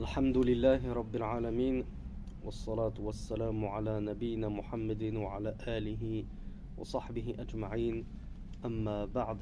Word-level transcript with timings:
الحمد 0.00 0.38
لله 0.38 0.92
رب 0.92 1.16
العالمين 1.16 1.84
والصلاة 2.44 2.92
والسلام 2.98 3.64
على 3.64 4.00
نبينا 4.00 4.48
محمد 4.48 5.02
وعلى 5.14 5.54
آله 5.68 6.24
وصحبه 6.78 7.34
أجمعين. 7.38 8.04
أما 8.64 9.04
بعد 9.04 9.38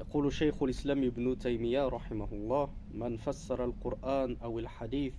يقول 0.00 0.32
شيخ 0.32 0.62
الإسلام 0.62 1.04
ابن 1.04 1.38
تيمية 1.38 1.88
رحمه 1.88 2.28
الله 2.32 2.68
من 2.94 3.16
فسر 3.16 3.64
القرآن 3.64 4.36
أو 4.42 4.58
الحديث 4.58 5.14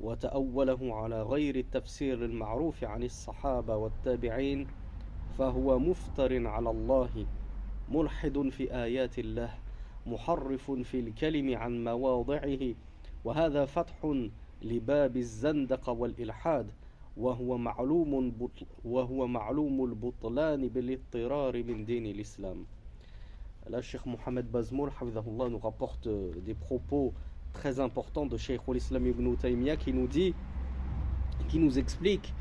وتأوله 0.00 0.94
على 0.94 1.22
غير 1.22 1.56
التفسير 1.56 2.24
المعروف 2.24 2.84
عن 2.84 3.02
الصحابة 3.02 3.76
والتابعين 3.76 4.66
فهو 5.38 5.78
مفتر 5.78 6.46
على 6.46 6.70
الله 6.70 7.26
ملحد 7.90 8.48
في 8.48 8.74
آيات 8.74 9.18
الله 9.18 9.54
محرف 10.06 10.70
في 10.70 11.00
الكلم 11.00 11.56
عن 11.56 11.84
مواضعه 11.84 12.74
وهذا 13.25 13.65
فتح 13.65 14.15
لباب 14.61 15.17
الزندق 15.17 15.89
والإلحاد 15.89 16.71
وهو 17.17 17.57
معلوم 17.57 18.31
بطل 18.31 18.65
وهو 18.85 19.27
معلوم 19.27 19.83
البطلان 19.85 20.67
بالاضطرار 20.67 21.63
من 21.63 21.85
دين 21.85 22.05
الإسلام 22.05 22.65
Là, 23.69 23.81
Cheikh 23.81 24.05
Mohamed 24.05 24.51
Bazmoul, 24.51 24.91
nous 25.49 25.57
rapporte 25.57 26.09
des 26.45 26.53
propos 26.53 27.13
très 27.53 27.79
importants 27.79 28.25
de 28.25 28.35
Cheikh 28.35 28.59
al-Islam 28.67 29.07
ibn 29.07 29.35
Taymiyyah 29.37 29.77
qui 29.77 29.93
nous 29.93 30.05
dit, 30.05 30.35
qui 31.47 31.59
nous 31.59 31.79
explique 31.79 32.33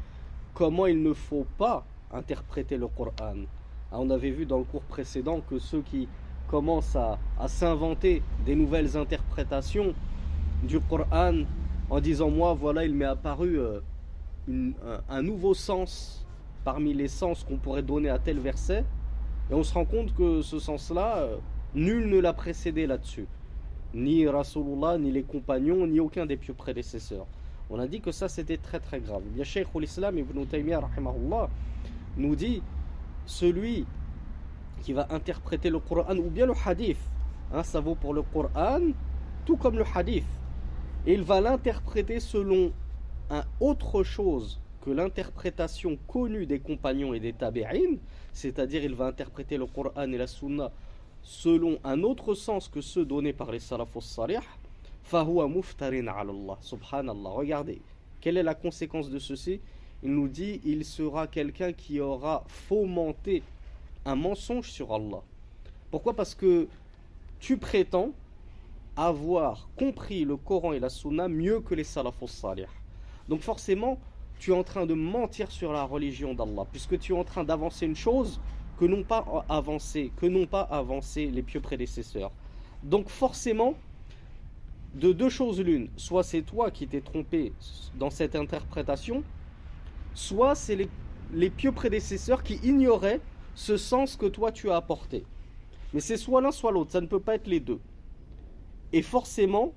comment 0.52 0.86
il 0.86 1.00
ne 1.00 1.12
faut 1.12 1.46
pas 1.58 1.84
interpréter 2.12 2.76
le 2.76 2.88
Coran. 2.88 3.44
On 3.92 4.10
avait 4.10 4.30
vu 4.32 4.46
dans 4.46 4.58
le 4.58 4.64
cours 4.64 4.82
précédent 4.82 5.40
que 5.48 5.60
ceux 5.60 5.82
qui 5.82 6.08
commencent 6.48 6.96
à, 6.96 7.20
à 7.38 7.46
s'inventer 7.46 8.20
des 8.44 8.56
nouvelles 8.56 8.96
interprétations 8.96 9.94
du 10.63 10.79
Coran 10.79 11.43
en 11.89 11.99
disant 11.99 12.29
moi 12.29 12.53
voilà 12.53 12.85
il 12.85 12.93
m'est 12.93 13.05
apparu 13.05 13.59
euh, 13.59 13.79
un, 15.09 15.21
nouveau 15.21 15.53
sens 15.53 16.25
parmi 16.63 16.93
les 16.93 17.07
sens 17.07 17.43
qu'on 17.43 17.57
pourrait 17.57 17.83
donner 17.83 18.09
à 18.09 18.19
tel 18.19 18.39
verset. 18.39 18.85
Et 19.49 19.53
on 19.53 19.63
se 19.63 19.73
rend 19.73 19.85
compte 19.85 20.13
que 20.13 20.41
ce 20.41 20.59
sens 20.59 20.91
là 20.91 21.17
euh, 21.17 21.37
nul 21.75 22.09
ne 22.09 22.19
l'a 22.19 22.33
précédé 22.33 22.87
là-dessus. 22.87 23.27
Ni 23.93 24.27
Rasulullah 24.27 24.97
ni 24.97 25.11
les 25.11 25.23
compagnons 25.23 25.87
ni 25.87 25.99
aucun 25.99 26.25
des 26.25 26.37
pieux 26.37 26.53
prédécesseurs. 26.53 27.25
On 27.69 27.79
a 27.79 27.87
dit 27.87 28.01
que 28.01 28.11
ça 28.11 28.29
c'était 28.29 28.57
très 28.57 28.79
très 28.79 28.99
grave. 28.99 29.23
Bien 29.33 29.43
Cheikh 29.43 29.67
l'Islam 29.79 30.17
Ibn 30.17 30.45
Taymiyyah 30.45 30.81
nous 32.17 32.35
dit 32.35 32.61
celui 33.25 33.85
qui 34.81 34.93
va 34.93 35.07
interpréter 35.09 35.69
le 35.69 35.79
Coran 35.79 36.15
ou 36.17 36.29
bien 36.29 36.45
le 36.45 36.53
hadith 36.65 36.97
hein, 37.53 37.63
ça 37.63 37.79
vaut 37.79 37.95
pour 37.95 38.13
le 38.13 38.21
Coran 38.21 38.79
tout 39.45 39.57
comme 39.57 39.77
le 39.77 39.85
hadith 39.93 40.25
et 41.07 41.13
il 41.13 41.23
va 41.23 41.39
l'interpréter 41.39 42.19
selon 42.19 42.73
un 43.29 43.45
autre 43.61 44.03
chose 44.03 44.59
que 44.81 44.91
l'interprétation 44.91 45.97
connue 46.05 46.45
des 46.45 46.59
compagnons 46.59 47.13
et 47.13 47.21
des 47.21 47.31
tabi'in, 47.31 47.95
c'est-à-dire 48.33 48.83
il 48.83 48.93
va 48.93 49.07
interpréter 49.07 49.55
le 49.57 49.67
Coran 49.67 50.11
et 50.11 50.17
la 50.17 50.27
Sunna 50.27 50.69
selon 51.21 51.79
un 51.85 52.03
autre 52.03 52.35
sens 52.35 52.67
que 52.67 52.81
ceux 52.81 53.05
donnés 53.05 53.31
par 53.31 53.51
les 53.51 53.59
salafus 53.59 54.01
salih, 54.01 54.41
fahuwa 55.03 55.47
muftarin 55.47 56.07
Allah, 56.07 56.57
subhanallah. 56.59 57.29
Regardez, 57.29 57.81
quelle 58.19 58.35
est 58.35 58.43
la 58.43 58.55
conséquence 58.55 59.09
de 59.09 59.19
ceci? 59.19 59.61
Il 60.03 60.13
nous 60.13 60.27
dit, 60.27 60.59
il 60.65 60.83
sera 60.83 61.27
quelqu'un 61.27 61.71
qui 61.71 62.01
aura 62.01 62.43
fomenté 62.47 63.43
un 64.05 64.15
mensonge 64.15 64.69
sur 64.71 64.93
Allah. 64.93 65.21
Pourquoi? 65.89 66.13
Parce 66.13 66.35
que 66.35 66.67
tu 67.39 67.57
prétends 67.57 68.11
avoir 68.97 69.69
compris 69.77 70.25
le 70.25 70.37
Coran 70.37 70.73
et 70.73 70.79
la 70.79 70.89
Sunna 70.89 71.27
mieux 71.27 71.61
que 71.61 71.75
les 71.75 71.83
salafus 71.83 72.27
salih. 72.27 72.65
Donc 73.29 73.41
forcément, 73.41 73.99
tu 74.39 74.51
es 74.51 74.55
en 74.55 74.63
train 74.63 74.85
de 74.85 74.95
mentir 74.95 75.51
sur 75.51 75.71
la 75.71 75.83
religion 75.83 76.33
d'Allah, 76.33 76.65
puisque 76.71 76.99
tu 76.99 77.13
es 77.13 77.17
en 77.17 77.23
train 77.23 77.43
d'avancer 77.43 77.85
une 77.85 77.95
chose 77.95 78.39
que 78.79 78.85
n'ont 78.85 79.03
pas 79.03 79.45
avancé, 79.49 80.11
que 80.17 80.25
n'ont 80.25 80.47
pas 80.47 80.61
avancé 80.61 81.27
les 81.27 81.43
pieux 81.43 81.59
prédécesseurs. 81.59 82.31
Donc 82.83 83.09
forcément, 83.09 83.75
de 84.95 85.11
deux 85.11 85.29
choses 85.29 85.59
l'une, 85.61 85.89
soit 85.95 86.23
c'est 86.23 86.41
toi 86.41 86.71
qui 86.71 86.87
t'es 86.87 87.01
trompé 87.01 87.53
dans 87.95 88.09
cette 88.09 88.35
interprétation, 88.35 89.23
soit 90.13 90.55
c'est 90.55 90.75
les, 90.75 90.89
les 91.33 91.49
pieux 91.49 91.71
prédécesseurs 91.71 92.43
qui 92.43 92.55
ignoraient 92.63 93.21
ce 93.53 93.77
sens 93.77 94.15
que 94.15 94.25
toi 94.25 94.51
tu 94.51 94.69
as 94.71 94.75
apporté. 94.75 95.23
Mais 95.93 95.99
c'est 95.99 96.17
soit 96.17 96.41
l'un 96.41 96.51
soit 96.51 96.71
l'autre, 96.71 96.91
ça 96.91 97.01
ne 97.01 97.07
peut 97.07 97.19
pas 97.19 97.35
être 97.35 97.47
les 97.47 97.59
deux. 97.59 97.79
Et 98.93 99.01
forcément, 99.01 99.73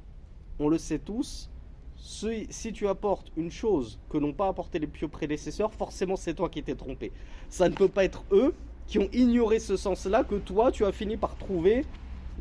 on 0.58 0.68
le 0.68 0.78
sait 0.78 0.98
tous, 0.98 1.50
si, 1.96 2.72
tu 2.72 2.88
apportes 2.88 3.30
une 3.36 3.50
chose 3.50 3.98
que 4.08 4.18
n'ont 4.18 4.32
pas 4.32 4.48
apporté 4.48 4.78
les 4.78 4.86
pieux 4.86 5.08
prédécesseurs, 5.08 5.72
forcément 5.74 6.16
c'est 6.16 6.34
toi 6.34 6.48
qui 6.48 6.62
t'es 6.62 6.74
trompé. 6.74 7.12
Ça 7.48 7.68
ne 7.68 7.74
peut 7.74 7.88
pas 7.88 8.04
être 8.04 8.24
eux 8.32 8.54
qui 8.86 8.98
ont 8.98 9.08
ignoré 9.12 9.58
ce 9.58 9.76
sens-là 9.76 10.24
que 10.24 10.36
toi 10.36 10.72
tu 10.72 10.84
as 10.84 10.92
fini 10.92 11.16
par 11.16 11.36
trouver 11.36 11.84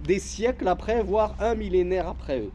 des 0.04 0.20
siècles 0.20 0.68
après, 0.68 1.04
voire 1.04 1.36
un 1.40 1.56
millénaire 1.56 2.08
après 2.08 2.40
eux. 2.40 2.52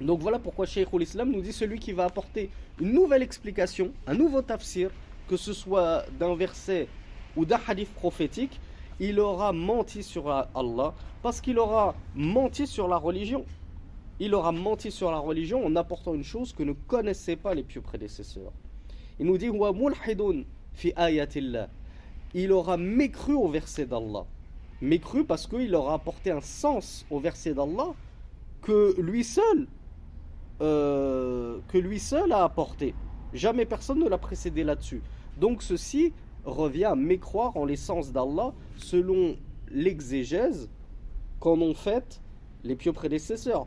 Donc 0.00 0.20
voilà 0.20 0.38
pourquoi 0.38 0.66
Cheikh 0.66 0.88
l'Islam 0.92 1.30
nous 1.30 1.40
dit 1.40 1.52
celui 1.52 1.78
qui 1.78 1.92
va 1.92 2.04
apporter 2.04 2.50
une 2.80 2.92
nouvelle 2.92 3.22
explication, 3.22 3.92
un 4.06 4.14
nouveau 4.14 4.42
tafsir, 4.42 4.90
que 5.28 5.36
ce 5.36 5.52
soit 5.52 6.04
d'un 6.18 6.34
verset 6.34 6.88
ou 7.36 7.44
d'un 7.44 7.60
hadith 7.66 7.92
prophétique, 7.94 8.60
il 9.00 9.20
aura 9.20 9.52
menti 9.52 10.02
sur 10.02 10.30
Allah 10.30 10.94
parce 11.22 11.40
qu'il 11.40 11.58
aura 11.58 11.94
menti 12.14 12.66
sur 12.66 12.88
la 12.88 12.96
religion. 12.96 13.44
Il 14.20 14.34
aura 14.34 14.52
menti 14.52 14.90
sur 14.90 15.10
la 15.10 15.18
religion 15.18 15.66
en 15.66 15.74
apportant 15.74 16.14
une 16.14 16.22
chose 16.22 16.52
que 16.52 16.62
ne 16.62 16.72
connaissaient 16.72 17.36
pas 17.36 17.54
les 17.54 17.64
pieux 17.64 17.80
prédécesseurs. 17.80 18.52
Il 19.18 19.26
nous 19.26 19.38
dit 19.38 19.50
fi 20.72 20.92
ayatillah. 20.96 21.68
Il 22.34 22.52
aura 22.52 22.76
mécru 22.76 23.34
au 23.34 23.48
verset 23.48 23.86
d'Allah. 23.86 24.26
Mécru 24.80 25.24
parce 25.24 25.46
qu'il 25.46 25.74
aura 25.74 25.94
apporté 25.94 26.30
un 26.30 26.40
sens 26.40 27.06
au 27.10 27.18
verset 27.18 27.54
d'Allah 27.54 27.94
que 28.60 28.94
lui 29.00 29.24
seul 29.24 29.66
euh, 30.60 31.58
que 31.68 31.78
lui 31.78 31.98
seul 31.98 32.32
a 32.32 32.44
apporté. 32.44 32.94
Jamais 33.32 33.66
personne 33.66 33.98
ne 33.98 34.08
l'a 34.08 34.18
précédé 34.18 34.62
là-dessus. 34.62 35.02
Donc 35.38 35.62
ceci 35.62 36.12
revient 36.44 36.84
à 36.84 36.94
mécroire 36.94 37.56
en 37.56 37.64
l'essence 37.64 38.12
d'Allah 38.12 38.52
selon 38.76 39.36
l'exégèse 39.70 40.68
qu'en 41.40 41.60
ont 41.60 41.74
fait 41.74 42.20
les 42.62 42.76
pieux 42.76 42.92
prédécesseurs. 42.92 43.66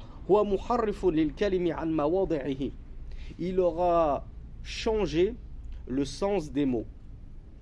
Il 3.39 3.59
aura 3.59 4.25
changé 4.63 5.35
le 5.87 6.05
sens 6.05 6.51
des 6.51 6.65
mots. 6.65 6.85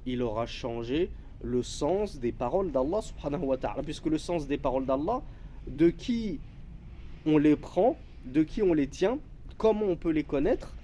Il 0.06 0.22
aura 0.22 0.46
changé 0.46 1.10
le 1.42 1.62
sens 1.64 2.20
des 2.20 2.32
paroles 2.32 2.72
d'Allah 2.72 3.02
subhanahu 3.02 3.44
wa 3.44 3.58
ta'ala. 3.58 3.84
Puisque 3.84 4.08
le 4.08 4.18
sens 4.18 4.48
des 4.48 4.58
paroles 4.58 4.86
d'Allah, 4.86 5.22
de 5.68 5.90
qui 5.90 6.40
on 7.26 7.38
les 7.38 7.56
prend, 7.56 7.98
de 8.26 8.44
qui 8.44 8.64
on 8.64 8.74
les 8.74 8.88
tient, 8.88 9.20
comment 9.58 9.86
on 9.86 9.96
peut 9.96 10.12
les 10.12 10.24
connaître, 10.24 10.76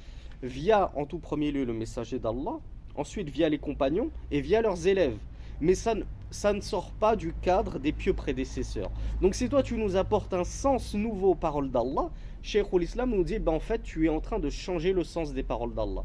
via 0.43 0.91
en 0.95 1.05
tout 1.05 1.19
premier 1.19 1.51
lieu 1.51 1.65
le 1.65 1.73
messager 1.73 2.19
d'Allah, 2.19 2.59
ensuite 2.95 3.29
via 3.29 3.49
les 3.49 3.59
compagnons 3.59 4.11
et 4.31 4.41
via 4.41 4.61
leurs 4.61 4.87
élèves. 4.87 5.17
Mais 5.59 5.75
ça, 5.75 5.93
ça 6.31 6.53
ne 6.53 6.61
sort 6.61 6.91
pas 6.91 7.15
du 7.15 7.33
cadre 7.33 7.77
des 7.77 7.91
pieux 7.91 8.13
prédécesseurs. 8.13 8.91
Donc 9.21 9.35
si 9.35 9.49
toi 9.49 9.61
tu 9.61 9.75
nous 9.77 9.95
apportes 9.95 10.33
un 10.33 10.43
sens 10.43 10.93
nouveau 10.93 11.31
aux 11.31 11.35
paroles 11.35 11.69
d'Allah, 11.69 12.09
Cheikh 12.41 12.67
l'Islam 12.73 13.11
nous 13.11 13.23
dit, 13.23 13.37
ben, 13.37 13.51
en 13.51 13.59
fait 13.59 13.83
tu 13.83 14.05
es 14.05 14.09
en 14.09 14.21
train 14.21 14.39
de 14.39 14.49
changer 14.49 14.93
le 14.93 15.03
sens 15.03 15.33
des 15.33 15.43
paroles 15.43 15.73
d'Allah. 15.73 16.03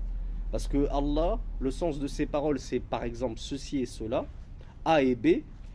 Parce 0.52 0.68
que 0.68 0.86
Allah, 0.90 1.38
le 1.60 1.70
sens 1.70 1.98
de 1.98 2.06
ses 2.06 2.26
paroles, 2.26 2.58
c'est 2.58 2.80
par 2.80 3.04
exemple 3.04 3.38
ceci 3.38 3.78
et 3.78 3.86
cela, 3.86 4.26
A 4.84 5.02
et 5.02 5.14
B, 5.14 5.26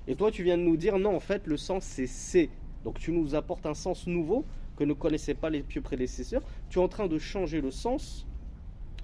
et 0.08 0.16
toi 0.16 0.32
tu 0.32 0.44
viens 0.44 0.58
de 0.58 0.64
nous 0.64 0.78
dire, 0.78 1.00
non 1.00 1.16
en 1.16 1.20
fait 1.20 1.48
le 1.48 1.58
sens 1.58 1.84
c'est 1.84 2.08
C. 2.08 2.50
Donc 2.84 3.00
tu 3.00 3.12
nous 3.12 3.36
apportes 3.36 3.66
un 3.66 3.74
sens 3.74 4.06
nouveau 4.08 4.46
que 4.76 4.84
ne 4.84 4.94
connaissaient 4.94 5.34
pas 5.34 5.50
les 5.50 5.62
pieux 5.62 5.82
prédécesseurs. 5.82 6.42
Tu 6.70 6.80
es 6.80 6.82
en 6.82 6.88
train 6.88 7.08
de 7.08 7.18
changer 7.18 7.62
le 7.62 7.72
sens 7.72 8.26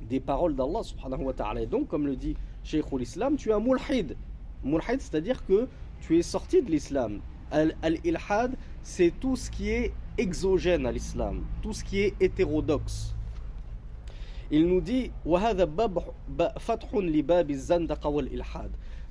des 0.01 0.19
paroles 0.19 0.55
d'Allah 0.55 0.83
subhanahu 0.83 1.23
wa 1.23 1.33
ta'ala. 1.33 1.65
Donc, 1.65 1.87
comme 1.87 2.07
le 2.07 2.15
dit 2.15 2.35
Cheikh 2.63 2.85
l'Islam, 2.91 3.35
tu 3.35 3.49
es 3.49 3.53
un 3.53 3.59
mulhid. 3.59 4.15
Mulhid, 4.63 5.01
c'est-à-dire 5.01 5.45
que 5.45 5.67
tu 6.01 6.17
es 6.17 6.21
sorti 6.21 6.61
de 6.61 6.71
l'islam. 6.71 7.19
Al-ilhad, 7.51 8.55
c'est 8.83 9.13
tout 9.19 9.35
ce 9.35 9.49
qui 9.49 9.69
est 9.69 9.93
exogène 10.17 10.85
à 10.85 10.91
l'islam, 10.91 11.43
tout 11.61 11.73
ce 11.73 11.83
qui 11.83 11.99
est 11.99 12.13
hétérodoxe. 12.19 13.15
Il 14.49 14.67
nous 14.67 14.81
dit 14.81 15.11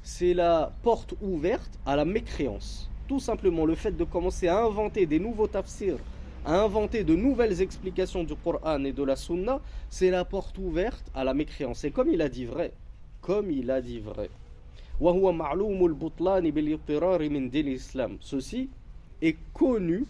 c'est 0.03 0.35
la 0.35 0.73
porte 0.83 1.15
ouverte 1.21 1.79
à 1.85 1.97
la 1.97 2.05
mécréance. 2.05 2.91
Tout 3.09 3.21
simplement 3.21 3.67
le 3.67 3.75
fait 3.75 3.97
de 3.97 4.05
commencer 4.05 4.49
à 4.49 4.65
inventer 4.65 5.07
des 5.07 5.19
nouveaux 5.19 5.47
tafsirs, 5.47 5.99
à 6.47 6.63
inventer 6.63 7.03
de 7.03 7.17
nouvelles 7.17 7.61
explications 7.61 8.23
du 8.23 8.37
Coran 8.37 8.85
et 8.85 8.93
de 8.93 9.03
la 9.03 9.17
Sunna, 9.17 9.61
c'est 9.91 10.11
la 10.11 10.25
porte 10.25 10.57
ouverte 10.59 11.11
à 11.13 11.25
la 11.25 11.35
mécréance. 11.35 11.83
Et 11.83 11.91
comme 11.91 12.09
il 12.09 12.23
a 12.23 12.29
dit 12.29 12.45
vrai, 12.45 12.73
comme 13.21 13.51
il 13.51 13.69
a 13.71 13.81
dit 13.81 13.99
vrai. 13.99 14.31
Ceci 18.21 18.71
est 19.21 19.37
connu 19.53 20.07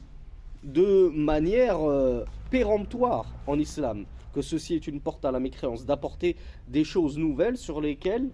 de 0.63 1.11
manière 1.15 1.81
euh, 1.81 2.25
péremptoire 2.51 3.27
en 3.47 3.59
islam 3.59 4.05
que 4.35 4.43
ceci 4.43 4.75
est 4.75 4.87
une 4.87 5.01
porte 5.01 5.25
à 5.25 5.31
la 5.31 5.41
mécréance, 5.41 5.87
d'apporter 5.87 6.37
des 6.69 6.85
choses 6.85 7.17
nouvelles 7.17 7.57
sur 7.57 7.81
lesquelles 7.81 8.29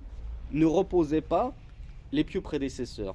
ne 0.51 0.67
reposaient 0.67 1.21
pas 1.21 1.55
les 2.11 2.25
pieux 2.25 2.41
prédécesseurs. 2.41 3.15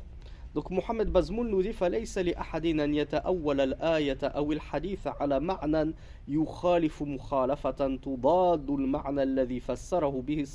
دوك 0.58 0.72
محمد 0.72 1.14
بازمون 1.14 1.52
نودي 1.52 1.74
فليس 1.74 2.18
لأحد 2.18 2.66
أن 2.66 2.96
يتأول 2.96 3.62
الآية 3.62 4.18
أو 4.24 4.52
الحديث 4.52 5.08
على 5.08 5.40
معنى 5.40 5.94
يخالف 6.28 7.04
مخالفة 7.04 7.96
تضاد 7.96 8.70
المعنى 8.70 9.24
الذي 9.24 9.60
فسره 9.60 10.24
به 10.28 10.46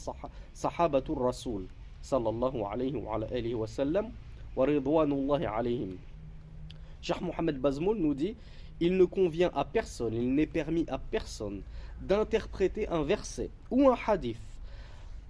صحابة 0.54 1.04
الرسول 1.10 1.66
صلى 2.02 2.28
الله 2.28 2.68
عليه 2.68 2.94
وعلى 2.96 3.26
آله 3.38 3.54
وسلم 3.54 4.12
ورضوان 4.56 5.12
الله 5.12 5.48
عليهم. 5.48 5.96
شيخ 7.02 7.22
محمد 7.22 7.62
بازمون 7.62 8.02
نودي 8.02 8.34
Il 8.80 8.96
ne 8.96 9.04
convient 9.04 9.52
à 9.54 9.64
personne, 9.64 10.14
il 10.14 10.34
n'est 10.34 10.52
permis 10.58 10.84
à 10.88 10.98
personne 10.98 11.62
d'interpréter 12.00 12.88
un 12.88 13.04
verset 13.04 13.50
ou 13.70 13.88
un 13.88 13.96
hadith 14.06 14.42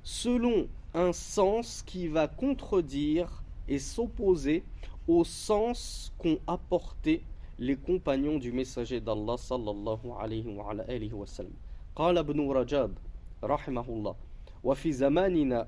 selon 0.02 0.66
un 0.94 1.12
sens 1.12 1.82
qui 1.86 2.08
va 2.08 2.26
contredire 2.26 3.41
et 3.71 3.79
s'opposer 3.79 4.63
au 5.07 5.23
sens 5.23 6.13
qu'ont 6.17 6.39
apporté 6.47 7.23
les 7.59 7.75
compagnons 7.75 8.37
du 8.37 8.51
messager 8.51 8.99
d'Allah 9.01 9.37
sallallahu 9.37 10.11
alayhi 10.19 10.47
wa 10.47 10.69
alayhi 10.71 11.13
wa 11.13 11.25
sallam. 11.25 11.53
قال 11.95 12.17
ابن 12.17 12.49
رجاب 12.51 12.97
رحمه 13.43 13.85
الله 13.89 14.15
وفي 14.63 14.91
زماننا 14.91 15.67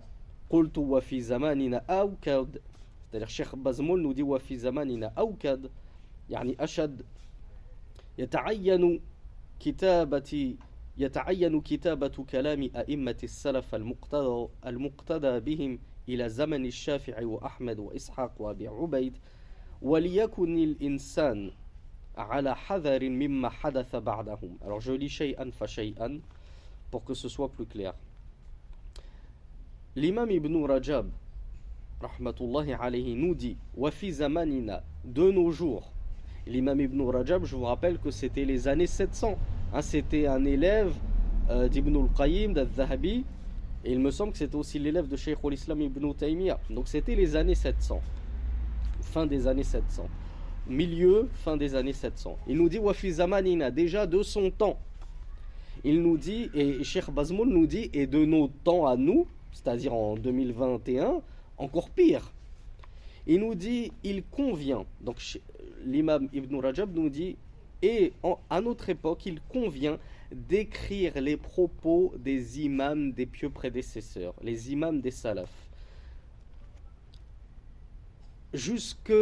قلت 0.50 0.78
وفي 0.78 1.22
زماننا 1.22 1.78
أوكد 1.90 2.62
c'est-à-dire 3.12 3.30
Cheikh 3.30 3.56
Bazmoul 3.56 4.02
nous 4.02 4.14
dit 4.14 4.22
وفي 4.22 4.58
زماننا 4.58 5.08
أوكد 5.18 5.70
يعني 6.30 6.56
أشد 6.60 7.02
يتعين 8.18 9.02
كتابة 9.60 10.56
يتعين 10.98 11.62
كتابة 11.62 12.26
كلام 12.30 12.70
أئمة 12.76 13.18
السلف 13.24 13.76
المقتدى, 13.76 14.48
المقتدى 14.66 15.40
بهم 15.40 15.80
إلى 16.09 16.29
زمن 16.29 16.67
الشافعي 16.67 17.25
وأحمد 17.25 17.79
وإسحاق 17.79 18.33
وأبي 18.39 18.69
عبيد 18.69 19.17
وليكن 19.83 20.59
الإنسان 20.59 21.51
على 22.17 22.57
حذر 22.57 23.09
مما 23.09 23.49
حدث 23.49 23.97
بعدهم 23.97 24.59
Alors 24.65 24.81
je 24.81 24.93
lis 24.93 25.09
شيئا 25.09 25.51
فشيئا 25.51 26.21
pour 26.91 27.05
que 27.05 27.15
ce 27.15 27.29
soit 27.29 27.49
plus 27.49 27.67
clair. 27.67 27.95
L'imam 29.97 30.31
Ibn 30.31 30.65
Rajab 30.67 31.09
rahmatullahi 32.01 32.73
alayhi 32.75 33.15
nous 33.15 33.35
dit 33.35 33.57
وفي 33.77 34.11
زماننا 34.13 34.83
de 35.05 35.31
nos 35.31 35.51
jours 35.51 35.91
L'imam 36.47 36.79
Ibn 36.79 37.01
Rajab, 37.09 37.45
je 37.45 37.57
vous 37.57 37.65
rappelle 37.65 37.99
que 37.99 38.11
c'était 38.11 38.45
les 38.45 38.69
années 38.69 38.87
700. 38.87 39.39
Hein, 39.73 39.81
c'était 39.81 40.27
un 40.27 40.45
élève 40.45 40.93
euh, 41.49 41.69
d'Ibn 41.69 41.97
al-Qayyim, 41.97 42.53
d'Al-Zahabi, 42.53 43.25
et 43.85 43.93
il 43.93 44.01
me 44.01 44.11
semble 44.11 44.33
que 44.33 44.39
c'était 44.39 44.57
aussi 44.57 44.79
l'élève 44.79 45.09
de 45.09 45.17
Sheikh 45.17 45.39
al-Islam 45.45 45.83
Ibn 45.83 46.13
Taymiyyah. 46.15 46.59
Donc 46.71 46.89
c'était 46.89 47.15
les 47.15 47.37
années 47.37 47.55
700. 47.55 48.01
Fin 49.03 49.27
des 49.27 49.47
années 49.47 49.63
700. 49.63 50.09
Milieu, 50.67 51.29
fin 51.35 51.59
des 51.59 51.75
années 51.75 51.93
700. 51.93 52.39
Il 52.49 52.57
nous 52.57 52.71
dit 52.71 52.79
Wafi 52.79 53.13
Zamanina, 53.13 53.71
déjà 53.71 54.07
de 54.07 54.23
son 54.23 54.51
temps. 54.51 54.79
Il 55.85 56.01
nous 56.01 56.17
dit, 56.17 56.49
et 56.55 56.83
Sheikh 56.83 57.11
Bazmoul 57.11 57.49
nous 57.49 57.67
dit, 57.67 57.91
et 57.93 58.07
de 58.07 58.25
nos 58.25 58.49
temps 58.49 58.87
à 58.87 58.97
nous, 58.97 59.27
c'est-à-dire 59.53 59.93
en 59.93 60.15
2021, 60.17 61.21
encore 61.59 61.91
pire. 61.91 62.33
Il 63.27 63.41
nous 63.41 63.55
dit, 63.55 63.93
il 64.03 64.23
convient, 64.23 64.87
donc 65.03 65.17
l'imam 65.85 66.29
Ibn 66.33 66.57
Rajab 66.57 66.95
nous 66.95 67.11
dit, 67.11 67.37
et 67.83 68.15
à 68.49 68.63
notre 68.63 68.89
époque, 68.89 69.27
il 69.27 69.43
convient 69.43 69.99
d'écrire 70.35 71.21
les 71.21 71.37
propos 71.37 72.13
des 72.19 72.61
imams 72.61 73.13
des 73.13 73.27
pieux 73.27 73.51
prédécesseurs, 73.51 74.35
les 74.43 74.73
imams 74.73 75.01
des 75.01 75.11
salafs. 75.11 75.71
Jusque, 78.53 79.13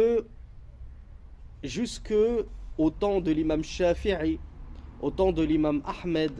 au 2.77 2.89
temps 2.89 3.21
de 3.21 3.31
l'imam 3.31 3.63
Shafi'i, 3.63 4.39
au 5.01 5.11
temps 5.11 5.31
de 5.31 5.43
l'imam 5.43 5.81
Ahmed, 5.85 6.31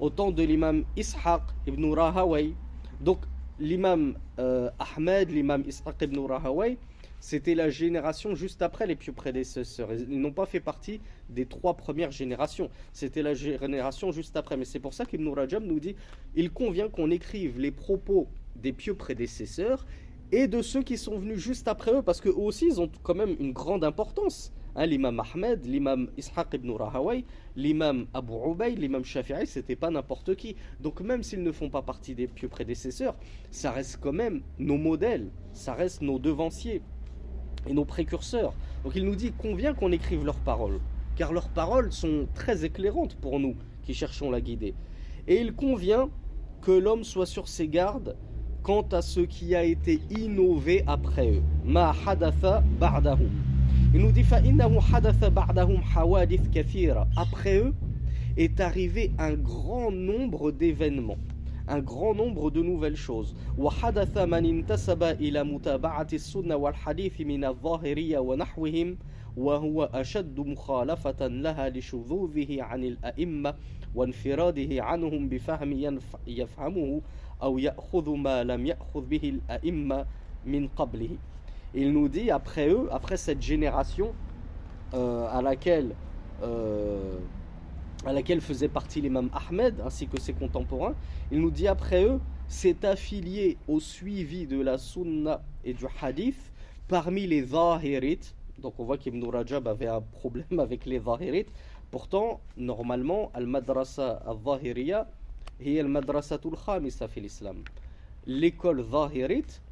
au 0.00 0.10
temps 0.10 0.30
de 0.30 0.42
l'imam 0.42 0.84
Ishaq 0.96 1.42
ibn 1.66 1.92
Rahaway. 1.92 2.52
Donc 3.00 3.20
l'imam 3.58 4.16
euh, 4.38 4.70
Ahmed, 4.78 5.30
l'imam 5.30 5.62
Ishaq 5.66 6.02
ibn 6.02 6.18
Rahaway, 6.20 6.78
c'était 7.20 7.54
la 7.54 7.70
génération 7.70 8.34
juste 8.34 8.62
après 8.62 8.86
les 8.86 8.96
pieux 8.96 9.12
prédécesseurs. 9.12 9.92
Ils 9.92 10.20
n'ont 10.20 10.32
pas 10.32 10.46
fait 10.46 10.60
partie 10.60 11.00
des 11.28 11.46
trois 11.46 11.74
premières 11.74 12.10
générations. 12.10 12.70
C'était 12.92 13.22
la 13.22 13.34
génération 13.34 14.12
juste 14.12 14.36
après. 14.36 14.56
Mais 14.56 14.64
c'est 14.64 14.80
pour 14.80 14.94
ça 14.94 15.06
qu'Ibn 15.06 15.28
Rajab 15.28 15.64
nous 15.64 15.80
dit 15.80 15.96
il 16.34 16.50
convient 16.50 16.88
qu'on 16.88 17.10
écrive 17.10 17.58
les 17.58 17.70
propos 17.70 18.28
des 18.56 18.72
pieux 18.72 18.94
prédécesseurs 18.94 19.86
et 20.32 20.48
de 20.48 20.62
ceux 20.62 20.82
qui 20.82 20.98
sont 20.98 21.18
venus 21.18 21.38
juste 21.38 21.68
après 21.68 21.92
eux, 21.92 22.02
parce 22.02 22.20
qu'eux 22.20 22.34
aussi, 22.34 22.66
ils 22.66 22.80
ont 22.80 22.90
quand 23.02 23.14
même 23.14 23.36
une 23.38 23.52
grande 23.52 23.84
importance. 23.84 24.52
Hein, 24.74 24.86
l'imam 24.86 25.20
Ahmed, 25.20 25.64
l'imam 25.64 26.10
Ishaq 26.18 26.52
ibn 26.54 26.70
Rahaway, 26.70 27.24
l'imam 27.54 28.06
Abu 28.12 28.34
Ubayd, 28.50 28.78
l'imam 28.78 29.04
Shafi'i, 29.04 29.46
c'était 29.46 29.76
pas 29.76 29.88
n'importe 29.90 30.34
qui. 30.34 30.56
Donc 30.80 31.00
même 31.00 31.22
s'ils 31.22 31.42
ne 31.42 31.52
font 31.52 31.70
pas 31.70 31.80
partie 31.80 32.14
des 32.14 32.26
pieux 32.26 32.48
prédécesseurs, 32.48 33.16
ça 33.50 33.70
reste 33.70 33.98
quand 34.02 34.12
même 34.12 34.42
nos 34.58 34.76
modèles, 34.76 35.30
ça 35.54 35.72
reste 35.72 36.02
nos 36.02 36.18
devanciers 36.18 36.82
et 37.66 37.72
nos 37.72 37.84
précurseurs. 37.84 38.54
Donc 38.84 38.94
il 38.96 39.04
nous 39.04 39.16
dit 39.16 39.32
convient 39.32 39.74
qu'on 39.74 39.92
écrive 39.92 40.24
leurs 40.24 40.38
paroles, 40.38 40.80
car 41.16 41.32
leurs 41.32 41.48
paroles 41.48 41.92
sont 41.92 42.26
très 42.34 42.64
éclairantes 42.64 43.16
pour 43.16 43.40
nous 43.40 43.56
qui 43.82 43.94
cherchons 43.94 44.30
la 44.30 44.40
guider. 44.40 44.74
Et 45.28 45.40
il 45.40 45.52
convient 45.54 46.08
que 46.62 46.72
l'homme 46.72 47.04
soit 47.04 47.26
sur 47.26 47.48
ses 47.48 47.68
gardes 47.68 48.16
quant 48.62 48.86
à 48.92 49.02
ce 49.02 49.20
qui 49.20 49.54
a 49.54 49.64
été 49.64 50.00
innové 50.10 50.82
après 50.86 51.30
eux. 51.30 51.42
Ma 51.64 51.94
hadatha 52.06 52.62
ba'dahum. 52.80 53.30
Il 53.94 54.00
nous 54.00 54.12
dit 54.12 54.24
hadatha 54.92 55.30
ba'dahum 55.30 55.80
hawadith 55.94 56.50
kathira. 56.50 57.06
Après 57.16 57.58
eux 57.58 57.74
est 58.36 58.60
arrivé 58.60 59.12
un 59.18 59.34
grand 59.34 59.90
nombre 59.90 60.50
d'événements 60.50 61.18
un 61.68 61.80
grand 61.80 62.14
nombre 62.14 62.50
de 62.50 62.62
nouvelles 62.62 62.96
choses. 62.96 63.34
وحدث 63.58 64.18
من 64.18 64.44
انتسب 64.46 65.02
إلى 65.02 65.44
متابعة 65.44 66.06
السنة 66.12 66.56
والحديث 66.56 67.20
من 67.20 67.44
الظاهرية 67.44 68.18
ونحوهم 68.18 68.98
وهو 69.36 69.84
أشد 69.84 70.40
مخالفة 70.40 71.26
لها 71.26 71.68
لشذوذه 71.68 72.62
عن 72.62 72.84
الأئمة 72.84 73.54
وانفراده 73.94 74.84
عنهم 74.84 75.28
بفهم 75.28 75.90
يفهمه 76.26 77.00
أو 77.42 77.58
يأخذ 77.58 78.10
ما 78.10 78.44
لم 78.44 78.66
يأخذ 78.66 79.00
به 79.00 79.22
الأئمة 79.24 80.06
من 80.46 80.68
قبله. 80.68 81.10
Il 81.74 81.92
nous 81.92 82.08
dit 82.08 82.30
après 82.30 82.68
eux, 82.70 82.88
après 82.90 83.16
cette 83.18 83.42
génération 83.42 84.14
euh, 84.94 85.28
à 85.30 85.42
laquelle 85.42 85.94
euh, 86.42 87.18
à 88.04 88.12
laquelle 88.12 88.40
faisait 88.40 88.68
partie 88.68 89.00
l'imam 89.00 89.30
Ahmed 89.32 89.80
ainsi 89.84 90.06
que 90.06 90.20
ses 90.20 90.32
contemporains, 90.32 90.94
il 91.32 91.40
nous 91.40 91.50
dit 91.50 91.68
après 91.68 92.04
eux, 92.04 92.20
s'est 92.48 92.84
affilié 92.84 93.56
au 93.66 93.80
suivi 93.80 94.46
de 94.46 94.60
la 94.60 94.78
sunna 94.78 95.42
et 95.64 95.72
du 95.72 95.84
hadith 96.00 96.52
parmi 96.88 97.26
les 97.26 97.42
zahirites. 97.42 98.34
Donc 98.58 98.74
on 98.78 98.84
voit 98.84 98.98
qu'Ibn 98.98 99.24
Rajab 99.24 99.66
avait 99.68 99.88
un 99.88 100.00
problème 100.00 100.58
avec 100.60 100.86
les 100.86 101.00
zahirites. 101.00 101.50
Pourtant, 101.90 102.40
normalement, 102.56 103.30
al-madrasa 103.34 104.22
al-zahiriya 104.26 105.08
est 105.60 107.08
fil 107.08 107.24
islam. 107.24 107.62
L'école 108.26 108.84
zahirite 108.90 109.62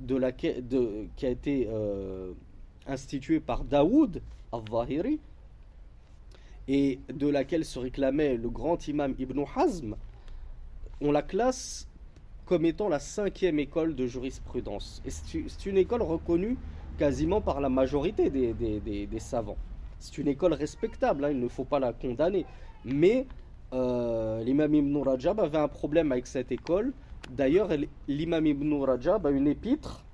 de, 0.00 1.06
qui 1.16 1.26
a 1.26 1.30
été 1.30 1.68
euh, 1.70 2.32
instituée 2.86 3.40
par 3.40 3.64
Daoud 3.64 4.20
al-Zahiri, 4.52 5.20
et 6.68 6.98
de 7.12 7.28
laquelle 7.28 7.64
se 7.64 7.78
réclamait 7.78 8.36
le 8.36 8.48
grand 8.48 8.88
imam 8.88 9.14
Ibn 9.18 9.44
Hazm, 9.56 9.96
on 11.00 11.12
la 11.12 11.22
classe 11.22 11.88
comme 12.46 12.64
étant 12.64 12.88
la 12.88 12.98
cinquième 12.98 13.58
école 13.58 13.94
de 13.94 14.06
jurisprudence. 14.06 15.02
C'est 15.06 15.66
une 15.66 15.78
école 15.78 16.02
reconnue 16.02 16.56
quasiment 16.98 17.40
par 17.40 17.60
la 17.60 17.68
majorité 17.68 18.30
des, 18.30 19.18
savants. 19.18 19.56
C'est 19.98 20.18
une 20.18 20.28
école 20.28 20.52
respectable, 20.52 21.24
hein, 21.24 21.30
il 21.30 21.40
ne 21.40 21.48
faut 21.48 21.64
pas 21.64 21.78
la 21.78 21.92
condamner. 21.92 22.44
Mais 22.84 23.26
euh, 23.72 24.42
l'imam 24.42 24.74
Ibn 24.74 24.96
Rajab 24.98 25.40
avait 25.40 25.58
un 25.58 25.68
problème 25.68 26.12
avec 26.12 26.26
cette 26.26 26.52
école. 26.52 26.92
D'ailleurs, 27.30 27.68
l'imam 28.06 28.46
Ibn 28.46 28.74
Rajab 28.82 29.26
a 29.26 29.30
une 29.30 29.46
épître 29.46 30.04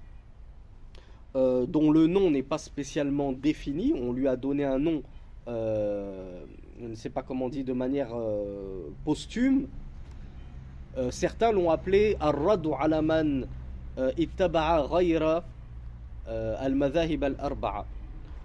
euh, 1.34 1.66
dont 1.66 1.90
le 1.90 2.06
nom 2.06 2.30
n'est 2.30 2.44
pas 2.44 2.58
spécialement 2.58 3.32
défini. 3.32 3.92
On 3.94 4.12
lui 4.12 4.28
a 4.28 4.36
donné 4.36 4.64
un 4.64 4.78
nom 4.78 5.02
je 5.46 6.86
ne 6.86 6.94
sais 6.94 7.10
pas 7.10 7.22
comment 7.22 7.46
on 7.46 7.48
dit, 7.48 7.64
de 7.64 7.72
manière 7.72 8.14
euh, 8.14 8.90
posthume. 9.04 9.68
Euh, 10.96 11.10
certains 11.10 11.52
l'ont 11.52 11.70
appelé 11.70 12.16
Ar-Radu 12.20 12.70
Alaman 12.78 13.46
Ittaba'a 14.18 14.86
Ghayra 14.90 15.44
Al-Madhahib 16.26 17.24
Al-Arba'a. 17.24 17.86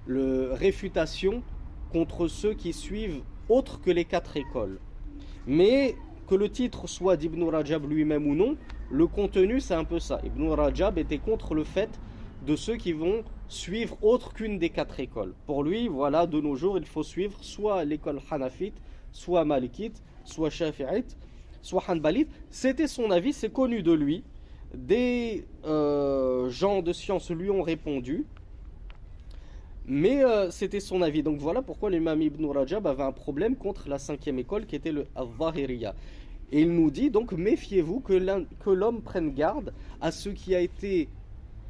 Le 0.06 0.52
réfutation 0.54 1.44
contre 1.92 2.28
ceux 2.28 2.54
qui 2.54 2.74
suivent 2.74 3.22
autres 3.48 3.80
que 3.80 3.92
les 3.92 4.06
quatre 4.06 4.38
écoles. 4.38 4.80
Mais 5.48 5.96
que 6.28 6.36
le 6.36 6.50
titre 6.50 6.88
soit 6.88 7.18
d'Ibn 7.18 7.44
Rajab 7.44 7.90
lui-même 7.90 8.28
ou 8.28 8.36
non, 8.36 8.58
le 8.92 9.08
contenu 9.08 9.60
c'est 9.60 9.76
un 9.76 9.84
peu 9.84 10.00
ça. 10.00 10.20
Ibn 10.24 10.50
Rajab 10.50 10.98
était 10.98 11.20
contre 11.20 11.54
le 11.54 11.64
fait 11.64 11.90
de 12.46 12.56
ceux 12.56 12.76
qui 12.76 12.94
vont 12.94 13.24
suivre 13.48 13.98
autre 14.02 14.34
qu'une 14.34 14.60
des 14.60 14.70
quatre 14.70 15.00
écoles. 15.00 15.34
Pour 15.46 15.64
lui, 15.64 15.88
voilà, 15.88 16.28
de 16.28 16.40
nos 16.40 16.56
jours, 16.56 16.78
il 16.78 16.86
faut 16.86 17.04
suivre 17.04 17.38
soit 17.42 17.84
l'école 17.86 18.20
hanafite, 18.30 18.76
soit 19.12 19.46
malikite, 19.46 20.02
soit 20.24 20.50
shafi'ite, 20.50 21.18
soit 21.62 21.84
hanbalite. 21.88 22.30
C'était 22.50 22.88
son 22.88 23.12
avis, 23.12 23.34
c'est 23.34 23.52
connu 23.52 23.82
de 23.82 23.92
lui. 23.92 24.24
Des 24.74 25.46
euh, 25.66 26.50
gens 26.50 26.82
de 26.82 26.94
science 26.94 27.32
lui 27.32 27.50
ont 27.50 27.62
répondu. 27.62 28.26
Mais 29.88 30.24
euh, 30.24 30.50
c'était 30.50 30.80
son 30.80 31.02
avis. 31.02 31.24
Donc 31.24 31.38
voilà 31.38 31.62
pourquoi 31.62 31.90
l'imam 31.90 32.22
Ibn 32.22 32.46
Rajab 32.46 32.88
avait 32.88 33.04
un 33.04 33.12
problème 33.12 33.56
contre 33.56 33.88
la 33.88 34.00
cinquième 34.00 34.40
école 34.40 34.66
qui 34.66 34.76
était 34.76 34.92
le 34.92 35.06
Al-Zahiriya. 35.16 35.94
Et 36.52 36.62
il 36.62 36.72
nous 36.72 36.92
dit 36.92 37.10
donc 37.10 37.32
méfiez-vous 37.34 38.00
que 38.00 38.14
l'homme 38.72 39.02
prenne 39.02 39.34
garde 39.34 39.74
à 40.02 40.12
ce 40.12 40.30
qui 40.30 40.56
a 40.56 40.60
été 40.60 41.10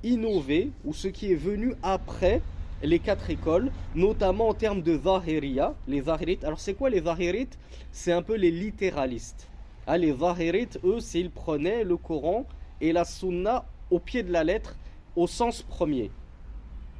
innové 0.05 0.69
ou 0.85 0.93
ce 0.93 1.09
qui 1.09 1.31
est 1.31 1.35
venu 1.35 1.73
après 1.83 2.41
les 2.83 2.99
quatre 2.99 3.29
écoles, 3.29 3.71
notamment 3.95 4.49
en 4.49 4.53
termes 4.53 4.81
de 4.81 4.97
Zahiriya, 4.97 5.73
les 5.87 6.03
Zahirites. 6.03 6.43
Alors 6.43 6.59
c'est 6.59 6.75
quoi 6.75 6.89
les 6.89 7.01
Zahirites? 7.01 7.57
C'est 7.91 8.11
un 8.11 8.21
peu 8.21 8.35
les 8.35 8.51
littéralistes. 8.51 9.49
Ah, 9.87 9.97
les 9.97 10.13
Zahirites, 10.13 10.79
eux, 10.83 10.99
s'ils 10.99 11.31
prenaient 11.31 11.83
le 11.83 11.97
Coran 11.97 12.45
et 12.81 12.93
la 12.93 13.03
Sunna 13.05 13.65
au 13.89 13.99
pied 13.99 14.23
de 14.23 14.31
la 14.31 14.43
lettre, 14.43 14.77
au 15.15 15.27
sens 15.27 15.61
premier. 15.61 16.11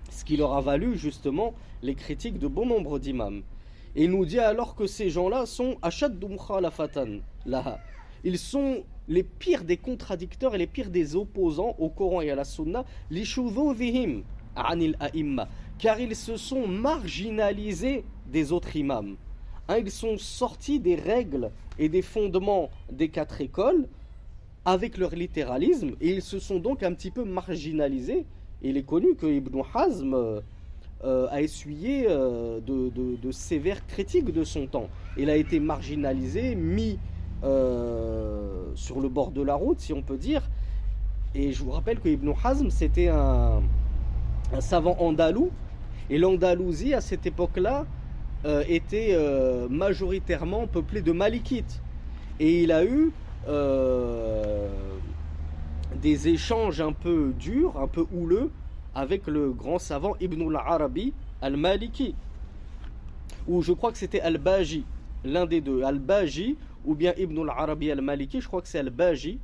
Ce 0.10 0.24
qui 0.24 0.38
leur 0.38 0.54
a 0.54 0.62
valu 0.62 0.98
justement 0.98 1.54
les 1.82 1.96
critiques 1.96 2.40
de 2.40 2.48
bon 2.48 2.66
nombre 2.66 3.00
d'imams. 3.00 3.44
Et 3.96 4.06
il 4.06 4.12
nous 4.12 4.26
dit 4.26 4.40
alors 4.40 4.76
que 4.76 4.88
ces 4.88 5.10
gens-là 5.10 5.46
sont 5.46 5.78
Ashad 5.82 6.24
fatan. 6.72 7.20
Là, 7.46 7.80
ils 8.24 8.40
sont 8.40 8.84
les 9.08 9.24
pires 9.24 9.64
des 9.64 9.78
contradicteurs 9.78 10.56
et 10.56 10.58
les 10.58 10.68
pires 10.68 10.90
des 10.90 11.16
opposants 11.16 11.76
au 11.80 11.90
Coran 11.90 12.22
et 12.22 12.32
à 12.32 12.36
la 12.36 12.44
Sunna, 12.44 12.86
anil 14.56 14.96
a'imma, 15.00 15.48
car 15.78 16.00
ils 16.00 16.16
se 16.16 16.38
sont 16.38 16.68
marginalisés 16.68 18.04
des 18.32 18.52
autres 18.52 18.76
imams. 18.76 19.16
Hein, 19.68 19.78
ils 19.78 19.92
sont 19.92 20.18
sortis 20.18 20.80
des 20.80 20.96
règles 20.96 21.52
et 21.80 21.90
des 21.90 22.02
fondements 22.02 22.70
des 22.92 23.10
quatre 23.10 23.42
écoles 23.42 23.88
avec 24.64 24.98
leur 24.98 25.12
littéralisme 25.16 25.92
et 26.02 26.12
ils 26.12 26.22
se 26.22 26.40
sont 26.40 26.60
donc 26.60 26.84
un 26.84 26.94
petit 26.94 27.12
peu 27.12 27.24
marginalisés. 27.24 28.26
il 28.62 28.78
est 28.78 28.84
connu 28.84 29.16
que 29.16 29.26
Ibn 29.26 29.62
Hazm 29.74 30.14
euh, 30.14 30.40
euh, 31.04 31.28
a 31.30 31.42
essuyé 31.42 32.06
euh, 32.10 32.60
de, 32.62 33.32
sévères 33.32 33.86
critiques 33.88 34.32
de 34.32 34.44
son 34.44 34.66
temps. 34.66 34.90
Il 35.18 35.30
a 35.30 35.36
été 35.36 35.60
marginalisé, 35.60 36.56
mis 36.56 36.98
sur 37.42 39.00
le 39.00 39.10
bord 39.10 39.32
de 39.32 39.42
la 39.42 39.56
route, 39.56 39.80
si 39.80 39.94
on 39.94 40.02
peut 40.02 40.18
dire. 40.18 40.42
Et 41.36 41.52
je 41.52 41.64
vous 41.64 41.72
rappelle 41.72 42.00
que 42.00 42.08
Ibn 42.08 42.32
Hazm, 42.44 42.70
c'était 42.70 43.10
un, 43.10 43.62
savant 44.60 44.96
andalou. 45.00 45.52
Et 46.10 46.18
l'Andalousie, 46.18 46.94
à 46.94 47.02
cette 47.02 47.26
époque-là, 47.26 47.86
euh, 48.46 48.64
était 48.70 49.10
euh, 49.12 49.68
majoritairement 49.68 50.68
peuplée 50.68 51.02
de 51.02 51.12
malikites. 51.12 51.82
Et 52.40 52.64
il 52.64 52.72
a 52.72 52.86
eu 52.86 53.12
euh, 53.50 54.70
des 56.02 56.30
échanges 56.30 56.80
un 56.80 56.94
peu 56.94 57.34
durs, 57.38 57.78
un 57.78 57.88
peu 57.88 58.06
houleux, 58.14 58.52
avec 58.94 59.28
le 59.28 59.52
grand 59.52 59.80
savant 59.80 60.16
Ibn 60.22 60.42
al-Arabi 60.56 61.14
al-Maliki. 61.42 62.16
Ou 63.48 63.62
je 63.62 63.74
crois 63.74 63.92
que 63.92 63.98
c'était 63.98 64.22
al-Baji, 64.22 64.86
l'un 65.26 65.46
des 65.46 65.60
deux. 65.60 65.84
Al-Baji 65.84 66.56
ou 66.86 66.96
bien 66.96 67.14
Ibn 67.18 67.50
al-Arabi 67.50 67.92
al-Maliki, 67.92 68.42
je 68.42 68.48
crois 68.48 68.62
que 68.62 68.68
c'est 68.68 68.80
al-Baji, 68.80 69.40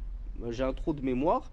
j'ai 0.49 0.63
un 0.63 0.73
trou 0.73 0.93
de 0.93 1.01
mémoire, 1.01 1.51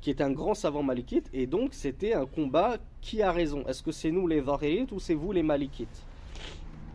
qui 0.00 0.10
est 0.10 0.20
un 0.20 0.30
grand 0.30 0.54
savant 0.54 0.82
malikite, 0.82 1.28
et 1.32 1.46
donc 1.46 1.74
c'était 1.74 2.14
un 2.14 2.26
combat 2.26 2.76
qui 3.00 3.22
a 3.22 3.32
raison. 3.32 3.64
Est-ce 3.66 3.82
que 3.82 3.92
c'est 3.92 4.10
nous 4.10 4.26
les 4.26 4.42
Zahirites 4.42 4.92
ou 4.92 5.00
c'est 5.00 5.14
vous 5.14 5.32
les 5.32 5.42
Malikites? 5.42 6.04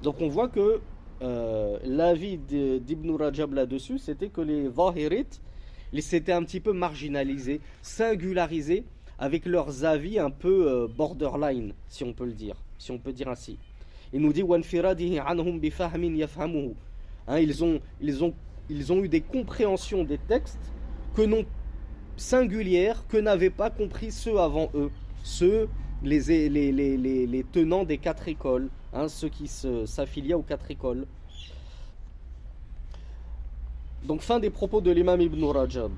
Donc 0.02 0.22
on 0.22 0.28
voit 0.28 0.48
que 0.48 0.80
euh, 1.22 1.80
l'avis 1.84 2.38
d'Ibn 2.38 3.12
Rajab 3.12 3.54
là-dessus, 3.54 3.98
c'était 3.98 4.30
que 4.30 4.42
les 4.42 4.70
Zahirites, 4.70 5.42
ils 5.92 6.02
s'étaient 6.02 6.32
un 6.32 6.44
petit 6.44 6.60
peu 6.60 6.74
marginalisés, 6.74 7.62
singularisés, 7.82 8.86
avec 9.20 9.46
leurs 9.46 9.86
avis 9.86 10.18
un 10.18 10.32
peu 10.32 10.68
euh, 10.68 10.88
borderline, 10.88 11.74
si 11.88 12.04
on 12.04 12.14
peut 12.14 12.26
le 12.26 12.34
dire, 12.34 12.56
si 12.78 12.92
on 12.92 12.98
peut 12.98 13.14
dire 13.14 13.28
ainsi. 13.28 13.58
Il 14.12 14.22
nous 14.22 14.34
dit 14.34 14.44
Hein, 17.28 17.40
ils, 17.40 17.64
ont, 17.64 17.80
ils, 18.02 18.24
ont, 18.24 18.34
ils 18.70 18.92
ont 18.92 19.04
eu 19.04 19.10
des 19.10 19.22
compréhensions 19.22 20.04
des 20.04 20.18
textes 20.18 20.72
que 21.16 21.22
non 21.22 21.46
singulières 22.18 23.08
que 23.08 23.18
n'avaient 23.18 23.50
pas 23.50 23.70
compris 23.70 24.12
ceux 24.12 24.40
avant 24.40 24.70
eux, 24.76 24.92
ceux, 25.24 25.70
les, 26.04 26.20
les, 26.50 26.72
les, 26.72 27.28
les 27.28 27.44
tenants 27.44 27.86
des 27.86 27.98
quatre 27.98 28.28
écoles, 28.28 28.70
hein, 28.94 29.08
ceux 29.08 29.30
qui 29.30 29.48
s'affiliaient 29.48 30.34
aux 30.34 30.44
quatre 30.44 30.70
écoles. 30.70 31.08
Donc 34.04 34.22
fin 34.22 34.40
des 34.40 34.50
propos 34.50 34.82
de 34.82 34.92
l'imam 34.92 35.22
Ibn 35.22 35.44
Rajab. 35.46 35.92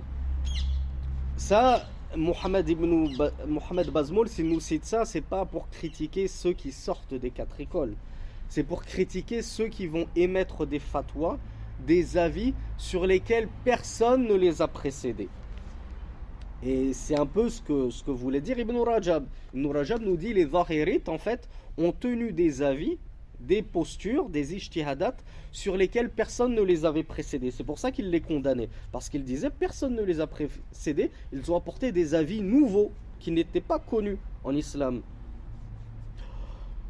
Ça, 1.37 1.87
Mohamed 2.15 2.69
Ibn 2.69 3.91
Bazmoul, 3.91 4.29
s'il 4.29 4.47
nous 4.47 4.59
cite 4.59 4.85
ça, 4.85 5.05
c'est 5.05 5.21
pas 5.21 5.43
pour 5.43 5.69
critiquer 5.69 6.27
ceux 6.27 6.53
qui 6.53 6.71
sortent 6.71 7.15
des 7.15 7.31
quatre 7.31 7.59
écoles 7.59 7.95
c'est 8.49 8.63
pour 8.63 8.83
critiquer 8.83 9.41
ceux 9.41 9.67
qui 9.67 9.87
vont 9.87 10.07
émettre 10.15 10.65
des 10.65 10.79
fatwas, 10.79 11.37
des 11.85 12.17
avis 12.17 12.53
sur 12.77 13.05
lesquels 13.05 13.47
personne 13.63 14.27
ne 14.27 14.35
les 14.35 14.61
a 14.61 14.67
précédés. 14.67 15.29
Et 16.63 16.93
c'est 16.93 17.17
un 17.19 17.25
peu 17.25 17.49
ce 17.49 17.61
que, 17.61 17.89
ce 17.89 18.09
voulait 18.09 18.41
dire 18.41 18.57
Ibn 18.57 18.77
Rajab. 18.77 19.27
Ibn 19.53 19.67
Rajab 19.67 20.01
nous 20.01 20.17
dit 20.17 20.33
les 20.33 20.47
Zahirites, 20.47 21.09
en 21.09 21.17
fait, 21.17 21.47
ont 21.77 21.91
tenu 21.91 22.31
des 22.31 22.61
avis, 22.61 22.97
des 23.39 23.61
postures, 23.61 24.29
des 24.29 24.55
ijtihadat 24.55 25.17
sur 25.51 25.77
lesquels 25.77 26.09
personne 26.09 26.55
ne 26.55 26.61
les 26.61 26.85
avait 26.85 27.03
précédés. 27.03 27.51
C'est 27.51 27.63
pour 27.63 27.77
ça 27.77 27.91
qu'il 27.91 28.09
les 28.09 28.21
condamnait. 28.21 28.69
Parce 28.91 29.09
qu'il 29.09 29.23
disait 29.23 29.49
personne 29.49 29.95
ne 29.95 30.01
les 30.01 30.21
a 30.21 30.27
précédés. 30.27 31.11
Ils 31.33 31.51
ont 31.51 31.55
apporté 31.55 31.91
des 31.91 32.15
avis 32.15 32.41
nouveaux 32.41 32.91
qui 33.19 33.31
n'étaient 33.31 33.61
pas 33.61 33.79
connus 33.79 34.17
en 34.43 34.55
islam. 34.55 35.01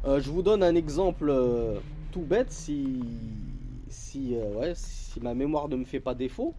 Euh, 0.06 0.20
je 0.20 0.30
vous 0.30 0.42
donne 0.42 0.62
un 0.62 0.76
exemple 0.76 1.28
euh, 1.30 1.80
tout 2.12 2.20
bête 2.20 2.52
si, 2.52 3.02
si, 3.88 4.36
euh, 4.36 4.72
si 4.76 5.18
ma 5.18 5.34
mémoire 5.34 5.68
ne 5.68 5.74
me 5.74 5.84
fait 5.84 5.98
pas 5.98 6.14
défaut. 6.14 6.54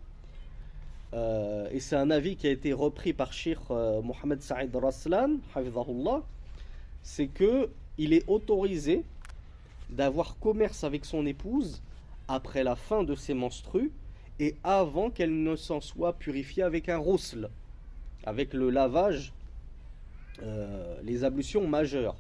et 1.14 1.80
c'est 1.80 1.96
un 1.96 2.12
avis 2.12 2.36
qui 2.36 2.48
a 2.48 2.52
été 2.52 2.74
repris 2.74 3.14
par 3.14 3.32
Sheikh 3.32 3.70
Mohamed 3.70 4.42
Saïd 4.42 4.76
Raslan, 4.76 5.38
c'est 7.04 7.28
que 7.28 7.70
il 7.98 8.12
est 8.12 8.28
autorisé 8.28 9.06
d'avoir 9.90 10.38
commerce 10.40 10.84
avec 10.84 11.06
son 11.06 11.26
épouse 11.26 11.82
après 12.28 12.64
la 12.66 12.76
fin 12.76 13.04
de 13.04 13.16
ses 13.16 13.34
menstrues 13.34 13.92
et 14.40 14.56
avant 14.64 15.10
qu'elle 15.10 15.42
ne 15.42 15.56
s'en 15.56 15.80
soit 15.80 16.14
purifiée 16.14 16.64
avec 16.64 16.90
un 16.90 16.98
roussel, 16.98 17.50
avec 18.26 18.54
le 18.54 18.70
lavage, 18.70 19.34
les 21.04 21.24
ablutions 21.24 21.66
majeures. 21.66 22.18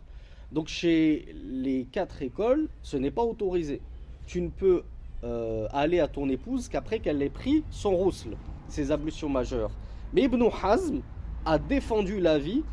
Donc 0.52 0.68
chez 0.68 1.34
les 1.44 1.86
quatre 1.92 2.22
écoles, 2.22 2.70
ce 2.82 2.98
n'est 2.98 3.12
pas 3.12 3.24
autorisé. 3.24 3.82
Tu 4.26 4.42
ne 4.42 4.50
peux 4.50 4.84
euh, 5.24 5.68
aller 5.72 6.00
à 6.00 6.08
ton 6.08 6.30
épouse 6.30 6.70
qu'après 6.70 7.00
qu'elle 7.00 7.22
ait 7.22 7.30
pris 7.30 7.64
son 7.70 7.96
roussel, 7.96 8.38
ses 8.68 8.92
ablutions 8.92 9.30
majeures. 9.30 9.72
Mais 10.14 10.24
Ibn 10.24 10.44
Hazm 10.64 11.02
a 11.46 11.60
défendu 11.60 12.20
l'avis 12.20 12.64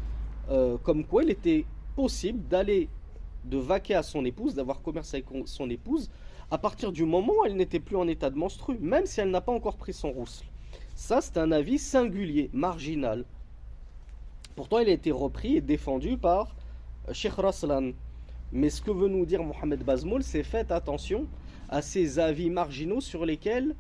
euh, 0.50 0.76
comme 0.83 1.04
quoi 1.04 1.25
il 1.25 1.31
était 1.31 1.64
possible 1.97 2.47
d'aller, 2.49 2.88
de 3.45 3.59
vaquer 3.59 3.95
à 3.95 4.02
son 4.02 4.25
épouse, 4.25 4.54
d'avoir 4.54 4.83
commerce 4.83 5.14
avec 5.14 5.26
son 5.47 5.71
épouse, 5.71 6.11
à 6.50 6.59
partir 6.59 6.93
du 6.93 7.04
moment 7.04 7.33
où 7.40 7.45
elle 7.45 7.57
n'était 7.57 7.81
plus 7.81 7.97
en 7.97 8.07
état 8.07 8.31
de 8.31 8.37
menstru, 8.37 8.78
même 8.78 9.07
si 9.07 9.21
elle 9.21 9.31
n'a 9.31 9.40
pas 9.40 9.52
encore 9.52 9.76
pris 9.76 9.93
son 9.93 10.12
roussel. 10.12 10.47
Ça, 10.95 11.21
c'est 11.21 11.38
un 11.38 11.50
avis 11.50 11.78
singulier, 11.78 12.50
marginal. 12.52 13.25
Pourtant, 14.54 14.78
il 14.78 14.88
a 14.88 14.93
été 14.93 15.11
repris 15.11 15.57
et 15.57 15.61
défendu 15.61 16.16
par 16.16 16.54
Sheikh 17.12 17.34
Raslan. 17.34 17.91
Mais 18.51 18.70
ce 18.70 18.82
que 18.82 18.91
veut 18.91 19.08
nous 19.08 19.25
dire 19.25 19.44
Mohamed 19.44 19.84
Bazmoul, 19.84 20.24
c'est 20.24 20.44
faites 20.44 20.72
attention 20.72 21.27
à 21.70 21.82
ces 21.82 22.20
avis 22.20 22.50
marginaux 22.50 23.01
sur 23.01 23.25
lesquels 23.25 23.75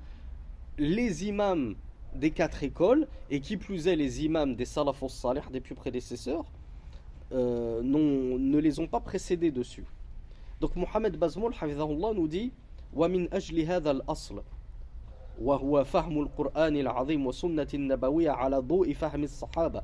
les 0.77 1.25
imams 1.25 1.75
des 2.13 2.31
quatre 2.31 2.63
écoles, 2.63 3.07
et 3.29 3.39
qui 3.39 3.57
plus 3.57 3.87
est 3.87 3.95
les 3.95 4.25
imams 4.25 4.55
des 4.55 4.65
salafos 4.65 5.09
salih, 5.09 5.41
des 5.51 5.59
plus 5.59 5.75
prédécesseurs, 5.75 6.45
euh, 7.31 7.81
ne 7.83 8.57
les 8.57 8.79
ont 8.79 8.87
pas 8.87 8.99
précédés 8.99 9.51
dessus. 9.51 9.85
Donc 10.59 10.75
Mohamed 10.75 11.17
Bazmoul 11.17 11.53
nous 12.15 12.27
dit 12.27 12.51
ومن 12.93 13.33
أجل 13.33 13.59
هذا 13.59 13.91
الأصل 13.91 14.41
وهو 15.41 15.83
فهم 15.83 16.21
القرآن 16.21 16.77
العظيم 16.77 17.27
وسنة 17.27 17.67
النبوية 17.73 18.31
على 18.31 18.57
ضوء 18.57 18.93
فهم 18.93 19.23
الصحابة 19.23 19.81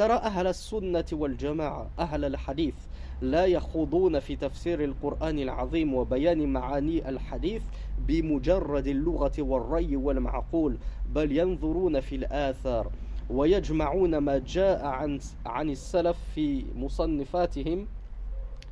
ترى 0.00 0.12
أهل 0.12 0.46
السنة 0.46 1.04
والجماعة 1.12 1.90
أهل 1.98 2.24
الحديث 2.24 2.74
لا 3.22 3.46
يخوضون 3.46 4.18
في 4.20 4.36
تفسير 4.36 4.84
القرآن 4.84 5.38
العظيم 5.38 5.94
وبيان 5.94 6.52
معاني 6.52 7.08
الحديث 7.08 7.62
بمجرد 7.98 8.86
اللغة 8.86 9.32
والري 9.38 9.96
والمعقول 9.96 10.78
بل 11.14 11.38
ينظرون 11.38 12.00
في 12.00 12.16
الآثار 12.16 12.90
ويجمعون 13.30 14.18
ما 14.18 14.38
جاء 14.38 14.86
عن 14.86 15.20
عن 15.46 15.70
السلف 15.70 16.16
في 16.34 16.64
مصنفاتهم 16.76 17.86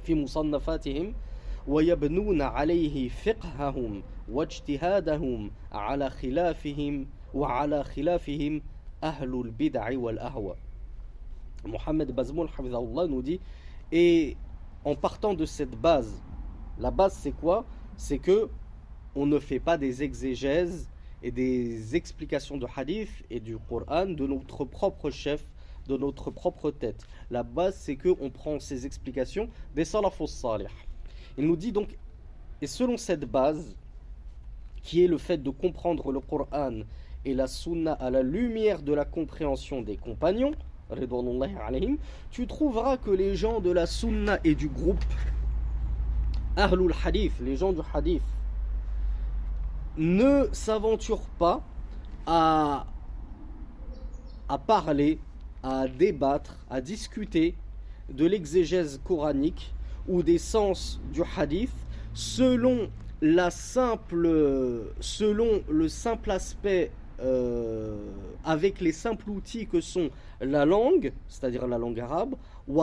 في 0.03 0.15
مصنفاتهم 0.15 1.15
ويبنون 1.67 2.43
عليه 2.43 3.09
فقههم 3.09 4.03
واجتهادهم 4.33 5.51
على 5.73 6.11
خلافهم 6.11 7.07
وعلى 7.35 7.85
خلافهم 7.85 8.63
أهل 9.05 9.35
البدع 9.35 9.99
والأهواء 9.99 10.68
Mohamed 11.69 12.13
Bazmoul 12.13 12.49
nous 13.09 13.23
dit 13.23 13.41
et 13.93 14.37
en 14.85 14.97
partant 14.97 15.35
de 15.35 15.45
cette 15.45 15.77
base 15.81 16.23
la 16.79 16.91
base 16.91 17.15
c'est 17.15 17.33
quoi? 17.33 17.65
C'est 17.97 18.19
que 18.19 18.49
on 19.15 19.27
ne 19.27 19.39
fait 19.39 19.59
pas 19.59 19.77
des 19.77 20.03
exégèses 20.03 20.89
et 21.23 21.33
des 21.33 21.97
explications 21.97 22.57
de 22.57 22.67
hadith 22.77 23.11
et 23.31 23.41
du 23.41 23.59
Coran 23.59 24.07
de 24.07 24.27
notre 24.27 24.65
propre 24.65 25.11
chef, 25.11 25.45
de 25.89 25.97
notre 25.97 26.31
propre 26.31 26.71
tête. 26.71 27.05
La 27.31 27.43
base, 27.43 27.77
c'est 27.77 27.97
que 27.97 28.15
on 28.21 28.31
prend 28.31 28.61
ces 28.61 28.87
explications 28.87 29.49
des 29.75 29.85
salafos 29.85 30.29
salih. 30.29 30.69
Il 31.37 31.47
nous 31.47 31.57
dit 31.57 31.73
donc, 31.73 31.99
et 32.63 32.69
selon 32.69 32.97
cette 32.97 33.25
base, 33.25 33.75
qui 34.83 35.03
est 35.03 35.09
le 35.09 35.19
fait 35.19 35.39
de 35.39 35.51
comprendre 35.51 36.13
le 36.13 36.21
Coran 36.21 36.81
et 37.25 37.35
la 37.35 37.49
Sunna 37.49 37.95
à 37.95 38.11
la 38.11 38.23
lumière 38.23 38.83
de 38.83 38.93
la 38.93 39.05
compréhension 39.05 39.83
des 39.83 39.97
compagnons, 39.97 40.53
tu 42.31 42.47
trouveras 42.47 42.97
que 42.97 43.11
les 43.11 43.37
gens 43.37 43.61
de 43.61 43.71
la 43.71 43.87
Sunna 43.87 44.39
et 44.45 44.55
du 44.55 44.69
groupe 44.69 45.05
Ahlul 46.57 46.95
Hadith, 47.05 47.33
les 47.41 47.57
gens 47.57 47.73
du 47.73 47.81
Hadith, 47.93 48.23
ne 49.97 50.49
s'aventure 50.53 51.21
pas 51.39 51.63
à, 52.27 52.87
à 54.49 54.59
parler, 54.59 55.19
à 55.63 55.89
débattre, 55.89 56.57
à 56.71 56.81
discuter 56.81 57.55
de 58.09 58.25
l'exégèse 58.27 59.01
coranique 59.05 59.75
ou 60.07 60.23
des 60.23 60.39
sens 60.39 61.01
du 61.13 61.23
hadith 61.37 61.73
selon 62.15 62.91
la 63.21 63.51
simple 63.51 64.93
selon 65.01 65.63
le 65.69 65.89
simple 65.89 66.31
aspect 66.31 66.91
euh, 67.21 67.97
avec 68.45 68.81
les 68.81 68.93
simples 68.93 69.31
outils 69.31 69.67
que 69.67 69.81
sont 69.81 70.11
la 70.41 70.65
langue, 70.65 71.13
c'est-à-dire 71.29 71.67
la 71.67 71.79
langue 71.79 72.01
arabe, 72.01 72.35
ou 72.67 72.81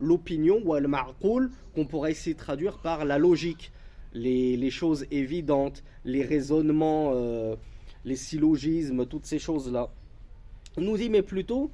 l'opinion, 0.00 0.60
ou 0.64 0.74
al 0.74 0.88
qu'on 1.74 1.86
pourrait 1.86 2.10
essayer 2.10 2.34
de 2.34 2.38
traduire 2.38 2.78
par 2.78 3.04
la 3.04 3.18
logique 3.18 3.72
les, 4.14 4.70
choses 4.70 5.06
évidentes, 5.10 5.82
les 6.04 6.22
raisonnements, 6.22 7.12
euh, 7.14 7.56
les 8.04 8.16
syllogismes, 8.16 9.06
toutes 9.06 9.26
ces 9.26 9.38
choses-là. 9.38 9.90
On 10.76 10.82
nous 10.82 10.96
dit, 10.96 11.08
mais 11.08 11.22
plutôt, 11.22 11.70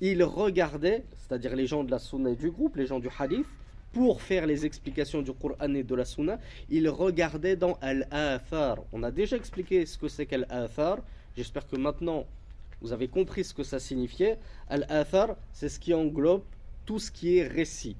ils 0.00 0.22
regardaient, 0.22 1.04
c'est-à-dire 1.12 1.56
les 1.56 1.66
gens 1.66 1.84
de 1.84 1.90
la 1.90 1.98
Sunna 1.98 2.30
et 2.30 2.36
du 2.36 2.50
groupe, 2.50 2.76
les 2.76 2.86
gens 2.86 3.00
du 3.00 3.08
Hadith, 3.18 3.46
pour 3.92 4.20
faire 4.20 4.46
les 4.46 4.66
explications 4.66 5.22
du 5.22 5.32
Coran 5.32 5.74
et 5.74 5.82
de 5.82 5.94
la 5.94 6.04
Sunna, 6.04 6.38
ils 6.68 6.88
regardaient 6.88 7.56
dans 7.56 7.78
Al-Athar. 7.80 8.78
On 8.92 9.02
a 9.02 9.10
déjà 9.10 9.36
expliqué 9.36 9.86
ce 9.86 9.98
que 9.98 10.08
c'est 10.08 10.26
qu'Al-Athar. 10.26 10.98
J'espère 11.38 11.68
que 11.68 11.76
maintenant 11.76 12.26
vous 12.80 12.92
avez 12.92 13.06
compris 13.06 13.44
ce 13.44 13.54
que 13.54 13.62
ça 13.62 13.78
signifiait. 13.78 14.40
Al-Athar, 14.66 15.36
c'est 15.52 15.68
ce 15.68 15.78
qui 15.78 15.94
englobe 15.94 16.42
tout 16.84 16.98
ce 16.98 17.12
qui 17.12 17.36
est 17.36 17.46
récit 17.46 17.96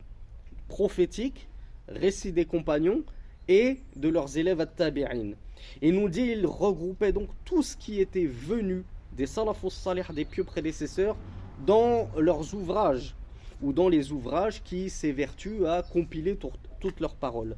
prophétique, 0.67 1.49
récit 1.87 2.33
des 2.33 2.47
compagnons 2.47 3.05
et 3.47 3.79
de 3.95 4.09
leurs 4.09 4.37
élèves 4.37 4.61
at-tabi'in. 4.61 5.35
Et 5.81 5.93
nous 5.93 6.09
dit, 6.09 6.33
il 6.33 6.47
regroupait 6.47 7.13
donc 7.13 7.29
tout 7.45 7.63
ce 7.63 7.77
qui 7.77 8.01
était 8.01 8.27
venu 8.27 8.85
des 9.13 9.27
salafus 9.27 9.71
salih, 9.71 10.03
des 10.13 10.25
pieux 10.25 10.43
prédécesseurs, 10.43 11.17
dans 11.65 12.09
leurs 12.19 12.57
ouvrages, 12.57 13.15
ou 13.63 13.73
dans 13.73 13.89
les 13.89 14.11
ouvrages 14.11 14.65
qui 14.65 14.91
s'évertuent 14.91 15.65
à 15.65 15.85
compiler 15.85 16.37
toutes 16.81 16.99
leurs 16.99 17.15
paroles. 17.15 17.55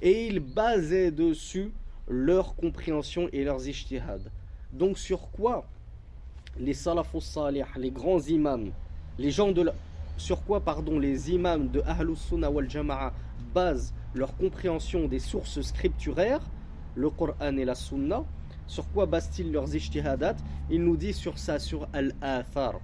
Et 0.00 0.26
il 0.26 0.40
basait 0.40 1.10
dessus 1.10 1.70
leur 2.08 2.56
compréhension 2.56 3.28
et 3.30 3.44
leurs 3.44 3.68
ijtihad. 3.68 4.30
Donc 4.72 4.98
sur 4.98 5.30
quoi 5.30 5.64
les 6.58 6.74
salafus 6.74 7.20
salih, 7.20 7.64
les 7.76 7.90
grands 7.90 8.20
imams, 8.20 8.70
les 9.18 9.30
gens 9.30 9.52
de 9.52 9.70
sur 10.16 10.42
quoi 10.44 10.60
pardon 10.60 10.98
les 10.98 11.30
imams 11.30 11.68
de 11.68 11.80
Ahlus 11.86 12.16
Sunnah 12.16 12.50
wal 12.50 12.68
Jama'a 12.68 13.12
basent 13.54 13.94
leur 14.14 14.36
compréhension 14.36 15.06
des 15.06 15.20
sources 15.20 15.60
scripturaires, 15.60 16.42
le 16.94 17.08
Coran 17.10 17.56
et 17.56 17.64
la 17.64 17.74
Sunna, 17.74 18.24
sur 18.66 18.88
quoi 18.90 19.06
basent-ils 19.06 19.50
leurs 19.50 19.74
ijtihadat? 19.74 20.36
Il 20.70 20.84
nous 20.84 20.96
dit 20.96 21.12
sur 21.12 21.38
ça, 21.38 21.58
sur 21.58 21.88
Al-Athar, 21.92 22.80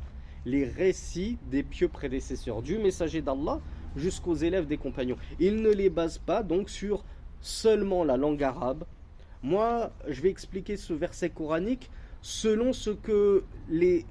les 0.47 0.65
récits 0.65 1.37
des 1.51 1.63
pieux 1.63 1.89
prédécesseurs, 1.89 2.63
du 2.63 2.79
messager 2.79 3.21
d'Allah 3.21 3.61
jusqu'aux 3.97 4.35
élèves 4.35 4.67
des 4.67 4.79
compagnons. 4.79 5.17
Ils 5.41 5.61
ne 5.61 5.71
les 5.71 5.91
basent 5.91 6.19
pas 6.19 6.43
donc 6.43 6.71
sur 6.71 7.05
seulement 7.41 8.05
la 8.05 8.17
langue 8.17 8.43
arabe. 8.43 8.85
Moi, 9.45 9.91
je 10.09 10.23
vais 10.23 10.31
expliquer 10.31 10.79
ce 10.79 10.95
verset 10.95 11.29
coranique 11.29 11.91
selon 12.23 12.73
ce 12.73 12.89
que 12.89 13.45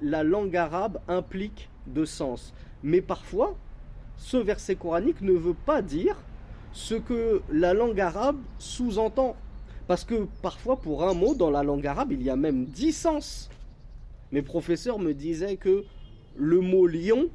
la 0.00 0.22
langue 0.22 0.56
arabe 0.56 1.00
implique 1.08 1.68
de 1.88 2.04
sens. 2.04 2.54
Mais 2.84 3.00
parfois, 3.00 3.56
ce 4.16 4.36
verset 4.36 4.76
coranique 4.76 5.22
ne 5.22 5.32
veut 5.32 5.56
pas 5.66 5.82
dire 5.82 6.16
ce 6.72 6.94
que 6.94 7.42
la 7.50 7.74
langue 7.74 8.00
arabe 8.00 8.36
sous-entend. 8.60 9.34
Parce 9.88 10.04
que 10.04 10.28
parfois, 10.40 10.76
pour 10.80 11.02
un 11.02 11.14
mot, 11.14 11.34
dans 11.34 11.50
la 11.50 11.64
langue 11.64 11.84
arabe, 11.88 12.12
il 12.12 12.22
y 12.22 12.30
a 12.30 12.36
même 12.36 12.66
dix 12.66 12.92
sens. 12.92 13.50
Mes 14.30 14.42
professeurs 14.42 15.00
me 15.00 15.14
disaient 15.14 15.56
que 15.56 15.84
le 16.36 16.60
mot 16.60 16.86
lion 16.86 17.28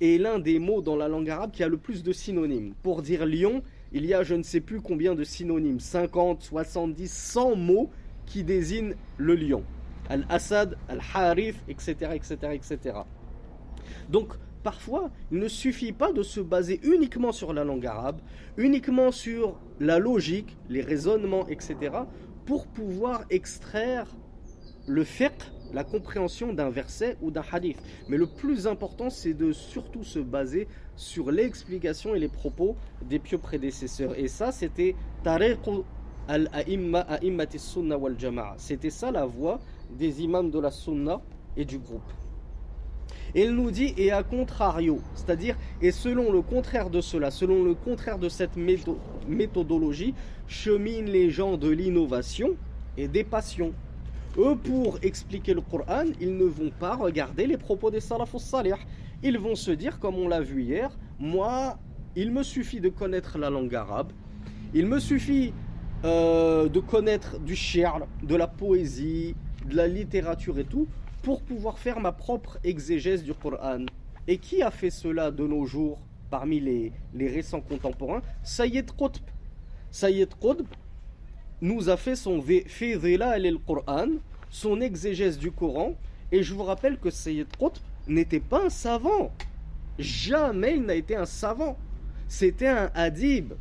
est 0.00 0.16
l'un 0.16 0.38
des 0.38 0.60
mots 0.60 0.80
dans 0.80 0.94
la 0.94 1.08
langue 1.08 1.28
arabe 1.28 1.50
qui 1.50 1.64
a 1.64 1.68
le 1.68 1.76
plus 1.76 2.04
de 2.04 2.12
synonymes. 2.12 2.74
Pour 2.84 3.02
dire 3.02 3.26
lion, 3.26 3.64
il 3.92 4.06
y 4.06 4.14
a 4.14 4.22
je 4.22 4.34
ne 4.34 4.42
sais 4.42 4.60
plus 4.60 4.80
combien 4.80 5.14
de 5.14 5.24
synonymes, 5.24 5.80
50, 5.80 6.42
70, 6.42 7.12
100 7.12 7.56
mots 7.56 7.90
qui 8.26 8.44
désignent 8.44 8.94
le 9.18 9.34
lion. 9.34 9.64
Al-Assad, 10.08 10.76
Al-Harif, 10.88 11.62
etc., 11.68 12.12
etc., 12.14 12.36
etc. 12.52 12.96
Donc, 14.08 14.34
parfois, 14.62 15.10
il 15.30 15.38
ne 15.38 15.48
suffit 15.48 15.92
pas 15.92 16.12
de 16.12 16.22
se 16.22 16.40
baser 16.40 16.80
uniquement 16.82 17.32
sur 17.32 17.52
la 17.52 17.64
langue 17.64 17.86
arabe, 17.86 18.20
uniquement 18.56 19.12
sur 19.12 19.58
la 19.80 19.98
logique, 19.98 20.56
les 20.68 20.82
raisonnements, 20.82 21.46
etc., 21.48 21.76
pour 22.46 22.66
pouvoir 22.66 23.24
extraire 23.30 24.06
le 24.86 25.04
fiqh, 25.04 25.52
la 25.72 25.84
compréhension 25.84 26.52
d'un 26.52 26.70
verset 26.70 27.16
ou 27.22 27.30
d'un 27.30 27.44
hadith. 27.50 27.78
Mais 28.08 28.16
le 28.16 28.26
plus 28.26 28.66
important, 28.66 29.10
c'est 29.10 29.34
de 29.34 29.52
surtout 29.52 30.04
se 30.04 30.18
baser 30.18 30.68
sur 31.02 31.30
l'explication 31.30 32.14
et 32.14 32.18
les 32.18 32.28
propos 32.28 32.76
des 33.02 33.18
pieux 33.18 33.38
prédécesseurs. 33.38 34.18
Et 34.18 34.28
ça, 34.28 34.52
c'était. 34.52 34.94
C'était 38.56 38.90
ça 38.90 39.10
la 39.10 39.26
voix 39.26 39.58
des 39.90 40.22
imams 40.22 40.50
de 40.50 40.58
la 40.58 40.70
sunna 40.70 41.20
et 41.56 41.64
du 41.64 41.78
groupe. 41.78 42.00
Et 43.34 43.44
il 43.44 43.52
nous 43.52 43.70
dit, 43.70 43.94
et 43.96 44.12
à 44.12 44.22
contrario, 44.22 45.00
c'est-à-dire, 45.14 45.56
et 45.80 45.90
selon 45.90 46.30
le 46.30 46.42
contraire 46.42 46.90
de 46.90 47.00
cela, 47.00 47.30
selon 47.30 47.64
le 47.64 47.74
contraire 47.74 48.18
de 48.18 48.28
cette 48.28 48.56
méthodologie, 49.26 50.14
cheminent 50.46 51.10
les 51.10 51.30
gens 51.30 51.56
de 51.56 51.68
l'innovation 51.68 52.56
et 52.96 53.08
des 53.08 53.24
passions. 53.24 53.72
Eux, 54.38 54.56
pour 54.56 54.98
expliquer 55.02 55.54
le 55.54 55.60
Coran, 55.62 56.04
ils 56.20 56.36
ne 56.36 56.44
vont 56.44 56.70
pas 56.78 56.94
regarder 56.96 57.46
les 57.46 57.56
propos 57.56 57.90
des 57.90 58.00
salafus 58.00 58.38
salih. 58.38 58.74
Ils 59.22 59.38
vont 59.38 59.54
se 59.54 59.70
dire, 59.70 60.00
comme 60.00 60.16
on 60.16 60.26
l'a 60.26 60.40
vu 60.40 60.62
hier, 60.62 60.90
moi, 61.18 61.78
il 62.16 62.32
me 62.32 62.42
suffit 62.42 62.80
de 62.80 62.88
connaître 62.88 63.38
la 63.38 63.50
langue 63.50 63.74
arabe, 63.74 64.12
il 64.74 64.86
me 64.86 64.98
suffit 64.98 65.54
euh, 66.04 66.68
de 66.68 66.80
connaître 66.80 67.38
du 67.38 67.54
shi'r, 67.54 68.06
de 68.22 68.34
la 68.34 68.48
poésie, 68.48 69.36
de 69.64 69.76
la 69.76 69.86
littérature 69.86 70.58
et 70.58 70.64
tout, 70.64 70.88
pour 71.22 71.42
pouvoir 71.42 71.78
faire 71.78 72.00
ma 72.00 72.10
propre 72.10 72.58
exégèse 72.64 73.22
du 73.22 73.32
Coran. 73.32 73.86
Et 74.26 74.38
qui 74.38 74.60
a 74.62 74.72
fait 74.72 74.90
cela 74.90 75.30
de 75.30 75.46
nos 75.46 75.66
jours 75.66 76.00
parmi 76.28 76.58
les, 76.58 76.92
les 77.14 77.28
récents 77.28 77.60
contemporains? 77.60 78.22
Sayyid 78.42 78.90
Qutb. 78.90 79.22
Sayyid 79.92 80.30
Qutb 80.40 80.66
nous 81.60 81.88
a 81.88 81.96
fait 81.96 82.16
son 82.16 82.38
le 82.38 83.58
Coran, 83.58 84.08
son 84.50 84.80
exégèse 84.80 85.38
du 85.38 85.52
Coran. 85.52 85.94
Et 86.32 86.42
je 86.42 86.54
vous 86.54 86.64
rappelle 86.64 86.98
que 86.98 87.10
Sayyid 87.10 87.46
Qutb 87.56 87.82
n'était 88.06 88.40
pas 88.40 88.66
un 88.66 88.70
savant. 88.70 89.32
Jamais 89.98 90.76
il 90.76 90.82
n'a 90.82 90.94
été 90.94 91.16
un 91.16 91.26
savant. 91.26 91.76
C'était 92.28 92.68
un 92.68 92.90
hadib. 92.94 93.54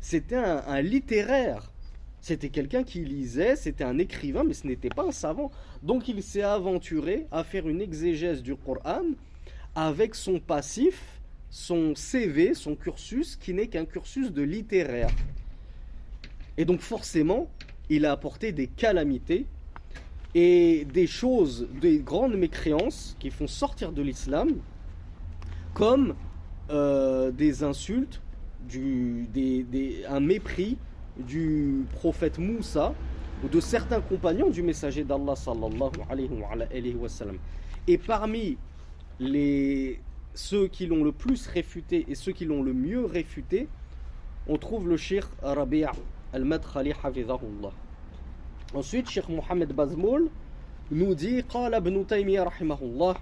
C'était 0.00 0.36
un, 0.36 0.62
un 0.66 0.80
littéraire. 0.80 1.72
C'était 2.20 2.50
quelqu'un 2.50 2.84
qui 2.84 3.04
lisait, 3.04 3.56
c'était 3.56 3.82
un 3.82 3.98
écrivain, 3.98 4.44
mais 4.44 4.54
ce 4.54 4.64
n'était 4.64 4.88
pas 4.88 5.04
un 5.04 5.12
savant. 5.12 5.50
Donc 5.82 6.06
il 6.06 6.22
s'est 6.22 6.42
aventuré 6.42 7.26
à 7.32 7.42
faire 7.42 7.68
une 7.68 7.80
exégèse 7.80 8.44
du 8.44 8.54
Coran 8.54 9.02
avec 9.74 10.14
son 10.14 10.38
passif, 10.38 11.20
son 11.50 11.96
CV, 11.96 12.54
son 12.54 12.76
cursus, 12.76 13.34
qui 13.34 13.52
n'est 13.52 13.66
qu'un 13.66 13.84
cursus 13.84 14.30
de 14.30 14.42
littéraire. 14.42 15.10
Et 16.56 16.64
donc 16.64 16.80
forcément, 16.80 17.50
il 17.88 18.06
a 18.06 18.12
apporté 18.12 18.52
des 18.52 18.68
calamités 18.68 19.46
et 20.34 20.86
des 20.86 21.06
choses, 21.06 21.68
des 21.80 21.98
grandes 21.98 22.36
mécréances 22.36 23.16
qui 23.18 23.30
font 23.30 23.46
sortir 23.46 23.92
de 23.92 24.02
l'islam, 24.02 24.50
comme 25.74 26.14
euh, 26.70 27.30
des 27.30 27.62
insultes, 27.62 28.20
un 30.08 30.20
mépris 30.20 30.78
du 31.18 31.84
prophète 31.94 32.38
Moussa 32.38 32.94
ou 33.44 33.48
de 33.48 33.60
certains 33.60 34.00
compagnons 34.00 34.50
du 34.50 34.62
messager 34.62 35.04
d'Allah 35.04 35.36
sallallahu 35.36 35.90
alayhi 36.08 36.94
wa. 36.94 37.08
Et 37.88 37.98
parmi 37.98 38.56
les, 39.18 40.00
ceux 40.34 40.68
qui 40.68 40.86
l'ont 40.86 41.04
le 41.04 41.12
plus 41.12 41.46
réfuté 41.48 42.06
et 42.08 42.14
ceux 42.14 42.32
qui 42.32 42.44
l'ont 42.44 42.62
le 42.62 42.72
mieux 42.72 43.04
réfuté, 43.04 43.68
on 44.48 44.56
trouve 44.56 44.88
le 44.88 44.96
shir 44.96 45.28
Rabi' 45.42 45.84
al-Madkhali 46.32 46.92
hafidhahullah. 47.02 47.72
Ensuite, 48.74 49.06
Cheikh 49.10 49.28
Mohamed 49.28 49.72
Bazmoul 49.72 50.30
nous 50.90 51.14
dit 51.14 51.42
قال 51.42 51.74
ابن 51.74 52.06
تيمية 52.06 52.42
رحمه 52.42 52.78
الله 52.82 53.16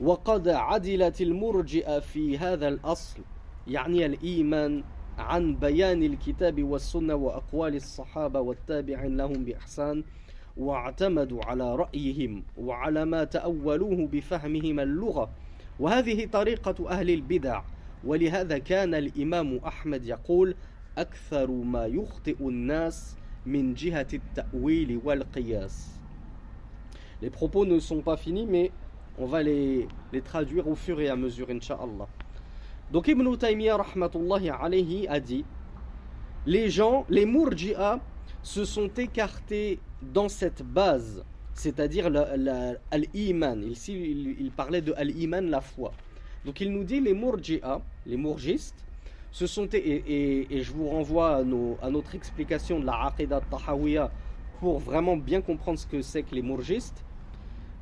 وقد 0.00 0.48
عدلت 0.48 1.20
المرجئة 1.20 1.98
في 1.98 2.38
هذا 2.38 2.68
الأصل 2.68 3.20
يعني 3.66 4.06
الإيمان 4.06 4.84
عن 5.18 5.54
بيان 5.56 6.02
الكتاب 6.02 6.62
والسنة 6.62 7.14
وأقوال 7.14 7.74
الصحابة 7.76 8.40
والتابعين 8.40 9.16
لهم 9.16 9.44
بإحسان 9.44 10.04
واعتمدوا 10.56 11.44
على 11.44 11.76
رأيهم 11.76 12.42
وعلى 12.58 13.04
ما 13.04 13.24
تأولوه 13.24 14.06
بفهمهم 14.06 14.80
اللغة. 14.80 15.30
وهذه 15.80 16.26
طريقة 16.26 16.90
أهل 16.90 17.10
البدع 17.10 17.62
ولهذا 18.04 18.58
كان 18.58 18.94
الإمام 18.94 19.56
أحمد 19.56 20.04
يقول 20.04 20.54
أكثر 20.98 21.50
ما 21.50 21.86
يخطئ 21.86 22.36
الناس 22.40 23.16
Les 27.22 27.30
propos 27.30 27.64
ne 27.64 27.78
sont 27.78 28.02
pas 28.02 28.16
finis, 28.16 28.46
mais 28.46 28.72
on 29.18 29.26
va 29.26 29.42
les, 29.42 29.88
les 30.12 30.20
traduire 30.20 30.68
au 30.68 30.74
fur 30.74 31.00
et 31.00 31.08
à 31.08 31.16
mesure, 31.16 31.48
insha'Allah. 31.50 32.08
Donc 32.92 33.08
Ibn 33.08 33.36
Taymiyyah 33.36 33.76
rahmatullahi 33.78 35.08
a 35.08 35.20
dit 35.20 35.44
Les 36.46 36.70
gens, 36.70 37.04
les 37.08 37.26
murji'a, 37.26 38.00
se 38.42 38.64
sont 38.64 38.88
écartés 38.96 39.80
dans 40.00 40.28
cette 40.28 40.62
base, 40.62 41.24
c'est-à-dire 41.54 42.06
al-iman. 42.92 43.64
Ici, 43.64 44.36
il, 44.38 44.50
parlait 44.52 44.82
de 44.82 44.92
al-iman, 44.96 45.50
la 45.50 45.60
foi. 45.60 45.92
Donc 46.44 46.60
il 46.60 46.72
nous 46.72 46.84
dit 46.84 47.00
les 47.00 47.14
murji'a, 47.14 47.80
les 48.06 48.16
murgistes, 48.16 48.84
se 49.36 49.46
sont 49.46 49.68
et, 49.74 50.46
je 50.50 50.72
vous 50.72 50.88
renvoie 50.88 51.42
à, 51.82 51.90
notre 51.90 52.14
explication 52.14 52.80
de 52.80 52.86
la 52.86 53.08
aqidah 53.08 53.42
tahawiyya 53.50 54.10
pour 54.60 54.78
vraiment 54.78 55.18
bien 55.18 55.42
comprendre 55.42 55.78
ce 55.78 55.86
que 55.86 56.00
c'est 56.00 56.22
que 56.22 56.34
les 56.34 56.40
murgistes. 56.40 57.04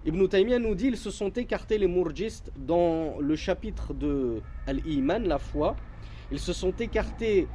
Ibn 0.05 0.27
Taymiyyah 0.27 0.59
nous 0.59 0.75
dit 0.75 0.89
ils 0.89 0.97
se 0.97 1.13
sont 1.13 1.31
écartés 1.31 1.79
les 1.79 1.87
mourgistes 1.87 2.51
dans 2.57 3.21
le 3.21 3.37
chapitre 3.37 3.95
de 3.95 4.43
Al-Iman, 4.67 5.29
la 5.29 5.39
foi. 5.39 5.77
Ils 6.33 6.41
se 6.41 6.53
sont 6.53 6.73
écartés 6.73 7.47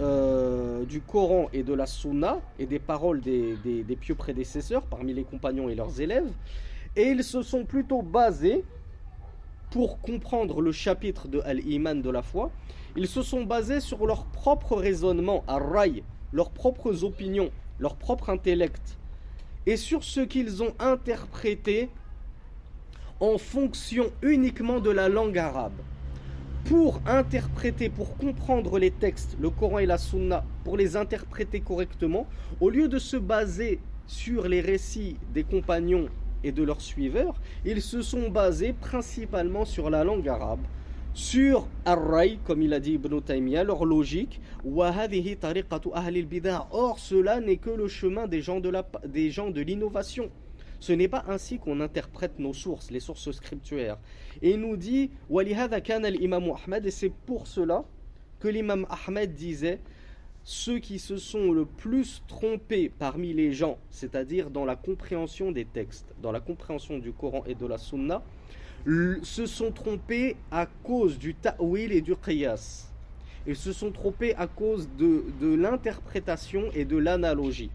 euh, 0.00 0.84
du 0.84 1.00
Coran 1.00 1.48
et 1.52 1.62
de 1.62 1.74
la 1.74 1.86
Sunna 1.86 2.40
et 2.58 2.66
des 2.66 2.80
paroles 2.80 3.20
des, 3.20 3.96
pieux 4.00 4.16
prédécesseurs 4.16 4.82
parmi 4.82 5.14
les 5.14 5.22
compagnons 5.22 5.68
et 5.68 5.76
leurs 5.76 6.00
élèves. 6.00 6.32
Et 6.96 7.04
ils 7.04 7.22
se 7.22 7.42
sont 7.42 7.64
plutôt 7.64 8.02
basés, 8.02 8.64
pour 9.74 10.00
comprendre 10.00 10.60
le 10.60 10.70
chapitre 10.70 11.26
de 11.26 11.40
Al-Iman 11.40 12.00
de 12.00 12.08
la 12.08 12.22
foi, 12.22 12.52
ils 12.96 13.08
se 13.08 13.22
sont 13.22 13.42
basés 13.42 13.80
sur 13.80 14.06
leur 14.06 14.24
propre 14.26 14.76
raisonnement, 14.76 15.42
à 15.48 15.58
rail, 15.58 16.04
leurs 16.32 16.50
propres 16.50 17.02
opinions, 17.02 17.50
leur 17.80 17.96
propre 17.96 18.30
intellect 18.30 18.96
et 19.66 19.76
sur 19.76 20.04
ce 20.04 20.20
qu'ils 20.20 20.62
ont 20.62 20.72
interprété 20.78 21.90
en 23.18 23.36
fonction 23.36 24.12
uniquement 24.22 24.78
de 24.78 24.90
la 24.90 25.08
langue 25.08 25.38
arabe. 25.38 25.80
Pour 26.66 27.00
interpréter, 27.04 27.88
pour 27.88 28.16
comprendre 28.16 28.78
les 28.78 28.92
textes, 28.92 29.36
le 29.40 29.50
Coran 29.50 29.80
et 29.80 29.86
la 29.86 29.98
Sunna, 29.98 30.44
pour 30.62 30.76
les 30.76 30.94
interpréter 30.94 31.58
correctement, 31.58 32.28
au 32.60 32.70
lieu 32.70 32.86
de 32.86 33.00
se 33.00 33.16
baser 33.16 33.80
sur 34.06 34.46
les 34.46 34.60
récits 34.60 35.16
des 35.32 35.42
compagnons 35.42 36.08
et 36.44 36.52
de 36.52 36.62
leurs 36.62 36.80
suiveurs, 36.80 37.40
ils 37.64 37.82
se 37.82 38.02
sont 38.02 38.28
basés 38.30 38.72
principalement 38.72 39.64
sur 39.64 39.90
la 39.90 40.04
langue 40.04 40.28
arabe 40.28 40.60
sur 41.14 41.68
Ar-Ray, 41.84 42.38
comme 42.44 42.60
il 42.60 42.74
a 42.74 42.80
dit 42.80 42.94
Ibn 42.94 43.20
Taymiyyah, 43.20 43.62
leur 43.62 43.84
logique, 43.84 44.40
Or, 44.64 44.90
cela 46.98 47.40
n'est 47.40 47.56
que 47.56 47.70
le 47.70 47.86
chemin 47.86 48.26
des 48.26 48.42
gens 48.42 48.58
de, 48.58 49.60
l'innovation. 49.60 50.28
Ce 50.80 50.92
n'est 50.92 51.06
pas 51.06 51.24
ainsi 51.28 51.58
qu'on 51.58 51.80
interprète 51.80 52.40
nos 52.40 52.52
sources, 52.52 52.90
les 52.90 52.98
sources 52.98 53.30
scripturaires. 53.30 53.98
Et 54.42 54.50
il 54.50 54.60
nous 54.60 54.76
dit, 54.76 55.12
et 55.30 56.90
c'est 56.90 57.12
pour 57.26 57.46
cela 57.46 57.84
que 58.40 58.48
l'imam 58.48 58.84
Ahmed 59.06 59.34
disait, 59.34 59.78
ceux 60.44 60.78
qui 60.78 60.98
se 60.98 61.16
sont 61.16 61.52
le 61.52 61.64
plus 61.64 62.22
trompés 62.28 62.92
parmi 62.98 63.32
les 63.32 63.52
gens, 63.52 63.78
c'est-à-dire 63.90 64.50
dans 64.50 64.66
la 64.66 64.76
compréhension 64.76 65.50
des 65.50 65.64
textes, 65.64 66.14
dans 66.20 66.32
la 66.32 66.40
compréhension 66.40 66.98
du 66.98 67.12
Coran 67.12 67.42
et 67.46 67.54
de 67.54 67.66
la 67.66 67.78
Sunna, 67.78 68.22
se 69.22 69.46
sont 69.46 69.72
trompés 69.72 70.36
à 70.50 70.66
cause 70.66 71.18
du 71.18 71.34
ta'wil 71.34 71.92
et 71.92 72.02
du 72.02 72.14
qiyas. 72.14 72.90
Ils 73.46 73.56
se 73.56 73.72
sont 73.72 73.90
trompés 73.90 74.34
à 74.36 74.46
cause 74.46 74.88
de, 74.98 75.24
de 75.40 75.54
l'interprétation 75.54 76.70
et 76.74 76.84
de 76.84 76.96
l'analogie. 76.96 77.70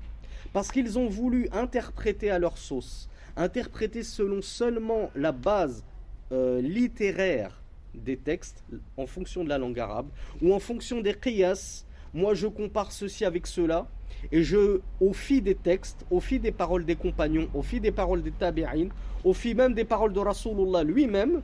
Parce 0.54 0.72
qu'ils 0.72 0.98
ont 0.98 1.08
voulu 1.08 1.48
interpréter 1.52 2.30
à 2.30 2.40
leur 2.40 2.58
sauce, 2.58 3.10
interpréter 3.36 4.04
selon 4.04 4.42
seulement 4.42 5.12
la 5.16 5.32
base 5.32 5.84
euh, 6.32 6.62
littéraire 6.62 7.62
des 7.96 8.18
textes, 8.18 8.64
en 8.98 9.08
fonction 9.08 9.44
de 9.44 9.50
la 9.50 9.58
langue 9.58 9.80
arabe, 9.80 10.10
ou 10.42 10.54
en 10.54 10.60
fonction 10.60 11.02
des 11.02 11.16
qiyas. 11.16 11.86
Moi, 12.14 12.34
je 12.34 12.48
compare 12.48 12.92
ceci 12.92 13.26
avec 13.26 13.46
cela, 13.48 13.88
et 14.32 14.44
je, 14.44 14.80
au 15.00 15.14
fil 15.14 15.44
des 15.44 15.56
textes, 15.56 16.06
au 16.10 16.20
fil 16.20 16.42
des 16.42 16.52
paroles 16.52 16.86
des 16.86 16.96
compagnons, 16.96 17.48
au 17.54 17.62
fil 17.62 17.82
des 17.82 17.92
paroles 17.92 18.24
des 18.24 18.32
tabi'in, 18.32 18.90
au 19.24 19.34
fil 19.34 19.56
même 19.56 19.74
des 19.74 19.86
paroles 19.86 20.14
de 20.14 20.20
Rasulullah 20.20 20.84
lui-même, 20.84 21.42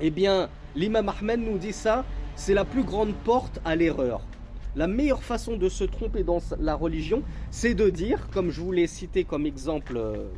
eh 0.00 0.10
bien, 0.10 0.48
l'imam 0.76 1.08
Ahmed 1.08 1.40
nous 1.40 1.58
dit 1.58 1.72
ça, 1.72 2.04
c'est 2.36 2.54
la 2.54 2.64
plus 2.64 2.84
grande 2.84 3.14
porte 3.24 3.60
à 3.64 3.76
l'erreur. 3.76 4.22
La 4.76 4.86
meilleure 4.86 5.24
façon 5.24 5.56
de 5.56 5.68
se 5.68 5.84
tromper 5.84 6.22
dans 6.22 6.38
la 6.60 6.74
religion, 6.74 7.22
c'est 7.50 7.74
de 7.74 7.90
dire, 7.90 8.28
comme 8.32 8.50
je 8.50 8.60
vous 8.60 8.72
l'ai 8.72 8.86
cité 8.86 9.24
comme 9.24 9.44
exemple 9.44 9.96
euh, 9.96 10.28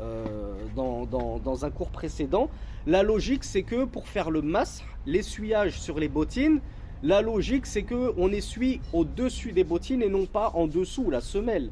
euh, 0.00 0.54
dans, 0.76 1.06
dans, 1.06 1.64
un 1.64 1.70
cours 1.70 1.90
précédent, 1.90 2.48
la 2.86 3.02
logique 3.02 3.42
c'est 3.44 3.62
que 3.62 3.84
pour 3.84 4.06
faire 4.06 4.30
le 4.30 4.42
masr, 4.42 4.84
l'essuyage 5.06 5.80
sur 5.80 5.98
les 5.98 6.08
bottines, 6.08 6.60
la 7.04 7.20
logique, 7.20 7.66
c'est 7.66 7.82
que 7.82 8.14
on 8.16 8.32
essuie 8.32 8.80
au-dessus 8.94 9.52
des 9.52 9.62
bottines 9.62 10.02
et 10.02 10.08
non 10.08 10.24
pas 10.24 10.52
en 10.54 10.66
dessous 10.66 11.10
la 11.10 11.20
semelle. 11.20 11.70